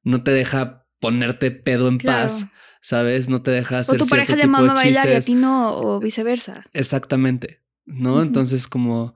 no 0.04 0.24
te 0.24 0.32
deja 0.32 0.88
ponerte 1.00 1.52
pedo 1.52 1.88
en 1.88 2.00
paz 2.00 2.48
¿sabes? 2.84 3.30
No 3.30 3.42
te 3.42 3.50
deja 3.50 3.80
hacer. 3.80 3.96
O 3.96 3.98
tu 3.98 4.08
pareja 4.08 4.36
le 4.36 4.46
mama 4.46 4.74
bailar 4.74 5.10
y 5.10 5.14
a 5.14 5.22
ti 5.22 5.34
no, 5.34 5.76
o 5.76 6.00
viceversa. 6.00 6.66
Exactamente. 6.74 7.62
¿No? 7.86 8.22
Entonces, 8.22 8.68
como, 8.68 9.16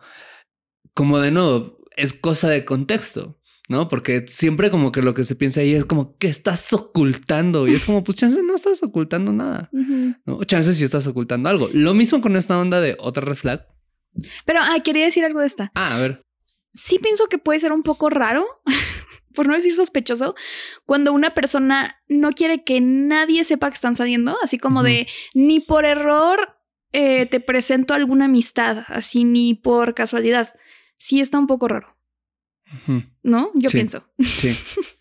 como 0.94 1.20
de 1.20 1.32
nuevo, 1.32 1.78
es 1.96 2.14
cosa 2.14 2.50
de 2.50 2.66
contexto, 2.66 3.40
¿no? 3.70 3.90
Porque 3.90 4.26
siempre 4.28 4.72
como 4.72 4.92
que 4.92 5.02
lo 5.02 5.14
que 5.14 5.24
se 5.24 5.36
piensa 5.36 5.60
ahí 5.62 5.74
es 5.74 5.86
como 5.86 6.18
que 6.18 6.28
estás 6.28 6.72
ocultando 6.74 7.68
y 7.68 7.76
es 7.76 7.86
como, 7.86 8.04
pues 8.04 8.18
chance 8.18 8.42
no 8.42 8.56
estás 8.56 8.82
ocultando 8.84 9.34
nada, 9.34 9.70
¿no? 10.26 10.44
Chance 10.44 10.74
si 10.74 10.84
estás 10.84 11.06
ocultando 11.08 11.50
algo. 11.50 11.70
Lo 11.72 11.94
mismo 11.94 12.22
con 12.22 12.36
esta 12.36 12.58
onda 12.58 12.82
de 12.82 12.96
otra 13.00 13.26
red 13.26 13.36
flag. 13.36 13.68
Pero, 14.46 14.60
ah, 14.62 14.78
quería 14.84 15.06
decir 15.06 15.24
algo 15.26 15.42
de 15.42 15.48
esta. 15.48 15.72
Ah, 15.76 15.96
a 15.96 16.00
ver. 16.00 16.22
Sí 16.74 17.00
pienso 17.00 17.28
que 17.28 17.38
puede 17.38 17.60
ser 17.60 17.74
un 17.74 17.84
poco 17.84 18.10
raro 18.10 18.46
por 19.38 19.48
no 19.48 19.54
decir 19.54 19.76
sospechoso, 19.76 20.34
cuando 20.88 21.14
una 21.14 21.36
persona 21.36 22.02
no 22.08 22.32
quiere 22.32 22.64
que 22.64 22.82
nadie 22.82 23.44
sepa 23.44 23.70
que 23.70 23.76
están 23.76 23.96
saliendo, 23.96 24.36
así 24.42 24.58
como 24.58 24.82
de 24.82 25.08
ni 25.36 25.60
por 25.60 25.86
error 25.86 26.58
eh, 26.92 27.28
te 27.28 27.40
presento 27.40 27.94
alguna 27.94 28.26
amistad, 28.26 28.86
así 28.88 29.26
ni 29.26 29.54
por 29.54 29.94
casualidad. 29.94 30.56
Sí 30.98 31.22
está 31.22 31.38
un 31.38 31.46
poco 31.46 31.68
raro. 31.68 31.96
¿No? 33.22 33.52
Yo 33.54 33.70
pienso. 33.70 34.04
Sí. 34.20 34.58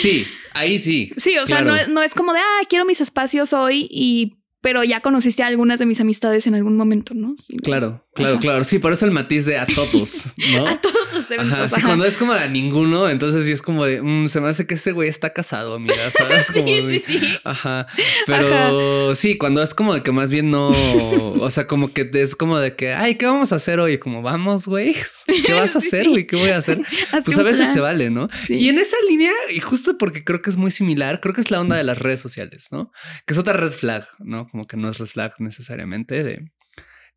Sí, 0.00 0.26
ahí 0.54 0.78
sí. 0.78 1.12
Sí, 1.18 1.36
o 1.36 1.46
sea, 1.46 1.60
no, 1.60 1.74
no, 1.88 2.02
es 2.02 2.14
como 2.14 2.32
de, 2.32 2.40
ah, 2.40 2.60
quiero 2.68 2.86
mis 2.86 3.02
espacios 3.02 3.52
hoy 3.52 3.86
y 3.90 4.38
pero 4.60 4.82
ya 4.82 5.00
conociste 5.00 5.42
a 5.44 5.46
algunas 5.46 5.78
de 5.78 5.86
mis 5.86 6.00
amistades 6.00 6.46
en 6.48 6.54
algún 6.54 6.76
momento, 6.76 7.14
¿no? 7.14 7.36
claro, 7.62 8.04
claro, 8.14 8.38
claro. 8.40 8.64
Sí, 8.64 8.80
por 8.80 8.92
eso 8.92 9.06
el 9.06 9.12
matiz 9.12 9.46
de 9.46 9.56
a 9.56 9.66
todos, 9.66 10.32
¿no? 10.52 10.66
a 10.68 10.80
todos 10.80 11.14
los 11.14 11.30
eventos. 11.30 11.70
Sí, 11.70 11.80
cuando 11.80 12.04
es 12.04 12.16
como 12.16 12.32
a 12.32 12.46
ninguno, 12.48 13.08
entonces 13.08 13.44
sí 13.44 13.52
es 13.52 13.62
como 13.62 13.84
de, 13.84 14.02
mm, 14.02 14.28
se 14.28 14.40
me 14.40 14.48
hace 14.48 14.66
que 14.66 14.74
ese 14.74 14.90
güey 14.90 15.08
está 15.08 15.32
casado, 15.32 15.74
amiga, 15.74 15.94
¿sabes? 16.10 16.46
sí, 16.52 16.62
sí, 16.88 16.98
sí. 16.98 17.20
Ajá. 17.44 17.86
Pero 18.26 19.14
sí, 19.14 19.38
cuando 19.38 19.62
es 19.62 19.74
como 19.74 19.94
de 19.94 20.02
que 20.02 20.10
más 20.10 20.30
bien 20.32 20.50
no, 20.50 20.70
o 20.70 21.50
sea, 21.50 21.68
como 21.68 21.92
que 21.92 22.10
es 22.14 22.34
como 22.34 22.58
de 22.58 22.74
que, 22.74 22.94
ay, 22.94 23.14
¿qué 23.14 23.26
vamos 23.26 23.52
a 23.52 23.56
hacer 23.56 23.78
hoy? 23.78 23.98
Como, 23.98 24.22
vamos, 24.22 24.66
güey, 24.66 24.96
¿qué 25.46 25.52
vas 25.52 25.76
a 25.76 25.78
hacer, 25.78 26.08
güey? 26.08 26.26
¿Qué 26.26 26.34
voy 26.34 26.50
a 26.50 26.56
hacer? 26.56 26.82
pues 27.24 27.38
a 27.38 27.42
veces 27.42 27.68
se 27.68 27.80
vale, 27.80 28.10
¿no? 28.10 28.28
Y 28.48 28.68
en 28.68 28.78
esa 28.78 28.96
línea, 29.08 29.32
y 29.54 29.60
justo 29.60 29.96
porque 29.98 30.24
creo 30.24 30.42
que 30.42 30.50
es 30.50 30.56
muy 30.56 30.72
similar, 30.72 31.20
creo 31.20 31.32
que 31.32 31.40
es 31.40 31.52
la 31.52 31.60
onda 31.60 31.76
de 31.76 31.84
las 31.84 31.98
redes 31.98 32.20
sociales, 32.20 32.68
¿no? 32.72 32.90
Que 33.24 33.34
es 33.34 33.38
otra 33.38 33.52
red 33.52 33.70
flag, 33.70 34.06
¿no? 34.18 34.47
Como 34.48 34.66
que 34.66 34.76
no 34.76 34.90
es 34.90 34.98
flag 34.98 35.32
necesariamente 35.38 36.22
de 36.22 36.52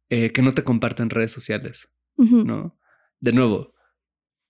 eh, 0.10 0.32
que 0.32 0.42
no 0.42 0.54
te 0.54 0.64
comparten 0.64 1.10
redes 1.10 1.32
sociales, 1.32 1.90
¿no? 2.18 2.78
De 3.20 3.32
nuevo, 3.32 3.74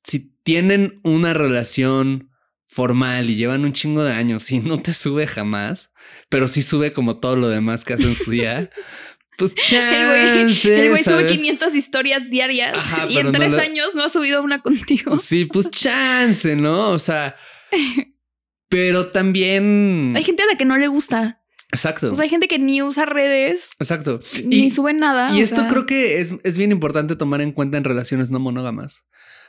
si 0.04 0.36
tienen 0.44 1.00
una 1.04 1.34
relación 1.34 2.32
formal 2.68 3.30
y 3.30 3.36
llevan 3.36 3.66
un 3.66 3.74
chingo 3.74 4.04
de 4.04 4.14
años 4.14 4.50
y 4.52 4.60
no 4.60 4.82
te 4.82 4.94
sube 4.94 5.28
jamás, 5.28 5.92
pero 6.30 6.48
sí 6.48 6.62
sube 6.62 6.94
como 6.94 7.20
todo 7.20 7.36
lo 7.36 7.50
demás 7.50 7.84
que 7.84 7.94
hacen 7.94 8.10
en 8.10 8.16
su 8.16 8.32
día, 8.32 8.70
pues 9.38 9.54
chance. 9.56 10.84
El 10.84 10.90
güey 10.90 11.04
sube 11.04 11.28
500 11.28 11.76
historias 11.76 12.30
diarias 12.30 12.78
y 13.10 13.18
en 13.18 13.32
tres 13.32 13.58
años 13.58 13.94
no 13.94 14.04
ha 14.04 14.10
subido 14.10 14.42
una 14.42 14.62
contigo. 14.62 15.18
Sí, 15.18 15.46
pues 15.46 15.70
chance, 15.72 16.56
¿no? 16.56 16.92
O 16.92 17.00
sea, 17.00 17.36
pero 18.70 19.12
también... 19.12 20.14
Hay 20.16 20.24
gente 20.24 20.44
a 20.44 20.46
la 20.46 20.58
que 20.58 20.66
no 20.66 20.78
le 20.78 20.88
gusta. 20.88 21.41
Exacto. 21.72 22.12
O 22.12 22.16
sea, 22.16 22.24
hay 22.24 22.30
gente 22.30 22.48
que 22.48 22.60
ni 22.60 22.82
usa 22.82 23.06
redes. 23.06 23.72
Exacto. 23.80 24.20
Ni 24.44 24.70
sube 24.70 24.94
nada. 24.94 25.34
Y 25.34 25.42
esto 25.42 25.68
creo 25.68 25.86
que 25.86 26.20
es, 26.20 26.34
es, 26.44 26.58
bien 26.58 26.72
importante 26.72 27.16
tomar 27.16 27.42
en 27.42 27.54
cuenta 27.54 27.78
en 27.78 27.84
relaciones 27.84 28.30
no 28.30 28.40
monógamas. 28.40 29.06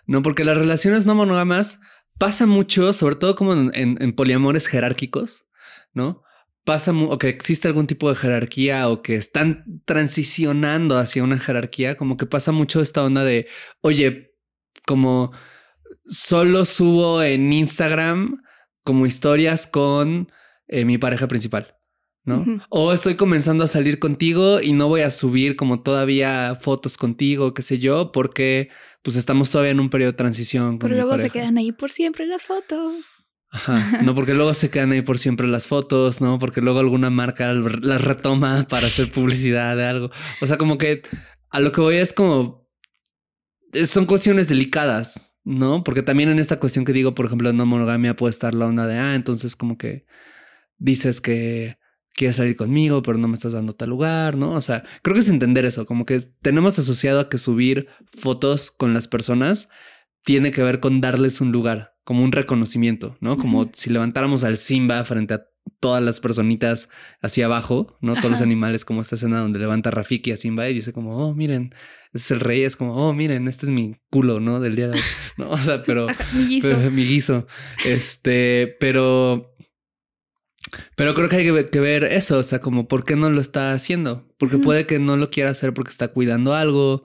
No, 0.06 0.22
porque 0.22 0.44
las 0.44 0.56
relaciones 0.56 1.06
no 1.06 1.14
monógamas 1.14 1.80
pasa 2.18 2.46
mucho, 2.46 2.92
sobre 2.92 3.16
todo 3.16 3.34
como 3.34 3.52
en, 3.54 3.72
en, 3.74 4.12
poliamores 4.14 4.66
jerárquicos, 4.66 5.46
¿no? 5.92 6.22
Pasa 6.64 6.92
o 6.92 7.18
que 7.18 7.28
existe 7.28 7.66
algún 7.66 7.88
tipo 7.88 8.08
de 8.08 8.14
jerarquía 8.14 8.88
o 8.88 9.02
que 9.02 9.16
están 9.16 9.82
transicionando 9.84 10.98
hacia 10.98 11.24
una 11.24 11.38
jerarquía, 11.38 11.96
como 11.96 12.16
que 12.16 12.26
pasa 12.26 12.52
mucho 12.52 12.80
esta 12.80 13.02
onda 13.02 13.24
de, 13.24 13.48
oye, 13.80 14.36
como 14.86 15.32
solo 16.04 16.64
subo 16.64 17.22
en 17.22 17.52
Instagram 17.52 18.42
como 18.84 19.06
historias 19.06 19.66
con 19.66 20.30
eh, 20.68 20.84
mi 20.84 20.98
pareja 20.98 21.26
principal. 21.28 21.76
¿No? 22.24 22.44
O 22.68 22.92
estoy 22.92 23.16
comenzando 23.16 23.64
a 23.64 23.68
salir 23.68 23.98
contigo 23.98 24.60
y 24.60 24.72
no 24.72 24.88
voy 24.88 25.00
a 25.00 25.10
subir 25.10 25.56
como 25.56 25.82
todavía 25.82 26.56
fotos 26.60 26.96
contigo, 26.96 27.52
qué 27.52 27.62
sé 27.62 27.78
yo, 27.78 28.12
porque 28.12 28.68
pues 29.02 29.16
estamos 29.16 29.50
todavía 29.50 29.72
en 29.72 29.80
un 29.80 29.90
periodo 29.90 30.12
de 30.12 30.18
transición. 30.18 30.78
Pero 30.78 30.94
luego 30.94 31.18
se 31.18 31.30
quedan 31.30 31.58
ahí 31.58 31.72
por 31.72 31.90
siempre 31.90 32.26
las 32.26 32.44
fotos. 32.44 33.06
Ajá, 33.50 34.02
no 34.02 34.14
porque 34.14 34.34
luego 34.34 34.54
se 34.54 34.70
quedan 34.70 34.92
ahí 34.92 35.02
por 35.02 35.18
siempre 35.18 35.46
las 35.48 35.66
fotos, 35.66 36.20
¿no? 36.20 36.38
Porque 36.38 36.60
luego 36.60 36.78
alguna 36.78 37.10
marca 37.10 37.52
las 37.52 38.00
retoma 38.02 38.66
para 38.68 38.86
hacer 38.86 39.10
publicidad 39.10 39.76
de 39.76 39.84
algo. 39.84 40.10
O 40.40 40.46
sea, 40.46 40.56
como 40.58 40.78
que 40.78 41.02
a 41.50 41.60
lo 41.60 41.72
que 41.72 41.80
voy 41.80 41.96
es 41.96 42.12
como... 42.12 42.62
Son 43.84 44.04
cuestiones 44.04 44.48
delicadas, 44.48 45.34
¿no? 45.44 45.82
Porque 45.82 46.02
también 46.02 46.28
en 46.28 46.38
esta 46.38 46.60
cuestión 46.60 46.84
que 46.84 46.92
digo, 46.92 47.14
por 47.14 47.26
ejemplo, 47.26 47.52
no 47.52 47.66
monogamia 47.66 48.14
puede 48.14 48.30
estar 48.30 48.54
la 48.54 48.66
onda 48.66 48.86
de, 48.86 48.98
ah, 48.98 49.14
entonces 49.14 49.56
como 49.56 49.78
que 49.78 50.04
dices 50.76 51.20
que 51.22 51.78
quieres 52.14 52.36
salir 52.36 52.56
conmigo, 52.56 53.02
pero 53.02 53.18
no 53.18 53.28
me 53.28 53.34
estás 53.34 53.52
dando 53.52 53.74
tal 53.74 53.90
lugar, 53.90 54.36
¿no? 54.36 54.52
O 54.52 54.60
sea, 54.60 54.84
creo 55.02 55.14
que 55.14 55.20
es 55.20 55.28
entender 55.28 55.64
eso, 55.64 55.86
como 55.86 56.04
que 56.04 56.20
tenemos 56.42 56.78
asociado 56.78 57.20
a 57.20 57.28
que 57.28 57.38
subir 57.38 57.88
fotos 58.18 58.70
con 58.70 58.94
las 58.94 59.08
personas 59.08 59.68
tiene 60.24 60.52
que 60.52 60.62
ver 60.62 60.80
con 60.80 61.00
darles 61.00 61.40
un 61.40 61.52
lugar, 61.52 61.94
como 62.04 62.22
un 62.22 62.32
reconocimiento, 62.32 63.16
¿no? 63.20 63.36
Como 63.36 63.70
si 63.74 63.90
levantáramos 63.90 64.44
al 64.44 64.56
Simba 64.56 65.02
frente 65.04 65.34
a 65.34 65.44
todas 65.80 66.02
las 66.02 66.20
personitas 66.20 66.88
hacia 67.20 67.46
abajo, 67.46 67.96
¿no? 68.00 68.14
Todos 68.14 68.30
los 68.30 68.42
animales, 68.42 68.84
como 68.84 69.00
esta 69.00 69.16
escena 69.16 69.40
donde 69.40 69.58
levanta 69.58 69.88
a 69.88 69.92
Rafiki 69.92 70.30
a 70.30 70.36
Simba 70.36 70.68
y 70.68 70.74
dice 70.74 70.92
como, 70.92 71.16
oh, 71.16 71.34
miren, 71.34 71.74
este 72.12 72.18
es 72.18 72.30
el 72.30 72.40
rey, 72.40 72.62
es 72.62 72.76
como, 72.76 72.94
oh, 72.94 73.12
miren, 73.12 73.48
este 73.48 73.66
es 73.66 73.72
mi 73.72 73.96
culo, 74.10 74.38
¿no? 74.38 74.60
Del 74.60 74.76
día 74.76 74.88
de 74.88 74.94
hoy, 74.94 75.00
¿no? 75.38 75.50
O 75.50 75.58
sea, 75.58 75.82
pero... 75.82 76.06
mi 76.34 76.46
guiso. 76.46 76.68
Pero, 76.68 76.90
mi 76.92 77.04
guiso. 77.04 77.46
Este, 77.84 78.76
pero 78.78 79.51
pero 80.96 81.14
creo 81.14 81.28
que 81.28 81.36
hay 81.36 81.64
que 81.70 81.80
ver 81.80 82.04
eso, 82.04 82.38
o 82.38 82.42
sea, 82.42 82.60
como 82.60 82.88
por 82.88 83.04
qué 83.04 83.16
no 83.16 83.30
lo 83.30 83.40
está 83.40 83.72
haciendo. 83.72 84.28
Porque 84.38 84.58
puede 84.58 84.86
que 84.86 84.98
no 84.98 85.16
lo 85.16 85.30
quiera 85.30 85.50
hacer 85.50 85.74
porque 85.74 85.90
está 85.90 86.08
cuidando 86.08 86.54
algo, 86.54 87.04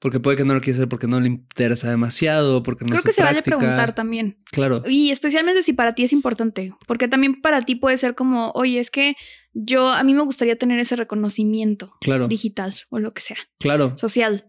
porque 0.00 0.20
puede 0.20 0.36
que 0.36 0.44
no 0.44 0.54
lo 0.54 0.60
quiera 0.60 0.76
hacer 0.76 0.88
porque 0.88 1.06
no 1.06 1.20
le 1.20 1.28
interesa 1.28 1.90
demasiado, 1.90 2.62
porque 2.62 2.84
no 2.84 2.90
Creo 2.90 3.02
que 3.02 3.12
se 3.12 3.22
vale 3.22 3.42
preguntar 3.42 3.94
también. 3.94 4.38
Claro. 4.52 4.82
Y 4.86 5.10
especialmente 5.10 5.62
si 5.62 5.72
para 5.72 5.94
ti 5.94 6.04
es 6.04 6.12
importante, 6.12 6.72
porque 6.86 7.08
también 7.08 7.40
para 7.40 7.62
ti 7.62 7.74
puede 7.74 7.96
ser 7.96 8.14
como, 8.14 8.50
oye, 8.52 8.78
es 8.78 8.90
que 8.90 9.16
yo, 9.52 9.88
a 9.88 10.04
mí 10.04 10.14
me 10.14 10.22
gustaría 10.22 10.56
tener 10.56 10.78
ese 10.78 10.96
reconocimiento 10.96 11.94
claro. 12.00 12.28
digital 12.28 12.74
o 12.90 12.98
lo 12.98 13.14
que 13.14 13.22
sea. 13.22 13.38
Claro. 13.58 13.96
Social. 13.96 14.46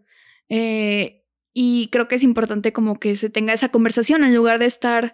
Eh, 0.50 1.24
y 1.54 1.90
creo 1.92 2.08
que 2.08 2.16
es 2.16 2.24
importante 2.24 2.74
como 2.74 3.00
que 3.00 3.16
se 3.16 3.30
tenga 3.30 3.54
esa 3.54 3.70
conversación 3.70 4.24
en 4.24 4.36
lugar 4.36 4.60
de 4.60 4.66
estar 4.68 5.14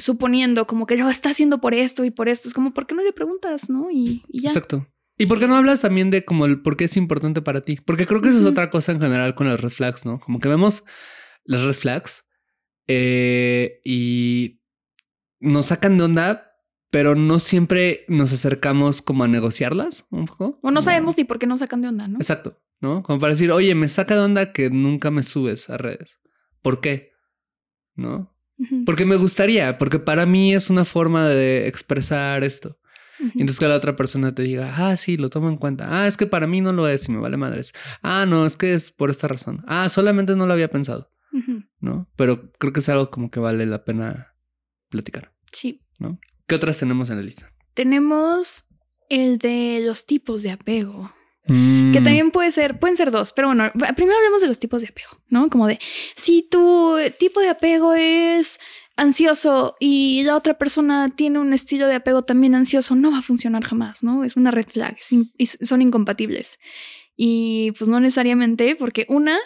suponiendo 0.00 0.66
como 0.66 0.86
que 0.86 0.96
lo 0.96 1.08
está 1.08 1.30
haciendo 1.30 1.60
por 1.60 1.74
esto 1.74 2.04
y 2.04 2.10
por 2.10 2.28
esto. 2.28 2.48
Es 2.48 2.54
como, 2.54 2.72
¿por 2.72 2.86
qué 2.86 2.94
no 2.94 3.02
le 3.02 3.12
preguntas? 3.12 3.70
¿No? 3.70 3.90
Y, 3.90 4.22
ya. 4.28 4.48
Exacto. 4.48 4.86
¿Y 5.16 5.26
por 5.26 5.38
qué 5.38 5.46
no 5.46 5.56
hablas 5.56 5.82
también 5.82 6.10
de 6.10 6.24
como 6.24 6.46
el 6.46 6.62
por 6.62 6.76
qué 6.76 6.84
es 6.84 6.96
importante 6.96 7.42
para 7.42 7.60
ti? 7.60 7.76
Porque 7.84 8.06
creo 8.06 8.22
que 8.22 8.30
eso 8.30 8.38
es 8.38 8.46
otra 8.46 8.70
cosa 8.70 8.92
en 8.92 9.00
general 9.00 9.34
con 9.34 9.48
los 9.48 9.60
red 9.60 9.68
flags, 9.68 10.06
¿no? 10.06 10.18
Como 10.18 10.40
que 10.40 10.48
vemos 10.48 10.84
las 11.44 11.62
red 11.62 11.74
flags 11.74 12.24
eh, 12.86 13.80
y 13.84 14.62
nos 15.40 15.66
sacan 15.66 15.98
de 15.98 16.04
onda, 16.04 16.54
pero 16.90 17.14
no 17.14 17.38
siempre 17.38 18.06
nos 18.08 18.32
acercamos 18.32 19.02
como 19.02 19.24
a 19.24 19.28
negociarlas 19.28 20.06
un 20.10 20.24
poco. 20.24 20.58
O 20.62 20.70
no 20.70 20.80
sabemos 20.80 21.18
ni 21.18 21.24
por 21.24 21.38
qué 21.38 21.46
nos 21.46 21.60
sacan 21.60 21.82
de 21.82 21.88
onda, 21.88 22.08
¿no? 22.08 22.16
Exacto, 22.18 22.58
¿no? 22.80 23.02
Como 23.02 23.18
para 23.18 23.34
decir, 23.34 23.52
oye, 23.52 23.74
me 23.74 23.88
saca 23.88 24.14
de 24.14 24.22
onda 24.22 24.52
que 24.52 24.70
nunca 24.70 25.10
me 25.10 25.22
subes 25.22 25.68
a 25.68 25.76
redes. 25.76 26.18
¿Por 26.62 26.80
qué? 26.80 27.12
¿No? 27.94 28.34
Porque 28.84 29.06
me 29.06 29.16
gustaría, 29.16 29.78
porque 29.78 29.98
para 29.98 30.26
mí 30.26 30.54
es 30.54 30.70
una 30.70 30.84
forma 30.84 31.28
de 31.28 31.66
expresar 31.66 32.44
esto. 32.44 32.78
Entonces 33.20 33.58
que 33.58 33.68
la 33.68 33.76
otra 33.76 33.96
persona 33.96 34.34
te 34.34 34.42
diga, 34.42 34.74
ah, 34.76 34.96
sí, 34.96 35.16
lo 35.16 35.28
tomo 35.28 35.48
en 35.48 35.56
cuenta. 35.56 35.86
Ah, 35.88 36.06
es 36.06 36.16
que 36.16 36.26
para 36.26 36.46
mí 36.46 36.60
no 36.60 36.70
lo 36.72 36.88
es 36.88 37.08
y 37.08 37.12
me 37.12 37.18
vale 37.18 37.36
madres. 37.36 37.74
Ah, 38.02 38.24
no, 38.26 38.46
es 38.46 38.56
que 38.56 38.72
es 38.72 38.90
por 38.90 39.10
esta 39.10 39.28
razón. 39.28 39.62
Ah, 39.66 39.88
solamente 39.88 40.36
no 40.36 40.46
lo 40.46 40.52
había 40.52 40.70
pensado. 40.70 41.10
¿No? 41.80 42.08
Pero 42.16 42.50
creo 42.58 42.72
que 42.72 42.80
es 42.80 42.88
algo 42.88 43.10
como 43.10 43.30
que 43.30 43.38
vale 43.38 43.64
la 43.66 43.84
pena 43.84 44.34
platicar. 44.88 45.32
Sí. 45.52 45.82
¿No? 45.98 46.18
¿Qué 46.46 46.54
otras 46.54 46.78
tenemos 46.78 47.10
en 47.10 47.16
la 47.16 47.22
lista? 47.22 47.52
Tenemos 47.74 48.64
el 49.08 49.38
de 49.38 49.80
los 49.84 50.06
tipos 50.06 50.42
de 50.42 50.50
apego. 50.50 51.10
Que 51.46 51.52
mm. 51.52 52.04
también 52.04 52.30
puede 52.30 52.50
ser, 52.50 52.78
pueden 52.78 52.96
ser 52.96 53.10
dos, 53.10 53.32
pero 53.32 53.48
bueno, 53.48 53.72
primero 53.96 54.16
hablemos 54.18 54.42
de 54.42 54.46
los 54.46 54.58
tipos 54.58 54.82
de 54.82 54.88
apego, 54.88 55.10
¿no? 55.28 55.48
Como 55.48 55.66
de 55.66 55.78
si 56.14 56.46
tu 56.48 56.96
tipo 57.18 57.40
de 57.40 57.48
apego 57.48 57.94
es 57.94 58.60
ansioso 58.96 59.76
y 59.80 60.22
la 60.24 60.36
otra 60.36 60.58
persona 60.58 61.10
tiene 61.16 61.38
un 61.38 61.54
estilo 61.54 61.86
de 61.86 61.94
apego 61.94 62.22
también 62.22 62.54
ansioso, 62.54 62.94
no 62.94 63.10
va 63.10 63.18
a 63.18 63.22
funcionar 63.22 63.64
jamás, 63.64 64.02
¿no? 64.02 64.22
Es 64.24 64.36
una 64.36 64.50
red 64.50 64.66
flag, 64.66 64.98
son 65.00 65.82
incompatibles. 65.82 66.58
Y 67.16 67.72
pues 67.72 67.88
no 67.88 67.98
necesariamente, 67.98 68.76
porque 68.76 69.06
una, 69.08 69.38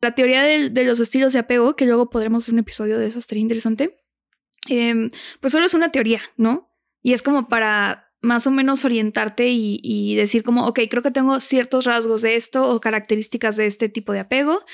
la 0.00 0.14
teoría 0.14 0.42
de, 0.42 0.84
los 0.84 1.00
estilos 1.00 1.32
de 1.32 1.38
apego, 1.38 1.76
que 1.76 1.86
luego 1.86 2.10
podremos 2.10 2.44
hacer 2.44 2.52
un 2.52 2.60
episodio 2.60 2.98
de 2.98 3.06
eso, 3.06 3.18
estaría 3.18 3.42
interesante, 3.42 3.98
em, 4.68 5.10
pues 5.40 5.52
solo 5.52 5.64
es 5.64 5.74
una 5.74 5.90
teoría, 5.90 6.20
¿no? 6.36 6.70
Y 7.02 7.14
es 7.14 7.22
como 7.22 7.48
para 7.48 8.09
más 8.20 8.46
o 8.46 8.50
menos 8.50 8.84
orientarte 8.84 9.48
y, 9.48 9.80
y, 9.82 10.14
decir 10.16 10.42
como, 10.42 10.66
ok, 10.66 10.80
creo 10.90 11.02
que 11.02 11.10
tengo 11.10 11.40
ciertos 11.40 11.84
rasgos 11.84 12.22
de 12.22 12.36
esto 12.36 12.68
o 12.68 12.80
características 12.80 13.56
de 13.56 13.66
este 13.66 13.88
tipo 13.88 14.12
de 14.12 14.20
apego, 14.20 14.64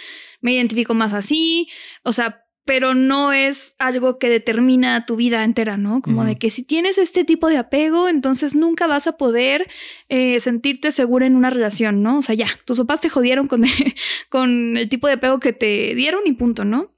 me 0.41 0.53
identifico 0.53 0.95
más 0.95 1.13
así, 1.13 1.69
o 2.03 2.13
sea, 2.13 2.47
pero 2.67 2.95
no 2.95 3.33
es 3.33 3.77
algo 3.79 4.19
que 4.19 4.29
determina 4.29 5.07
tu 5.07 5.15
vida 5.15 5.45
entera, 5.45 5.77
¿no? 5.77 6.03
Como 6.03 6.25
de 6.25 6.37
que 6.37 6.51
si 6.51 6.65
tienes 6.65 6.99
este 6.99 7.25
tipo 7.25 7.49
de 7.49 7.59
apego, 7.59 8.09
entonces 8.09 8.57
nunca 8.57 8.89
vas 8.89 9.07
a 9.07 9.17
poder 9.17 9.69
eh, 10.09 10.41
sentirte 10.41 10.91
segura 10.91 11.27
en 11.27 11.37
una 11.37 11.49
relación, 11.49 12.03
¿no? 12.03 12.19
O 12.19 12.23
sea, 12.23 12.35
ya, 12.35 12.49
tus 12.65 12.79
papás 12.79 13.01
te 13.01 13.09
jodieron 13.09 13.47
con, 13.47 13.63
con 14.29 14.77
el 14.77 14.89
tipo 14.89 15.07
de 15.07 15.15
apego 15.15 15.39
que 15.39 15.53
te 15.53 15.95
dieron 15.95 16.23
y 16.27 16.33
punto, 16.33 16.65
¿no? 16.65 16.89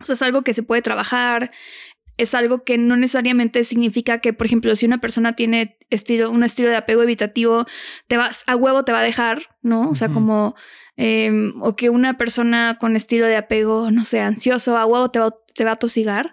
O 0.00 0.04
sea, 0.04 0.12
es 0.12 0.22
algo 0.22 0.42
que 0.42 0.52
se 0.52 0.62
puede 0.62 0.82
trabajar, 0.82 1.50
es 2.16 2.34
algo 2.34 2.64
que 2.64 2.78
no 2.78 2.96
necesariamente 2.96 3.62
significa 3.64 4.20
que, 4.20 4.32
por 4.32 4.46
ejemplo, 4.46 4.74
si 4.74 4.86
una 4.86 5.00
persona 5.00 5.34
tiene 5.34 5.78
estilo, 5.90 6.30
un 6.30 6.44
estilo 6.44 6.70
de 6.70 6.76
apego 6.76 7.02
evitativo, 7.02 7.66
te 8.08 8.16
vas 8.16 8.44
a 8.46 8.56
huevo 8.56 8.84
te 8.84 8.92
va 8.92 9.00
a 9.00 9.02
dejar, 9.02 9.42
¿no? 9.62 9.90
O 9.90 9.94
sea, 9.94 10.08
como 10.08 10.54
Em, 10.96 11.52
o 11.60 11.76
que 11.76 11.90
una 11.90 12.16
persona 12.16 12.78
con 12.80 12.96
estilo 12.96 13.26
de 13.26 13.36
apego, 13.36 13.90
no 13.90 14.06
sé, 14.06 14.20
ansioso, 14.20 14.78
a 14.78 14.86
huevo 14.86 15.10
te 15.10 15.18
va, 15.18 15.34
te 15.54 15.64
va 15.64 15.72
a 15.72 15.78
tosigar, 15.78 16.32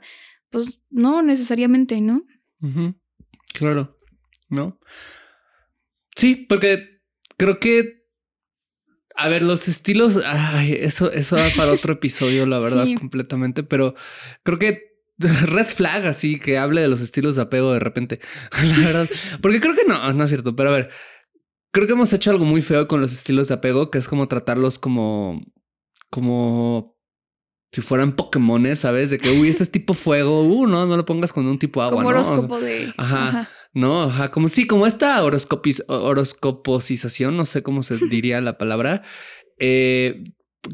pues 0.50 0.80
no 0.90 1.22
necesariamente, 1.22 2.00
¿no? 2.00 2.24
Claro, 3.54 4.00
¿no? 4.48 4.80
Sí, 6.16 6.36
porque 6.48 7.02
creo 7.36 7.60
que, 7.60 8.06
a 9.16 9.28
ver, 9.28 9.44
los 9.44 9.68
estilos, 9.68 10.22
ay, 10.26 10.78
eso, 10.80 11.12
eso 11.12 11.36
va 11.36 11.44
para 11.58 11.74
otro 11.74 11.92
episodio, 11.94 12.46
la 12.46 12.60
verdad, 12.60 12.88
completamente, 12.98 13.64
pero 13.64 13.96
creo 14.44 14.60
que 14.60 14.93
red 15.46 15.68
flag 15.68 16.06
así 16.06 16.40
que 16.40 16.58
hable 16.58 16.82
de 16.82 16.88
los 16.88 17.02
estilos 17.02 17.36
de 17.36 17.44
apego 17.44 17.74
de 17.74 17.80
repente, 17.80 18.20
la 18.64 18.78
verdad, 18.78 19.10
porque 19.42 19.60
creo 19.60 19.76
que 19.76 19.86
no, 19.86 20.14
no 20.14 20.24
es 20.24 20.30
cierto, 20.30 20.56
pero 20.56 20.70
a 20.70 20.74
ver, 20.74 20.90
Creo 21.74 21.88
que 21.88 21.94
hemos 21.94 22.14
hecho 22.14 22.30
algo 22.30 22.46
muy 22.46 22.62
feo 22.62 22.88
con 22.88 23.02
los 23.02 23.12
estilos 23.12 23.48
de 23.48 23.56
apego, 23.56 23.90
que 23.90 23.98
es 23.98 24.08
como 24.08 24.28
tratarlos 24.28 24.78
como, 24.78 25.42
como 26.12 26.96
si 27.72 27.82
fueran 27.82 28.16
Pokémones, 28.16 28.78
¿sabes? 28.78 29.10
De 29.10 29.18
que, 29.18 29.32
uy, 29.32 29.50
este 29.50 29.64
es 29.64 29.72
tipo 29.72 29.96
fuego, 29.96 30.44
uh, 30.44 30.68
no, 30.68 30.86
no 30.86 30.96
lo 30.96 31.04
pongas 31.04 31.34
con 31.34 31.48
un 31.48 31.58
tipo 31.58 31.82
agua, 31.82 32.04
como 32.04 32.12
¿no? 32.12 32.16
horóscopo 32.20 32.60
de... 32.60 32.94
Ajá, 32.96 33.50
No, 33.74 34.04
ajá, 34.04 34.30
como 34.30 34.50
sí, 34.50 34.68
como 34.68 34.86
esta 34.86 35.24
horoscopis, 35.24 35.84
horoscoposización, 35.88 37.36
no 37.36 37.48
sé 37.48 37.64
cómo 37.64 37.82
se 37.82 37.98
diría 37.98 38.40
la 38.40 38.60
palabra, 38.60 39.02
eh, 39.58 40.24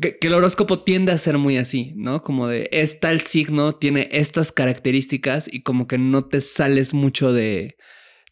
que, 0.01 0.17
que, 0.17 0.27
el 0.27 0.33
horóscopo 0.33 0.83
tiende 0.83 1.11
a 1.11 1.17
ser 1.17 1.37
muy 1.37 1.57
así, 1.57 1.93
¿no? 1.95 2.21
Como 2.21 2.47
de, 2.47 2.69
es 2.71 2.99
tal 2.99 3.21
signo, 3.21 3.75
tiene 3.75 4.09
estas 4.11 4.51
características 4.51 5.51
y 5.51 5.63
como 5.63 5.87
que 5.87 5.97
no 5.97 6.25
te 6.25 6.41
sales 6.41 6.93
mucho 6.93 7.33
de 7.33 7.77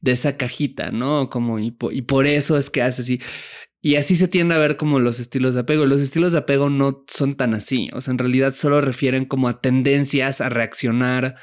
de 0.01 0.11
esa 0.11 0.37
cajita, 0.37 0.91
¿no? 0.91 1.29
Como 1.29 1.59
y, 1.59 1.71
por 1.71 2.27
eso 2.27 2.57
es 2.57 2.69
que 2.69 2.81
hace 2.81 3.01
así. 3.01 3.21
Y 3.81 3.95
así 3.95 4.15
se 4.15 4.27
tiende 4.27 4.55
a 4.55 4.59
ver 4.59 4.77
como 4.77 4.99
los 4.99 5.19
estilos 5.19 5.53
de 5.53 5.61
apego. 5.61 5.85
Los 5.85 6.01
estilos 6.01 6.33
de 6.33 6.39
apego 6.39 6.69
no 6.69 7.03
son 7.07 7.35
tan 7.35 7.53
así. 7.53 7.89
O 7.93 8.01
sea, 8.01 8.11
en 8.11 8.17
realidad 8.17 8.53
solo 8.53 8.81
refieren 8.81 9.25
como 9.25 9.47
a 9.47 9.61
tendencias 9.61 10.41
a 10.41 10.49
reaccionar 10.49 11.35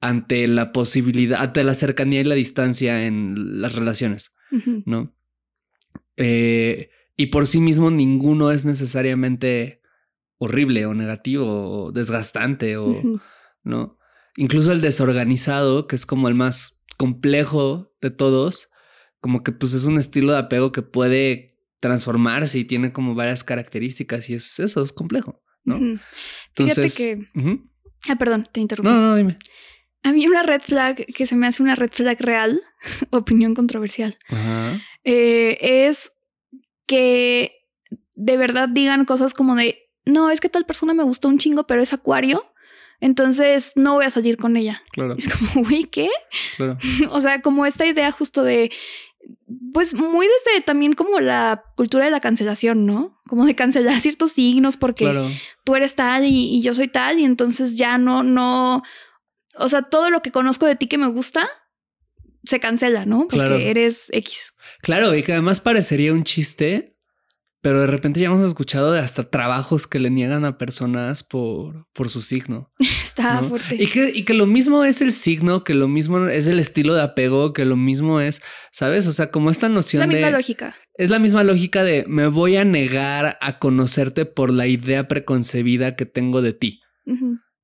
ante 0.00 0.46
la 0.48 0.72
posibilidad, 0.72 1.40
ante 1.40 1.64
la 1.64 1.74
cercanía 1.74 2.20
y 2.20 2.24
la 2.24 2.34
distancia 2.34 3.06
en 3.06 3.60
las 3.60 3.74
relaciones, 3.74 4.32
¿no? 4.86 5.14
Eh, 6.16 6.90
y 7.18 7.26
por 7.26 7.48
sí 7.48 7.60
mismo 7.60 7.90
ninguno 7.90 8.52
es 8.52 8.64
necesariamente 8.64 9.82
horrible 10.38 10.86
o 10.86 10.94
negativo 10.94 11.46
o 11.46 11.92
desgastante 11.92 12.76
o, 12.76 13.20
¿no? 13.64 13.98
Incluso 14.36 14.70
el 14.70 14.80
desorganizado, 14.80 15.88
que 15.88 15.96
es 15.96 16.06
como 16.06 16.28
el 16.28 16.36
más 16.36 16.80
complejo 16.96 17.92
de 18.00 18.10
todos, 18.10 18.70
como 19.20 19.42
que 19.42 19.50
pues 19.50 19.74
es 19.74 19.84
un 19.84 19.98
estilo 19.98 20.32
de 20.32 20.38
apego 20.38 20.70
que 20.70 20.82
puede 20.82 21.58
transformarse 21.80 22.60
y 22.60 22.64
tiene 22.64 22.92
como 22.92 23.16
varias 23.16 23.42
características 23.42 24.30
y 24.30 24.34
es 24.34 24.60
eso, 24.60 24.80
es 24.80 24.92
complejo, 24.92 25.42
¿no? 25.64 25.80
Fíjate 26.54 26.90
que... 26.90 27.26
Ah, 28.08 28.14
perdón, 28.16 28.48
te 28.52 28.60
interrumpí. 28.60 28.92
No, 28.92 29.00
no, 29.00 29.16
dime. 29.16 29.36
A 30.04 30.12
mí 30.12 30.24
una 30.28 30.44
red 30.44 30.60
flag 30.60 31.04
que 31.04 31.26
se 31.26 31.34
me 31.34 31.48
hace 31.48 31.64
una 31.64 31.74
red 31.74 31.90
flag 31.90 32.20
real, 32.20 32.62
opinión 33.10 33.56
controversial, 33.56 34.16
eh, 35.02 35.58
es 35.60 36.12
que 36.88 37.52
de 38.14 38.36
verdad 38.36 38.68
digan 38.68 39.04
cosas 39.04 39.32
como 39.34 39.54
de, 39.54 39.90
no, 40.04 40.30
es 40.30 40.40
que 40.40 40.48
tal 40.48 40.64
persona 40.64 40.94
me 40.94 41.04
gustó 41.04 41.28
un 41.28 41.38
chingo, 41.38 41.68
pero 41.68 41.80
es 41.80 41.92
acuario. 41.92 42.44
Entonces 43.00 43.74
no 43.76 43.94
voy 43.94 44.06
a 44.06 44.10
salir 44.10 44.38
con 44.38 44.56
ella. 44.56 44.82
Claro. 44.90 45.14
Es 45.16 45.28
como, 45.28 45.64
güey, 45.68 45.84
¿qué? 45.84 46.08
Claro. 46.56 46.76
o 47.10 47.20
sea, 47.20 47.42
como 47.42 47.64
esta 47.64 47.86
idea 47.86 48.10
justo 48.10 48.42
de, 48.42 48.72
pues 49.72 49.94
muy 49.94 50.26
desde 50.26 50.62
también 50.62 50.94
como 50.94 51.20
la 51.20 51.62
cultura 51.76 52.06
de 52.06 52.10
la 52.10 52.20
cancelación, 52.20 52.86
¿no? 52.86 53.20
Como 53.28 53.44
de 53.44 53.54
cancelar 53.54 53.98
ciertos 53.98 54.32
signos 54.32 54.76
porque 54.76 55.36
tú 55.64 55.76
eres 55.76 55.94
tal 55.94 56.24
y, 56.24 56.60
yo 56.62 56.74
soy 56.74 56.88
tal 56.88 57.18
y 57.18 57.24
entonces 57.24 57.76
ya 57.76 57.98
no, 57.98 58.22
no, 58.22 58.82
o 59.56 59.68
sea, 59.68 59.82
todo 59.82 60.10
lo 60.10 60.22
que 60.22 60.32
conozco 60.32 60.66
de 60.66 60.76
ti 60.76 60.86
que 60.86 60.98
me 60.98 61.08
gusta 61.08 61.48
se 62.44 62.60
cancela, 62.60 63.04
¿no? 63.04 63.28
Porque 63.28 63.70
eres 63.70 64.08
X. 64.12 64.54
Claro, 64.82 65.14
y 65.14 65.22
que 65.22 65.32
además 65.32 65.60
parecería 65.60 66.12
un 66.12 66.24
chiste 66.24 66.98
pero 67.60 67.80
de 67.80 67.86
repente 67.88 68.20
ya 68.20 68.28
hemos 68.28 68.42
escuchado 68.42 68.92
de 68.92 69.00
hasta 69.00 69.30
trabajos 69.30 69.88
que 69.88 69.98
le 69.98 70.10
niegan 70.10 70.44
a 70.44 70.58
personas 70.58 71.24
por, 71.24 71.88
por 71.92 72.08
su 72.08 72.22
signo. 72.22 72.72
Está 72.78 73.42
fuerte. 73.42 73.76
Y 73.78 73.88
que, 73.88 74.10
y 74.10 74.24
que 74.24 74.34
lo 74.34 74.46
mismo 74.46 74.84
es 74.84 75.02
el 75.02 75.10
signo, 75.10 75.64
que 75.64 75.74
lo 75.74 75.88
mismo 75.88 76.28
es 76.28 76.46
el 76.46 76.60
estilo 76.60 76.94
de 76.94 77.02
apego, 77.02 77.52
que 77.52 77.64
lo 77.64 77.76
mismo 77.76 78.20
es, 78.20 78.42
¿sabes? 78.70 79.06
O 79.08 79.12
sea, 79.12 79.32
como 79.32 79.50
esta 79.50 79.68
noción 79.68 80.08
de... 80.08 80.14
Es 80.14 80.20
la 80.20 80.26
misma 80.26 80.38
lógica. 80.38 80.76
Es 80.94 81.10
la 81.10 81.18
misma 81.18 81.44
lógica 81.44 81.82
de 81.82 82.04
me 82.06 82.28
voy 82.28 82.56
a 82.56 82.64
negar 82.64 83.38
a 83.40 83.58
conocerte 83.58 84.24
por 84.24 84.52
la 84.52 84.66
idea 84.68 85.08
preconcebida 85.08 85.96
que 85.96 86.06
tengo 86.06 86.42
de 86.42 86.52
ti, 86.52 86.80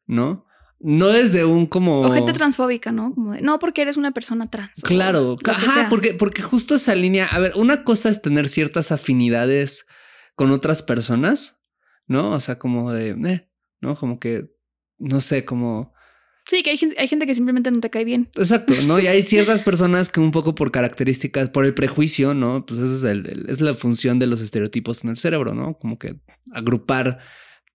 ¿no? 0.07 0.47
No 0.87 1.09
desde 1.09 1.47
un 1.47 1.67
como. 1.67 2.03
O 2.03 2.13
gente 2.13 2.35
transfóbica, 2.35 2.93
¿no? 2.93 3.15
Como 3.15 3.33
de, 3.33 3.41
no, 3.41 3.59
porque 3.59 3.81
eres 3.81 3.97
una 3.97 4.13
persona 4.13 4.51
trans. 4.51 4.83
Claro. 4.83 5.39
Ajá, 5.47 5.87
porque, 5.89 6.13
porque 6.13 6.43
justo 6.43 6.75
esa 6.75 6.95
línea. 6.95 7.25
A 7.25 7.39
ver, 7.39 7.53
una 7.57 7.85
cosa 7.85 8.11
es 8.11 8.21
tener 8.21 8.49
ciertas 8.51 8.93
afinidades 8.93 9.87
con 10.35 10.51
otras 10.51 10.83
personas, 10.83 11.63
¿no? 12.07 12.33
O 12.33 12.41
sea, 12.41 12.59
como 12.59 12.93
de, 12.93 13.11
eh, 13.11 13.47
¿no? 13.81 13.95
Como 13.95 14.21
que, 14.21 14.51
no 14.99 15.23
sé, 15.23 15.47
como... 15.47 15.95
Sí, 16.47 16.63
que 16.63 16.69
hay 16.69 16.77
gente, 16.77 16.97
hay 16.99 17.09
gente 17.09 17.27
que 17.27 17.35
simplemente 17.35 17.71
no 17.71 17.81
te 17.81 17.89
cae 17.89 18.05
bien. 18.05 18.29
Exacto, 18.37 18.75
¿no? 18.87 19.01
Y 19.01 19.07
hay 19.07 19.23
ciertas 19.23 19.63
personas 19.65 20.11
que 20.11 20.21
un 20.21 20.33
poco 20.33 20.55
por 20.55 20.71
características, 20.71 21.49
por 21.49 21.65
el 21.65 21.73
prejuicio, 21.73 22.35
¿no? 22.35 22.67
Pues 22.67 22.79
esa 22.81 22.95
es, 22.95 23.05
el, 23.05 23.47
es 23.49 23.63
la 23.63 23.73
función 23.73 24.19
de 24.19 24.27
los 24.27 24.43
estereotipos 24.43 25.03
en 25.03 25.11
el 25.11 25.17
cerebro, 25.17 25.55
¿no? 25.55 25.79
Como 25.79 25.99
que 25.99 26.17
agrupar 26.53 27.21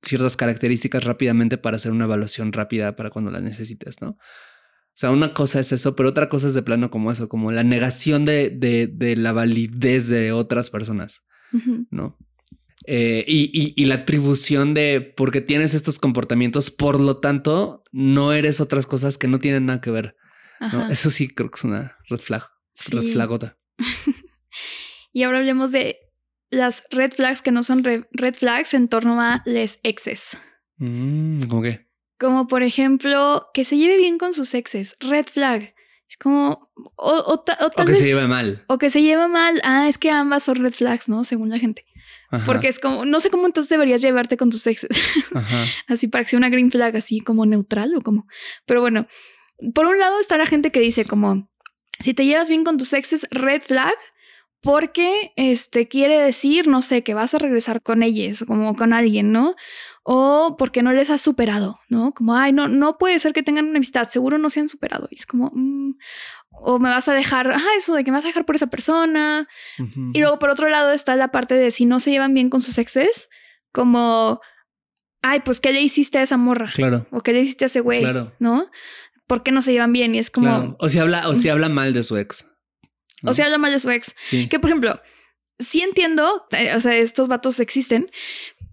ciertas 0.02 0.38
características 0.38 1.04
rápidamente 1.04 1.58
para 1.58 1.78
hacer 1.78 1.92
una 1.92 2.06
evaluación 2.06 2.54
rápida 2.54 2.96
para 2.96 3.10
cuando 3.10 3.32
la 3.32 3.42
necesites, 3.42 4.02
¿no? 4.02 4.10
O 4.10 5.00
sea, 5.00 5.12
una 5.12 5.34
cosa 5.34 5.60
es 5.60 5.72
eso, 5.72 5.96
pero 5.96 6.10
otra 6.10 6.28
cosa 6.28 6.48
es 6.48 6.54
de 6.54 6.62
plano 6.62 6.90
como 6.90 7.12
eso, 7.12 7.30
como 7.30 7.52
la 7.52 7.64
negación 7.64 8.26
de, 8.26 8.50
de, 8.50 8.88
de 8.88 9.16
la 9.16 9.32
validez 9.32 10.10
de 10.10 10.34
otras 10.34 10.70
personas, 10.70 11.22
¿no? 11.90 12.18
Eh, 12.86 13.24
y, 13.28 13.86
la 13.86 13.96
atribución 13.96 14.74
de 14.74 15.14
porque 15.16 15.42
tienes 15.42 15.74
estos 15.74 16.00
comportamientos, 16.00 16.72
por 16.72 17.00
lo 17.00 17.20
tanto, 17.20 17.84
no 17.92 18.34
eres 18.34 18.62
otras 18.62 18.88
cosas 18.88 19.18
que 19.18 19.28
no 19.28 19.40
tienen 19.40 19.66
nada 19.68 19.82
que 19.82 19.92
ver. 19.92 20.16
Eso 20.90 21.10
sí 21.10 21.30
creo 21.30 21.52
que 21.52 21.58
es 21.58 21.64
una 21.64 21.96
red 22.10 22.20
flag, 22.20 22.44
red 22.90 23.12
flagota. 23.14 23.58
y 25.14 25.24
ahora 25.24 25.40
hablemos 25.40 25.72
de 25.72 25.98
las 26.50 26.84
red 26.92 27.12
flags 27.12 27.42
que 27.42 27.52
no 27.52 27.64
son 27.64 27.84
red 27.84 28.36
flags 28.36 28.74
en 28.74 28.88
torno 28.88 29.22
a 29.22 29.42
les 29.46 29.80
exes. 29.84 30.38
Mm, 30.78 31.44
¿Cómo 31.44 31.62
qué? 31.62 31.88
Como 32.20 32.48
por 32.48 32.64
ejemplo, 32.64 33.48
que 33.54 33.66
se 33.66 33.78
lleve 33.78 33.98
bien 33.98 34.18
con 34.18 34.34
sus 34.34 34.54
exes. 34.54 34.96
Red 35.00 35.28
flag. 35.28 35.74
Es 36.10 36.18
como. 36.18 36.72
O, 36.96 37.44
que 37.86 37.94
se 37.94 38.06
lleve 38.06 38.28
mal. 38.28 38.66
O 38.68 38.78
que 38.78 38.90
se 38.90 39.02
lleve 39.02 39.28
mal. 39.28 39.62
Ah, 39.64 39.88
es 39.88 39.98
que 39.98 40.10
ambas 40.10 40.44
son 40.44 40.56
red 40.56 40.74
flags, 40.74 41.08
¿no? 41.08 41.24
Según 41.24 41.50
la 41.50 41.60
gente. 41.60 41.86
Porque 42.46 42.68
es 42.68 42.80
como, 42.80 43.06
no 43.06 43.20
sé 43.20 43.32
cómo 43.32 43.48
entonces 43.48 43.70
deberías 43.70 44.02
llevarte 44.02 44.38
con 44.38 44.52
tus 44.52 44.66
exes. 44.68 45.02
así 45.88 46.08
para 46.08 46.24
que 46.24 46.32
sea 46.32 46.38
una 46.38 46.50
green 46.50 46.72
flag, 46.72 46.96
así 46.96 47.22
como 47.22 47.46
neutral 47.46 47.96
o 47.96 48.02
como. 48.02 48.28
Pero 48.66 48.82
bueno, 48.82 49.08
por 49.74 49.86
un 49.88 49.98
lado 49.98 50.20
está 50.20 50.38
la 50.38 50.46
gente 50.46 50.72
que 50.72 50.80
dice 50.80 51.06
como, 51.06 51.50
si 52.00 52.14
te 52.14 52.26
llevas 52.26 52.48
bien 52.48 52.64
con 52.64 52.78
tus 52.78 52.94
exes, 52.94 53.28
red 53.32 53.62
flag, 53.64 53.96
porque 54.62 55.32
este 55.38 55.88
quiere 55.88 56.20
decir, 56.20 56.68
no 56.68 56.82
sé, 56.82 57.04
que 57.04 57.14
vas 57.14 57.34
a 57.34 57.38
regresar 57.38 57.82
con 57.82 58.04
ellos, 58.04 58.44
como 58.46 58.76
con 58.76 58.94
alguien, 58.94 59.32
¿no? 59.32 59.56
O 60.04 60.56
porque 60.58 60.84
no 60.84 60.92
les 60.92 61.10
has 61.10 61.22
superado, 61.22 61.80
¿no? 61.88 62.14
Como, 62.14 62.36
ay, 62.36 62.52
no, 62.52 62.68
no 62.68 62.98
puede 62.98 63.20
ser 63.20 63.32
que 63.32 63.44
tengan 63.44 63.68
una 63.68 63.78
amistad, 63.78 64.08
seguro 64.08 64.38
no 64.38 64.50
se 64.50 64.60
han 64.60 64.68
superado. 64.68 65.08
Y 65.12 65.16
es 65.16 65.26
como, 65.26 65.52
mm, 65.54 65.94
o 66.52 66.80
me 66.80 66.90
vas 66.90 67.08
a 67.08 67.14
dejar, 67.14 67.52
ah, 67.52 67.62
eso 67.78 67.96
de 67.96 68.04
que 68.04 68.12
me 68.12 68.18
vas 68.18 68.26
a 68.26 68.30
dejar 68.30 68.46
por 68.46 68.56
esa 68.56 68.68
persona. 68.68 69.48
Y 70.14 70.20
luego 70.20 70.40
por 70.40 70.50
otro 70.50 70.68
lado 70.68 70.92
está 70.92 71.16
la 71.16 71.32
parte 71.32 71.56
de 71.56 71.72
si 71.72 71.86
no 71.86 72.00
se 72.00 72.12
llevan 72.12 72.34
bien 72.34 72.50
con 72.50 72.60
sus 72.60 72.78
exes, 72.78 73.30
como, 73.72 74.42
ay, 75.22 75.42
pues, 75.46 75.62
¿qué 75.62 75.72
le 75.72 75.82
hiciste 75.82 76.18
a 76.18 76.24
esa 76.24 76.38
morra? 76.38 76.70
Claro. 76.74 77.08
O 77.12 77.22
¿qué 77.22 77.32
le 77.32 77.42
hiciste 77.42 77.66
a 77.66 77.68
ese 77.68 77.80
güey? 77.80 78.02
Claro. 78.02 78.34
¿No? 78.40 78.70
¿Por 79.28 79.44
qué 79.44 79.52
no 79.52 79.62
se 79.62 79.72
llevan 79.72 79.94
bien? 79.94 80.16
Y 80.16 80.20
es 80.20 80.32
como... 80.32 80.76
O 80.80 80.90
si 80.90 81.00
habla, 81.00 81.30
o 81.30 81.36
si 81.36 81.50
habla 81.50 81.70
mal 81.70 81.94
de 81.94 82.04
su 82.04 82.18
ex. 82.18 82.46
O 83.24 83.34
sea, 83.34 83.46
habla 83.46 83.58
mal 83.58 83.72
de 83.72 83.80
su 83.80 83.90
ex. 83.90 84.16
Que, 84.50 84.60
por 84.60 84.70
ejemplo, 84.70 85.02
sí 85.60 85.82
entiendo, 85.82 86.46
eh, 86.52 86.74
o 86.76 86.80
sea, 86.80 86.96
estos 86.96 87.28
vatos 87.28 87.60
existen. 87.60 88.10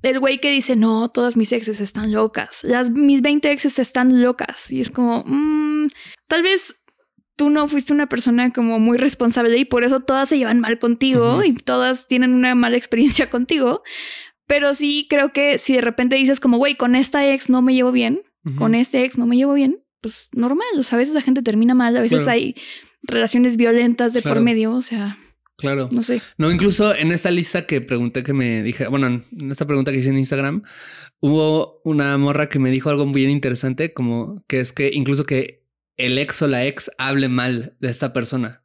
El 0.03 0.21
güey 0.21 0.39
que 0.39 0.51
dice, 0.51 0.77
no, 0.77 1.11
todas 1.11 1.37
mis 1.37 1.53
exes 1.53 1.81
están 1.81 2.13
locas. 2.13 2.63
Las, 2.63 2.91
mis 2.91 3.23
20 3.23 3.51
exes 3.51 3.79
están 3.79 4.23
locas. 4.23 4.71
Y 4.71 4.81
es 4.81 4.91
como, 4.91 5.25
mm, 5.27 5.89
tal 6.29 6.43
vez 6.43 6.77
tú 7.37 7.51
no 7.51 7.69
fuiste 7.69 7.93
una 7.93 8.09
persona 8.09 8.53
como 8.53 8.79
muy 8.79 8.97
responsable 8.97 9.57
y 9.59 9.65
por 9.65 9.85
eso 9.85 10.01
todas 10.01 10.29
se 10.29 10.39
llevan 10.39 10.61
mal 10.61 10.79
contigo 10.79 11.45
y 11.45 11.53
todas 11.55 12.07
tienen 12.07 12.33
una 12.33 12.55
mala 12.55 12.77
experiencia 12.77 13.31
contigo. 13.31 13.83
Pero 14.47 14.75
sí 14.75 15.07
creo 15.11 15.33
que 15.33 15.59
si 15.59 15.75
de 15.75 15.81
repente 15.81 16.17
dices 16.17 16.41
como, 16.41 16.57
güey, 16.59 16.77
con 16.77 16.95
esta 16.95 17.27
ex 17.27 17.51
no 17.51 17.63
me 17.63 17.75
llevo 17.75 17.93
bien, 17.93 18.23
con 18.59 18.77
este 18.77 19.03
ex 19.03 19.19
no 19.19 19.27
me 19.27 19.35
llevo 19.35 19.55
bien, 19.55 19.83
pues 20.01 20.29
normal. 20.31 20.69
O 20.79 20.85
sea, 20.85 20.97
a 20.97 20.99
veces 21.01 21.15
la 21.15 21.23
gente 21.23 21.43
termina 21.43 21.75
mal, 21.75 21.97
a 21.97 22.01
veces 22.01 22.29
hay 22.29 22.55
relaciones 23.03 23.57
violentas 23.57 24.13
de 24.13 24.23
por 24.23 24.41
medio, 24.41 24.73
o 24.73 24.83
sea. 24.83 25.19
Claro. 25.57 25.89
No 25.91 26.03
sé. 26.03 26.21
No, 26.37 26.51
incluso 26.51 26.95
en 26.95 27.13
esta 27.13 27.31
lista 27.31 27.67
que 27.67 27.81
pregunté 27.81 28.23
que 28.23 28.35
me 28.35 28.63
dije, 28.63 28.89
bueno, 28.89 29.07
en 29.07 29.51
esta 29.51 29.67
pregunta 29.67 29.91
que 29.91 29.99
hice 29.99 30.11
en 30.11 30.19
Instagram, 30.19 30.63
hubo 31.21 31.81
una 31.85 32.17
morra 32.19 32.49
que 32.49 32.59
me 32.59 32.71
dijo 32.71 32.91
algo 32.91 33.07
muy 33.07 33.25
interesante, 33.25 33.95
como 33.95 34.45
que 34.49 34.61
es 34.61 34.73
que 34.73 34.91
incluso 34.93 35.25
que 35.25 35.65
el 35.97 36.19
ex 36.19 36.43
o 36.43 36.47
la 36.47 36.67
ex 36.67 36.91
hable 36.99 37.29
mal 37.29 37.77
de 37.81 37.89
esta 37.89 38.13
persona. 38.13 38.63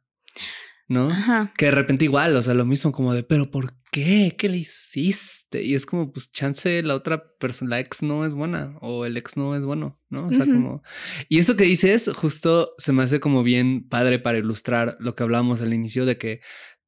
¿no? 0.92 1.08
Que 1.56 1.66
de 1.66 1.70
repente 1.72 2.04
igual, 2.04 2.36
o 2.36 2.42
sea, 2.42 2.54
lo 2.54 2.64
mismo 2.64 2.92
como 2.92 3.14
de, 3.14 3.22
pero 3.22 3.50
¿por 3.50 3.74
qué? 3.92 4.34
¿Qué 4.36 4.48
le 4.48 4.56
hiciste? 4.56 5.62
Y 5.62 5.74
es 5.74 5.86
como, 5.86 6.12
pues 6.12 6.32
chance 6.32 6.82
la 6.82 6.96
otra 6.96 7.36
persona, 7.38 7.76
la 7.76 7.80
ex 7.80 8.02
no 8.02 8.24
es 8.24 8.34
buena 8.34 8.76
o 8.80 9.04
el 9.04 9.16
ex 9.16 9.36
no 9.36 9.54
es 9.54 9.64
bueno, 9.64 10.00
¿no? 10.08 10.26
O 10.26 10.32
sea, 10.32 10.46
como... 10.46 10.82
Y 11.28 11.38
eso 11.38 11.56
que 11.56 11.64
dices 11.64 12.10
justo 12.16 12.72
se 12.78 12.92
me 12.92 13.04
hace 13.04 13.20
como 13.20 13.44
bien 13.44 13.86
padre 13.88 14.18
para 14.18 14.38
ilustrar 14.38 14.96
lo 14.98 15.14
que 15.14 15.22
hablábamos 15.22 15.60
al 15.60 15.74
inicio 15.74 16.06
de 16.06 16.16
que 16.16 16.40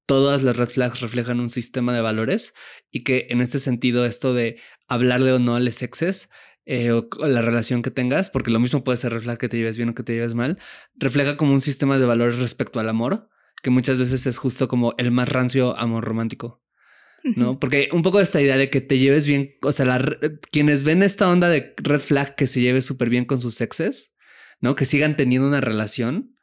todas 0.06 0.42
las 0.42 0.56
red 0.56 0.68
flags 0.68 1.00
reflejan 1.00 1.40
un 1.40 1.50
sistema 1.50 1.94
de 1.94 2.00
valores 2.00 2.54
y 2.90 3.04
que 3.04 3.26
en 3.28 3.42
este 3.42 3.58
sentido 3.58 4.06
esto 4.06 4.32
de 4.32 4.58
hablarle 4.88 5.32
o 5.32 5.38
no 5.38 5.54
a 5.54 5.60
los 5.60 5.82
exes 5.82 6.30
eh, 6.64 6.90
o, 6.90 7.06
la 7.18 7.42
relación 7.42 7.82
que 7.82 7.90
tengas, 7.90 8.30
porque 8.30 8.50
lo 8.50 8.60
mismo 8.60 8.82
puede 8.82 8.96
ser 8.96 9.12
refleja 9.12 9.36
que 9.36 9.50
te 9.50 9.58
lleves 9.58 9.76
bien 9.76 9.90
o 9.90 9.94
que 9.94 10.02
te 10.02 10.14
lleves 10.14 10.34
mal, 10.34 10.58
refleja 10.94 11.36
como 11.36 11.52
un 11.52 11.60
sistema 11.60 11.98
de 11.98 12.06
valores 12.06 12.38
respecto 12.38 12.80
al 12.80 12.88
amor 12.88 13.28
que 13.62 13.70
muchas 13.70 13.98
veces 13.98 14.26
es 14.26 14.38
justo 14.38 14.68
como 14.68 14.94
el 14.96 15.10
más 15.10 15.28
rancio 15.28 15.78
amor 15.78 16.04
romántico. 16.04 16.63
¿No? 17.36 17.58
Porque 17.58 17.88
un 17.92 18.02
poco 18.02 18.18
de 18.18 18.24
esta 18.24 18.40
idea 18.40 18.56
de 18.56 18.70
que 18.70 18.80
te 18.80 18.98
lleves 18.98 19.26
bien, 19.26 19.54
o 19.62 19.72
sea, 19.72 19.98
quienes 20.50 20.82
ven 20.82 21.02
esta 21.02 21.30
onda 21.30 21.48
de 21.48 21.74
red 21.78 22.00
flag 22.00 22.34
que 22.34 22.46
se 22.46 22.60
lleve 22.60 22.82
súper 22.82 23.08
bien 23.08 23.24
con 23.24 23.40
sus 23.40 23.60
exes, 23.60 24.14
¿no? 24.60 24.74
Que 24.74 24.84
sigan 24.84 25.16
teniendo 25.16 25.48
una 25.48 25.60
relación, 25.60 26.36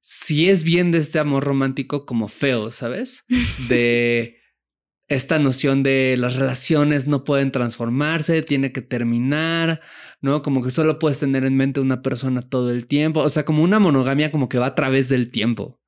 si 0.00 0.48
es 0.48 0.62
bien 0.62 0.92
de 0.92 0.98
este 0.98 1.18
amor 1.18 1.44
romántico 1.44 2.06
como 2.06 2.28
feo, 2.28 2.70
¿sabes? 2.70 3.24
De 3.68 4.38
esta 5.08 5.40
noción 5.40 5.82
de 5.82 6.16
las 6.16 6.36
relaciones 6.36 7.08
no 7.08 7.24
pueden 7.24 7.50
transformarse, 7.50 8.42
tiene 8.42 8.72
que 8.72 8.80
terminar, 8.80 9.80
¿no? 10.20 10.42
Como 10.42 10.62
que 10.62 10.70
solo 10.70 11.00
puedes 11.00 11.18
tener 11.18 11.44
en 11.44 11.56
mente 11.56 11.80
una 11.80 12.02
persona 12.02 12.42
todo 12.42 12.70
el 12.70 12.86
tiempo, 12.86 13.20
o 13.20 13.30
sea, 13.30 13.44
como 13.44 13.64
una 13.64 13.80
monogamia 13.80 14.30
como 14.30 14.48
que 14.48 14.58
va 14.58 14.66
a 14.66 14.74
través 14.76 15.08
del 15.08 15.30
tiempo. 15.32 15.79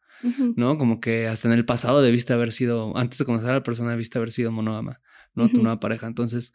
¿No? 0.56 0.78
Como 0.78 1.00
que 1.00 1.26
hasta 1.26 1.48
en 1.48 1.54
el 1.54 1.64
pasado 1.64 2.02
debiste 2.02 2.32
haber 2.32 2.52
sido, 2.52 2.96
antes 2.96 3.18
de 3.18 3.24
conocer 3.24 3.50
a 3.50 3.54
la 3.54 3.62
persona, 3.62 3.90
debiste 3.90 4.18
haber 4.18 4.30
sido 4.30 4.52
monógama, 4.52 5.00
¿no? 5.34 5.48
Tu 5.48 5.58
nueva 5.58 5.80
pareja. 5.80 6.06
Entonces, 6.06 6.52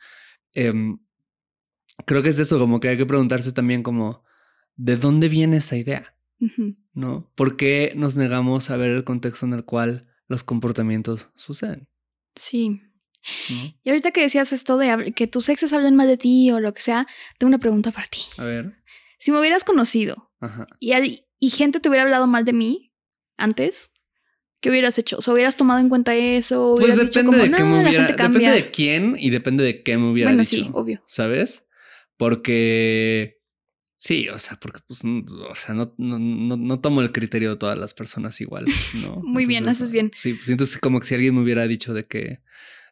em, 0.53 0.99
creo 2.05 2.23
que 2.23 2.29
es 2.29 2.39
eso, 2.39 2.59
como 2.59 2.79
que 2.79 2.89
hay 2.89 2.97
que 2.97 3.05
preguntarse 3.05 3.51
también 3.51 3.83
como, 3.83 4.23
¿de 4.75 4.97
dónde 4.97 5.29
viene 5.29 5.57
esa 5.57 5.75
idea? 5.75 6.15
¿No? 6.93 7.31
¿Por 7.35 7.57
qué 7.57 7.93
nos 7.95 8.15
negamos 8.15 8.69
a 8.69 8.77
ver 8.77 8.91
el 8.91 9.03
contexto 9.03 9.45
en 9.45 9.53
el 9.53 9.65
cual 9.65 10.07
los 10.27 10.43
comportamientos 10.43 11.29
suceden? 11.35 11.87
Sí. 12.35 12.81
Y 13.83 13.89
ahorita 13.89 14.11
que 14.11 14.21
decías 14.21 14.53
esto 14.53 14.77
de 14.77 15.11
que 15.13 15.27
tus 15.27 15.49
exes 15.49 15.73
hablen 15.73 15.95
mal 15.95 16.07
de 16.07 16.17
ti 16.17 16.51
o 16.51 16.59
lo 16.59 16.73
que 16.73 16.81
sea, 16.81 17.07
tengo 17.37 17.49
una 17.49 17.57
pregunta 17.57 17.91
para 17.91 18.07
ti. 18.07 18.21
A 18.37 18.43
ver. 18.43 18.77
Si 19.19 19.31
me 19.31 19.39
hubieras 19.39 19.63
conocido 19.63 20.31
Y, 20.79 21.25
y 21.39 21.49
gente 21.49 21.79
te 21.79 21.89
hubiera 21.89 22.03
hablado 22.03 22.27
mal 22.27 22.45
de 22.45 22.53
mí, 22.53 22.86
antes, 23.37 23.91
¿qué 24.59 24.69
hubieras 24.69 24.97
hecho? 24.97 25.17
O 25.17 25.21
sea, 25.21 25.33
hubieras 25.33 25.55
tomado 25.55 25.79
en 25.79 25.89
cuenta 25.89 26.15
eso. 26.15 26.75
Pues 26.79 26.97
depende 26.97 27.37
de 27.37 27.51
qué 27.51 27.63
me 27.63 27.81
hubiera. 27.81 28.07
Depende 28.07 28.51
de 28.51 28.71
quién 28.71 29.15
y 29.17 29.29
depende 29.29 29.63
de 29.63 29.83
qué 29.83 29.97
me 29.97 30.11
hubiera 30.11 30.31
bueno, 30.31 30.43
dicho. 30.43 30.63
Sí, 30.65 30.69
obvio. 30.73 31.03
¿Sabes? 31.07 31.65
Porque. 32.17 33.37
Sí, 33.99 34.29
o 34.29 34.37
sea, 34.37 34.59
porque 34.59 34.79
pues, 34.87 35.01
o 35.03 35.55
sea, 35.55 35.73
no, 35.73 35.95
no, 35.97 36.19
no, 36.19 36.79
tomo 36.79 37.01
el 37.01 37.11
criterio 37.11 37.49
de 37.51 37.55
todas 37.55 37.75
las 37.79 37.95
personas 37.95 38.39
igual, 38.41 38.65
¿no? 39.01 39.15
Muy 39.23 39.45
bien, 39.45 39.67
haces 39.67 39.91
bien. 39.91 40.11
Sí, 40.15 40.37
siento 40.39 40.65
como 40.81 40.99
que 40.99 41.07
si 41.07 41.15
alguien 41.15 41.33
me 41.33 41.41
hubiera 41.41 41.67
dicho 41.67 41.95
de 41.95 42.03
que, 42.03 42.41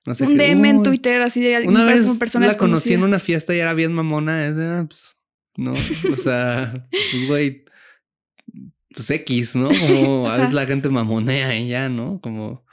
no 0.08 0.16
sé. 0.16 0.26
Un 0.26 0.36
DM 0.36 0.66
en 0.66 0.84
Twitter 0.84 1.22
así 1.22 1.41
de 1.41 1.58
alguien. 1.58 1.76
Una 1.76 1.86
vez 1.86 2.08
la 2.39 2.58
conocí 2.58 2.93
en 2.93 3.04
una 3.04 3.20
fiesta 3.20 3.54
y 3.54 3.60
era 3.60 3.76
bien 3.76 3.93
mamona, 3.93 4.48
es 4.48 4.58
ah, 4.58 4.86
pues, 4.89 5.16
no, 5.58 5.74
o 5.74 6.18
sea, 6.18 6.88
pues, 6.89 7.28
güey, 7.28 7.64
pues 8.96 9.10
X, 9.10 9.56
¿no? 9.56 9.70
Como 9.70 10.30
a 10.30 10.38
veces 10.38 10.54
la 10.54 10.66
gente 10.66 10.89
mamonea 10.89 11.56
y 11.58 11.68
ya, 11.68 11.89
¿no? 11.89 12.20
Como, 12.22 12.66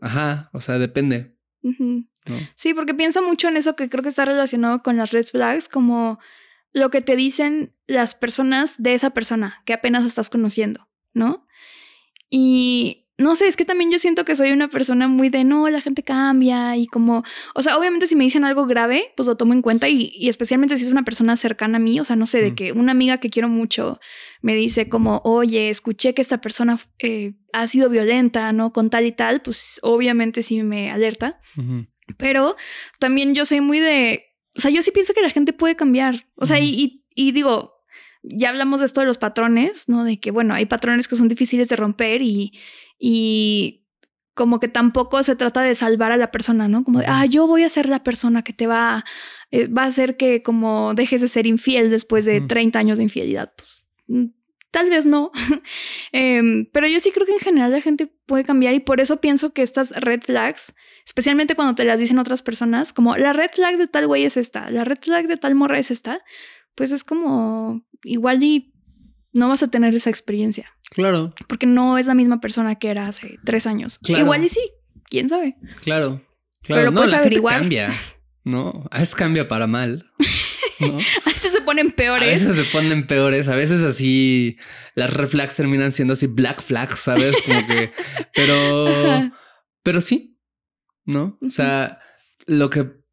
ajá, 0.00 0.48
o 0.52 0.60
sea, 0.60 0.78
depende. 0.78 1.36
Sí, 2.54 2.72
porque 2.74 2.94
pienso 2.94 3.22
mucho 3.22 3.48
en 3.48 3.56
eso 3.56 3.76
que 3.76 3.90
creo 3.90 4.02
que 4.02 4.08
está 4.08 4.24
relacionado 4.24 4.82
con 4.82 4.96
las 4.96 5.10
red 5.10 5.26
flags, 5.26 5.68
como 5.68 6.18
lo 6.72 6.90
que 6.90 7.02
te 7.02 7.16
dicen 7.16 7.74
las 7.86 8.14
personas 8.14 8.76
de 8.82 8.94
esa 8.94 9.10
persona 9.10 9.62
que 9.64 9.74
apenas 9.74 10.04
estás 10.04 10.30
conociendo, 10.30 10.88
¿no? 11.12 11.46
Y 12.30 13.03
no 13.16 13.36
sé, 13.36 13.46
es 13.46 13.56
que 13.56 13.64
también 13.64 13.92
yo 13.92 13.98
siento 13.98 14.24
que 14.24 14.34
soy 14.34 14.50
una 14.50 14.68
persona 14.68 15.06
muy 15.06 15.28
de 15.28 15.44
no, 15.44 15.68
la 15.68 15.80
gente 15.80 16.02
cambia 16.02 16.76
y 16.76 16.86
como, 16.86 17.22
o 17.54 17.62
sea, 17.62 17.78
obviamente 17.78 18.08
si 18.08 18.16
me 18.16 18.24
dicen 18.24 18.44
algo 18.44 18.66
grave, 18.66 19.12
pues 19.16 19.28
lo 19.28 19.36
tomo 19.36 19.52
en 19.52 19.62
cuenta 19.62 19.88
y, 19.88 20.28
especialmente 20.28 20.76
si 20.76 20.84
es 20.84 20.90
una 20.90 21.04
persona 21.04 21.36
cercana 21.36 21.76
a 21.76 21.80
mí, 21.80 22.00
o 22.00 22.04
sea, 22.04 22.16
no 22.16 22.26
sé, 22.26 22.40
de 22.42 22.56
que 22.56 22.72
una 22.72 22.90
amiga 22.90 23.18
que 23.18 23.30
quiero 23.30 23.48
mucho 23.48 24.00
me 24.42 24.56
dice 24.56 24.88
como, 24.88 25.20
oye, 25.24 25.68
escuché 25.68 26.12
que 26.12 26.22
esta 26.22 26.40
persona 26.40 26.80
eh, 26.98 27.34
ha 27.52 27.68
sido 27.68 27.88
violenta, 27.88 28.52
¿no? 28.52 28.72
Con 28.72 28.90
tal 28.90 29.06
y 29.06 29.12
tal, 29.12 29.42
pues 29.42 29.78
obviamente 29.82 30.42
sí 30.42 30.62
me 30.64 30.90
alerta. 30.90 31.40
Pero 32.16 32.56
también 32.98 33.34
yo 33.34 33.44
soy 33.44 33.60
muy 33.60 33.78
de, 33.78 34.24
o 34.56 34.60
sea, 34.60 34.72
yo 34.72 34.82
sí 34.82 34.90
pienso 34.90 35.14
que 35.14 35.22
la 35.22 35.30
gente 35.30 35.52
puede 35.52 35.76
cambiar, 35.76 36.26
o 36.34 36.46
sea, 36.46 36.58
y, 36.58 37.04
y 37.14 37.32
digo, 37.32 37.74
ya 38.24 38.48
hablamos 38.48 38.80
de 38.80 38.86
esto 38.86 39.00
de 39.00 39.06
los 39.06 39.18
patrones, 39.18 39.88
¿no? 39.88 40.02
De 40.04 40.18
que, 40.18 40.30
bueno, 40.30 40.54
hay 40.54 40.66
patrones 40.66 41.08
que 41.08 41.16
son 41.16 41.28
difíciles 41.28 41.68
de 41.68 41.76
romper 41.76 42.22
y, 42.22 42.52
y 43.06 43.84
como 44.32 44.60
que 44.60 44.68
tampoco 44.68 45.22
se 45.22 45.36
trata 45.36 45.60
de 45.60 45.74
salvar 45.74 46.10
a 46.10 46.16
la 46.16 46.30
persona, 46.30 46.68
¿no? 46.68 46.84
Como 46.84 47.00
de, 47.00 47.06
ah, 47.06 47.26
yo 47.26 47.46
voy 47.46 47.62
a 47.62 47.68
ser 47.68 47.86
la 47.86 48.02
persona 48.02 48.42
que 48.42 48.54
te 48.54 48.66
va, 48.66 49.04
eh, 49.50 49.66
va 49.66 49.82
a 49.82 49.88
hacer 49.88 50.16
que 50.16 50.42
como 50.42 50.94
dejes 50.94 51.20
de 51.20 51.28
ser 51.28 51.46
infiel 51.46 51.90
después 51.90 52.24
de 52.24 52.40
30 52.40 52.78
años 52.78 52.96
de 52.96 53.04
infidelidad. 53.04 53.52
Pues 53.54 53.84
mm, 54.06 54.28
tal 54.70 54.88
vez 54.88 55.04
no. 55.04 55.32
Em, 56.12 56.64
pero 56.72 56.86
yo 56.86 56.98
sí 56.98 57.10
creo 57.10 57.26
que 57.26 57.34
en 57.34 57.40
general 57.40 57.72
la 57.72 57.82
gente 57.82 58.06
puede 58.24 58.44
cambiar 58.44 58.72
y 58.72 58.80
por 58.80 59.02
eso 59.02 59.20
pienso 59.20 59.52
que 59.52 59.60
estas 59.60 59.90
red 59.90 60.22
flags, 60.22 60.74
especialmente 61.04 61.54
cuando 61.54 61.74
te 61.74 61.84
las 61.84 61.98
dicen 61.98 62.18
otras 62.18 62.40
personas, 62.40 62.94
como 62.94 63.18
la 63.18 63.34
red 63.34 63.50
flag 63.52 63.76
de 63.76 63.86
tal 63.86 64.06
güey 64.06 64.24
es 64.24 64.38
esta, 64.38 64.70
la 64.70 64.84
red 64.84 64.98
flag 64.98 65.26
de 65.26 65.36
tal 65.36 65.54
morra 65.54 65.78
es 65.78 65.90
esta, 65.90 66.22
pues 66.74 66.90
es 66.90 67.04
como 67.04 67.84
igual 68.02 68.42
y 68.42 68.72
no 69.34 69.50
vas 69.50 69.62
a 69.62 69.70
tener 69.70 69.94
esa 69.94 70.08
experiencia. 70.08 70.73
Claro. 70.94 71.34
Porque 71.48 71.66
no 71.66 71.98
es 71.98 72.06
la 72.06 72.14
misma 72.14 72.40
persona 72.40 72.76
que 72.76 72.88
era 72.88 73.08
hace 73.08 73.38
tres 73.44 73.66
años. 73.66 73.98
Igual 74.06 74.44
y 74.44 74.48
sí, 74.48 74.60
quién 75.08 75.28
sabe. 75.28 75.56
Claro. 75.82 76.22
Claro, 76.62 76.82
Pero 76.82 76.90
no, 76.92 77.04
la 77.04 77.18
averiguar. 77.18 77.60
cambia, 77.60 77.90
¿no? 78.42 78.86
A 78.90 79.00
veces 79.00 79.14
cambia 79.14 79.48
para 79.48 79.66
mal. 79.66 80.10
¿no? 80.80 80.86
a 81.26 81.30
veces 81.30 81.52
se 81.52 81.60
ponen 81.60 81.90
peores. 81.90 82.22
A 82.22 82.30
veces 82.48 82.56
se 82.56 82.72
ponen 82.72 83.06
peores. 83.06 83.48
A 83.48 83.54
veces 83.56 83.82
así 83.82 84.56
las 84.94 85.12
red 85.12 85.28
flags 85.28 85.56
terminan 85.56 85.92
siendo 85.92 86.14
así 86.14 86.26
black 86.26 86.62
flags, 86.62 87.00
¿sabes? 87.00 87.36
Como 87.44 87.66
que. 87.66 87.92
Pero. 88.34 89.30
Pero 89.82 90.00
sí. 90.00 90.38
¿No? 91.04 91.38
O 91.42 91.50
sea, 91.50 91.98
lo 92.46 92.70
que 92.70 93.03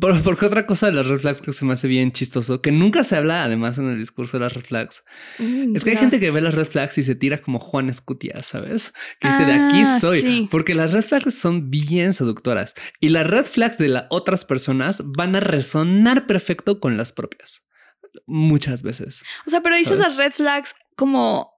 porque 0.00 0.46
otra 0.46 0.66
cosa 0.66 0.86
de 0.86 0.92
las 0.92 1.06
red 1.06 1.20
flags 1.20 1.40
que 1.40 1.52
se 1.52 1.64
me 1.64 1.74
hace 1.74 1.86
bien 1.86 2.10
chistoso, 2.10 2.60
que 2.60 2.72
nunca 2.72 3.04
se 3.04 3.16
habla 3.16 3.44
además 3.44 3.78
en 3.78 3.88
el 3.88 3.98
discurso 3.98 4.38
de 4.38 4.44
las 4.44 4.52
red 4.52 4.64
flags, 4.64 5.04
mm, 5.38 5.76
es 5.76 5.84
que 5.84 5.90
hay 5.90 5.96
gente 5.96 6.18
que 6.18 6.30
ve 6.30 6.40
las 6.40 6.54
red 6.54 6.66
flags 6.66 6.98
y 6.98 7.02
se 7.04 7.14
tira 7.14 7.38
como 7.38 7.60
Juan 7.60 7.88
Escutia, 7.88 8.42
¿sabes? 8.42 8.92
Que 9.20 9.28
dice, 9.28 9.44
de 9.44 9.52
aquí 9.52 9.82
ah, 9.82 10.00
soy. 10.00 10.48
Porque 10.50 10.74
las 10.74 10.92
red 10.92 11.02
flags 11.04 11.38
son 11.38 11.70
bien 11.70 12.12
seductoras 12.12 12.74
y 12.98 13.10
las 13.10 13.26
red 13.26 13.44
flags 13.44 13.78
de 13.78 13.88
las 13.88 14.04
otras 14.10 14.44
personas 14.44 15.02
van 15.04 15.36
a 15.36 15.40
resonar 15.40 16.26
perfecto 16.26 16.80
con 16.80 16.96
las 16.96 17.12
propias. 17.12 17.68
Muchas 18.26 18.82
veces. 18.82 19.22
O 19.46 19.50
sea, 19.50 19.62
pero 19.62 19.76
dices 19.76 20.00
las 20.00 20.16
red 20.16 20.32
flags 20.32 20.74
como 20.96 21.52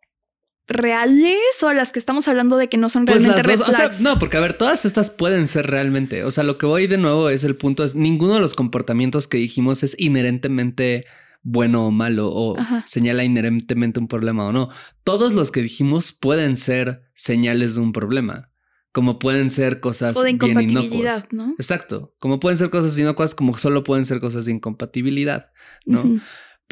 reales 0.67 1.39
o 1.63 1.73
las 1.73 1.93
que 1.93 1.99
estamos 1.99 2.29
hablando 2.29 2.57
de 2.57 2.69
que 2.69 2.77
no 2.77 2.89
son 2.89 3.05
pues 3.05 3.21
realmente 3.21 3.43
red 3.43 3.59
flags? 3.59 4.01
no, 4.01 4.19
porque 4.19 4.37
a 4.37 4.41
ver, 4.41 4.55
todas 4.55 4.85
estas 4.85 5.11
pueden 5.11 5.49
ser 5.49 5.67
realmente. 5.67 6.25
O 6.25 6.31
sea, 6.31 6.45
lo 6.45 6.59
que 6.59 6.67
voy 6.67 6.87
de 6.87 6.99
nuevo 6.99 7.31
es 7.31 7.45
el 7.45 7.57
punto 7.57 7.85
es 7.85 7.95
ninguno 7.95 8.35
de 8.35 8.41
los 8.41 8.55
comportamientos 8.55 9.27
que 9.27 9.39
dijimos 9.39 9.83
es 9.83 9.97
inherentemente 9.99 11.07
bueno 11.43 11.87
o 11.87 11.91
malo 11.91 12.31
o 12.33 12.57
señala 12.87 13.25
inherentemente 13.25 13.99
un 13.99 14.09
problema 14.09 14.47
o 14.47 14.53
no. 14.53 14.71
Todos 15.05 15.33
los 15.33 15.51
que 15.51 15.63
dijimos 15.63 16.13
pueden 16.13 16.57
ser 16.57 17.03
señales 17.15 17.75
de 17.75 17.81
un 17.81 17.93
problema. 17.93 18.49
Como 18.93 19.19
pueden 19.19 19.49
ser 19.49 19.81
cosas 19.81 20.15
o 20.17 20.23
de 20.23 20.35
bien 20.35 20.61
inocuas. 20.61 21.27
¿no? 21.31 21.55
Exacto. 21.59 22.15
Como 22.21 22.41
pueden 22.41 22.59
ser 22.59 22.69
cosas 22.69 22.97
inocuas, 22.99 23.35
como 23.35 23.57
solo 23.57 23.85
pueden 23.85 24.05
ser 24.05 24.21
cosas 24.21 24.45
de 24.45 24.53
incompatibilidad, 24.53 25.51
¿no? 25.87 26.21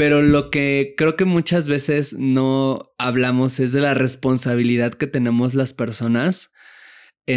Pero 0.01 0.22
lo 0.22 0.48
que 0.48 0.94
creo 0.96 1.14
que 1.14 1.26
muchas 1.26 1.68
veces 1.68 2.14
no 2.14 2.94
hablamos 2.96 3.61
es 3.61 3.72
de 3.72 3.82
la 3.82 3.92
responsabilidad 3.92 4.94
que 4.94 5.07
tenemos 5.07 5.53
las 5.53 5.74
personas. 5.74 6.55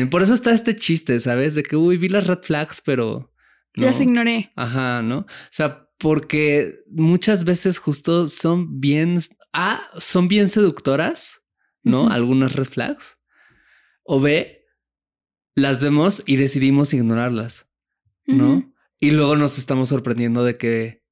por 0.09 0.22
eso 0.22 0.34
está 0.34 0.53
este 0.53 0.74
chiste, 0.74 1.20
¿sabes? 1.20 1.55
De 1.55 1.64
que, 1.64 1.76
uy, 1.76 1.97
vi 1.97 2.07
las 2.07 2.26
red 2.26 2.39
flags, 2.41 2.80
pero... 2.80 3.34
Las 3.74 3.99
ignoré. 3.99 4.53
Ajá, 4.55 5.01
¿no? 5.01 5.18
O 5.18 5.51
sea, 5.51 5.89
porque 5.97 6.80
muchas 6.89 7.43
veces 7.43 7.80
justo 7.80 8.30
son 8.30 8.80
bien... 8.80 9.20
A, 9.51 9.89
son 9.97 10.30
bien 10.30 10.47
seductoras, 10.47 11.41
¿no? 11.84 12.07
Algunas 12.07 12.55
red 12.55 12.64
flags. 12.64 13.18
O 14.05 14.22
B, 14.22 14.66
las 15.53 15.82
vemos 15.82 16.24
y 16.26 16.38
decidimos 16.38 16.93
ignorarlas, 16.93 17.68
¿no? 18.26 18.74
Y 19.01 19.11
luego 19.11 19.36
nos 19.36 19.57
estamos 19.57 19.89
sorprendiendo 19.89 20.45
de 20.45 20.55
que 20.55 21.03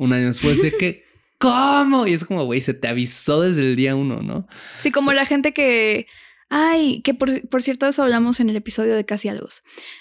un 0.00 0.14
año 0.14 0.28
después 0.28 0.62
de 0.62 0.72
que, 0.72 1.04
¿cómo? 1.38 2.06
Y 2.06 2.14
es 2.14 2.24
como, 2.24 2.44
güey, 2.44 2.60
se 2.62 2.74
te 2.74 2.88
avisó 2.88 3.42
desde 3.42 3.60
el 3.60 3.76
día 3.76 3.94
uno, 3.94 4.22
¿no? 4.22 4.48
Sí, 4.78 4.90
como 4.90 5.12
la 5.12 5.26
gente 5.26 5.52
que, 5.52 6.06
ay, 6.48 7.02
que 7.02 7.12
por, 7.12 7.48
por 7.48 7.60
cierto, 7.60 7.86
eso 7.86 8.02
hablamos 8.02 8.40
en 8.40 8.48
el 8.48 8.56
episodio 8.56 8.96
de 8.96 9.04
Casi 9.04 9.28
Algo. 9.28 9.46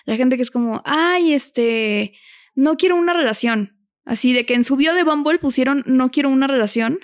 La 0.06 0.16
gente 0.16 0.38
que 0.38 0.42
es 0.42 0.52
como, 0.52 0.82
ay, 0.86 1.34
este, 1.34 2.14
no 2.56 2.78
quiero 2.78 2.96
una 2.96 3.14
relación. 3.14 3.76
Así 4.06 4.32
de 4.32 4.46
que 4.46 4.54
en 4.54 4.64
su 4.64 4.78
bio 4.78 4.94
de 4.94 5.04
Bumble 5.04 5.38
pusieron 5.38 5.84
no 5.86 6.12
quiero 6.12 6.30
una 6.30 6.48
relación. 6.48 7.00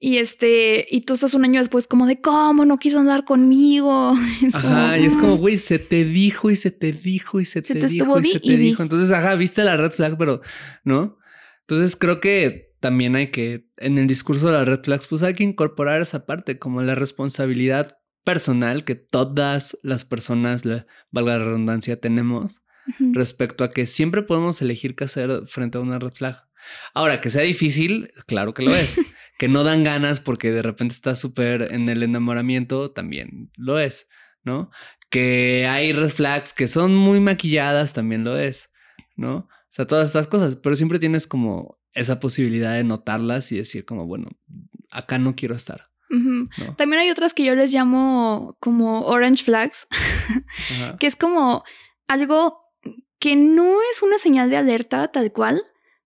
Y 0.00 0.18
este, 0.18 0.84
y 0.90 1.02
tú 1.02 1.14
estás 1.14 1.32
un 1.34 1.44
año 1.44 1.60
después 1.60 1.86
como 1.86 2.06
de 2.06 2.20
cómo 2.20 2.64
no 2.64 2.78
quiso 2.78 2.98
andar 2.98 3.24
conmigo. 3.24 4.12
ajá, 4.52 4.98
y 4.98 5.06
es 5.06 5.16
como, 5.16 5.36
güey, 5.36 5.56
se 5.56 5.78
te 5.78 6.04
dijo 6.04 6.50
y 6.50 6.56
se 6.56 6.72
te 6.72 6.92
dijo 6.92 7.40
y 7.40 7.44
se, 7.44 7.62
te, 7.62 7.74
dijo 7.74 8.18
y 8.18 8.24
se 8.24 8.40
te 8.40 8.56
dijo. 8.56 8.82
Entonces, 8.82 9.12
ajá, 9.12 9.36
viste 9.36 9.62
la 9.62 9.76
red 9.76 9.92
flag, 9.92 10.18
pero 10.18 10.42
no. 10.82 11.16
Entonces 11.66 11.96
creo 11.96 12.20
que 12.20 12.74
también 12.80 13.16
hay 13.16 13.30
que, 13.30 13.66
en 13.78 13.96
el 13.98 14.06
discurso 14.06 14.48
de 14.48 14.52
las 14.52 14.68
red 14.68 14.82
flags, 14.82 15.06
pues 15.06 15.22
hay 15.22 15.34
que 15.34 15.44
incorporar 15.44 16.00
esa 16.00 16.26
parte 16.26 16.58
como 16.58 16.82
la 16.82 16.94
responsabilidad 16.94 17.98
personal 18.24 18.84
que 18.84 18.94
todas 18.94 19.78
las 19.82 20.04
personas, 20.04 20.64
valga 21.10 21.38
la 21.38 21.44
redundancia, 21.44 22.00
tenemos 22.00 22.62
respecto 23.12 23.64
a 23.64 23.70
que 23.70 23.86
siempre 23.86 24.22
podemos 24.22 24.60
elegir 24.60 24.94
qué 24.94 25.04
hacer 25.04 25.30
frente 25.48 25.78
a 25.78 25.80
una 25.80 25.98
red 25.98 26.12
flag. 26.12 26.44
Ahora, 26.92 27.20
que 27.20 27.30
sea 27.30 27.42
difícil, 27.42 28.10
claro 28.26 28.54
que 28.54 28.62
lo 28.62 28.74
es. 28.74 29.00
que 29.38 29.48
no 29.48 29.64
dan 29.64 29.84
ganas 29.84 30.20
porque 30.20 30.52
de 30.52 30.62
repente 30.62 30.94
estás 30.94 31.18
súper 31.18 31.72
en 31.72 31.88
el 31.88 32.02
enamoramiento, 32.02 32.92
también 32.92 33.50
lo 33.56 33.78
es, 33.78 34.08
¿no? 34.42 34.70
Que 35.10 35.66
hay 35.68 35.92
red 35.92 36.10
flags 36.10 36.52
que 36.52 36.68
son 36.68 36.94
muy 36.94 37.20
maquilladas, 37.20 37.92
también 37.92 38.24
lo 38.24 38.38
es, 38.38 38.70
¿no? 39.16 39.48
O 39.74 39.76
sea, 39.76 39.88
todas 39.88 40.06
estas 40.06 40.28
cosas, 40.28 40.54
pero 40.54 40.76
siempre 40.76 41.00
tienes 41.00 41.26
como 41.26 41.80
esa 41.94 42.20
posibilidad 42.20 42.74
de 42.74 42.84
notarlas 42.84 43.50
y 43.50 43.56
decir 43.56 43.84
como, 43.84 44.06
bueno, 44.06 44.28
acá 44.88 45.18
no 45.18 45.34
quiero 45.34 45.56
estar. 45.56 45.90
También 46.76 47.02
hay 47.02 47.10
otras 47.10 47.34
que 47.34 47.42
yo 47.42 47.56
les 47.56 47.72
llamo 47.72 48.56
como 48.60 49.00
orange 49.00 49.42
flags, 49.42 49.88
que 51.00 51.08
es 51.08 51.16
como 51.16 51.64
algo 52.06 52.60
que 53.18 53.34
no 53.34 53.78
es 53.90 54.00
una 54.00 54.18
señal 54.18 54.48
de 54.48 54.58
alerta 54.58 55.08
tal 55.08 55.32
cual, 55.32 55.60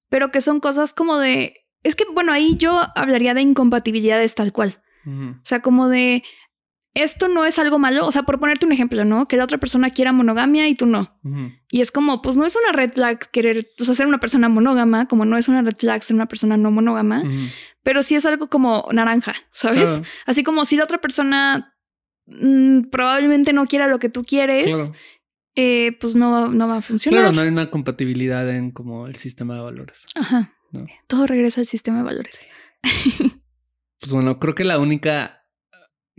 pero 0.08 0.30
que 0.30 0.40
son 0.40 0.60
cosas 0.60 0.94
como 0.94 1.18
de... 1.18 1.66
Es 1.82 1.94
que, 1.94 2.06
bueno, 2.14 2.32
ahí 2.32 2.56
yo 2.56 2.80
hablaría 2.94 3.34
de 3.34 3.42
incompatibilidades 3.42 4.34
tal 4.34 4.50
cual. 4.50 4.82
O 5.04 5.40
sea, 5.44 5.60
como 5.60 5.90
de, 5.90 6.22
esto 6.94 7.28
no 7.28 7.44
es 7.44 7.58
algo 7.58 7.78
malo. 7.78 8.06
O 8.06 8.12
sea, 8.12 8.22
por 8.22 8.38
ponerte 8.38 8.66
un 8.66 8.72
ejemplo, 8.72 9.04
¿no? 9.04 9.28
Que 9.28 9.36
la 9.36 9.44
otra 9.44 9.58
persona 9.58 9.90
quiera 9.90 10.12
monogamia 10.12 10.68
y 10.68 10.74
tú 10.74 10.86
no. 10.86 11.18
Y 11.70 11.80
es 11.80 11.90
como, 11.90 12.22
pues 12.22 12.36
no 12.36 12.46
es 12.46 12.56
una 12.56 12.72
red 12.72 12.92
flag 12.92 13.30
querer, 13.30 13.66
o 13.78 13.84
sea, 13.84 13.94
ser 13.94 14.06
una 14.06 14.18
persona 14.18 14.48
monógama, 14.48 15.06
como 15.06 15.24
no 15.24 15.36
es 15.36 15.48
una 15.48 15.62
red 15.62 15.76
flag 15.76 16.02
ser 16.02 16.16
una 16.16 16.26
persona 16.26 16.56
no 16.56 16.70
monógama, 16.70 17.22
pero 17.82 18.02
sí 18.02 18.14
es 18.14 18.26
algo 18.26 18.48
como 18.48 18.88
naranja, 18.92 19.34
¿sabes? 19.52 19.88
Así 20.26 20.42
como 20.42 20.64
si 20.64 20.76
la 20.76 20.84
otra 20.84 21.00
persona 21.00 21.74
mm, 22.26 22.84
probablemente 22.90 23.52
no 23.52 23.66
quiera 23.66 23.86
lo 23.86 23.98
que 23.98 24.08
tú 24.08 24.24
quieres. 24.24 24.74
Eh, 25.60 25.96
pues 26.00 26.14
no, 26.14 26.48
no 26.50 26.68
va 26.68 26.76
a 26.76 26.82
funcionar. 26.82 27.20
Claro, 27.20 27.34
no 27.34 27.42
hay 27.42 27.48
una 27.48 27.68
compatibilidad 27.68 28.48
en 28.48 28.70
como 28.70 29.08
el 29.08 29.16
sistema 29.16 29.56
de 29.56 29.60
valores. 29.60 30.06
Ajá. 30.14 30.54
Todo 31.08 31.26
regresa 31.26 31.62
al 31.62 31.66
sistema 31.66 31.98
de 31.98 32.04
valores. 32.04 32.46
pues 33.98 34.12
bueno, 34.12 34.38
creo 34.38 34.54
que 34.54 34.62
la 34.62 34.78
única 34.78 35.37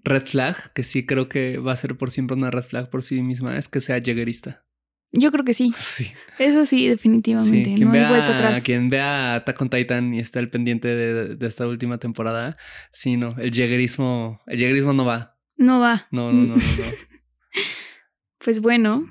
red 0.04 0.26
flag, 0.26 0.74
que 0.74 0.84
sí 0.84 1.06
creo 1.06 1.30
que 1.30 1.58
va 1.58 1.74
a 1.74 1.76
ser 1.76 1.97
por 1.97 2.12
siempre 2.12 2.36
una 2.36 2.52
red 2.52 2.64
flag 2.64 2.89
por 2.89 3.04
sí 3.04 3.22
misma, 3.22 3.58
es 3.58 3.68
que 3.68 3.82
sea 3.82 3.97
lleguerista. 3.97 4.66
Yo 5.12 5.32
creo 5.32 5.43
que 5.43 5.54
sí. 5.54 5.74
Sí. 5.80 6.12
Eso 6.38 6.66
sí, 6.66 6.88
definitivamente. 6.88 7.74
Quien 7.76 7.88
no 7.88 7.91
vea, 7.91 8.14
hay 8.14 8.34
atrás. 8.34 8.64
Quien 8.64 8.89
vea 8.89 9.36
Attack 9.36 9.62
on 9.62 9.70
Titan 9.70 10.14
y 10.14 10.20
está 10.20 10.39
al 10.39 10.50
pendiente 10.50 10.88
de, 10.88 11.47
esta 11.47 11.68
última 11.68 11.97
temporada, 11.97 12.58
sí, 12.91 13.18
no, 13.18 13.36
el 13.38 13.52
lleguerismo, 13.52 14.39
el 14.47 14.60
lleguerismo 14.60 14.93
no 14.93 15.06
va. 15.06 15.38
No 15.58 15.80
va. 15.80 16.08
No, 16.12 16.32
no, 16.32 16.45
no, 16.45 16.56
no. 16.56 16.62
pues 18.38 18.62
bueno, 18.62 19.10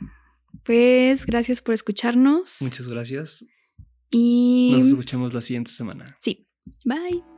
pues 0.65 1.27
gracias 1.27 1.61
por 1.61 1.75
escucharnos. 1.75 2.59
Muchas 2.61 2.89
gracias. 2.89 3.45
Y 4.11 4.71
nos 4.73 4.87
escuchamos 4.89 5.35
la 5.35 5.41
siguiente 5.41 5.71
semana. 5.71 6.05
Sí. 6.21 6.49
Bye. 6.85 7.38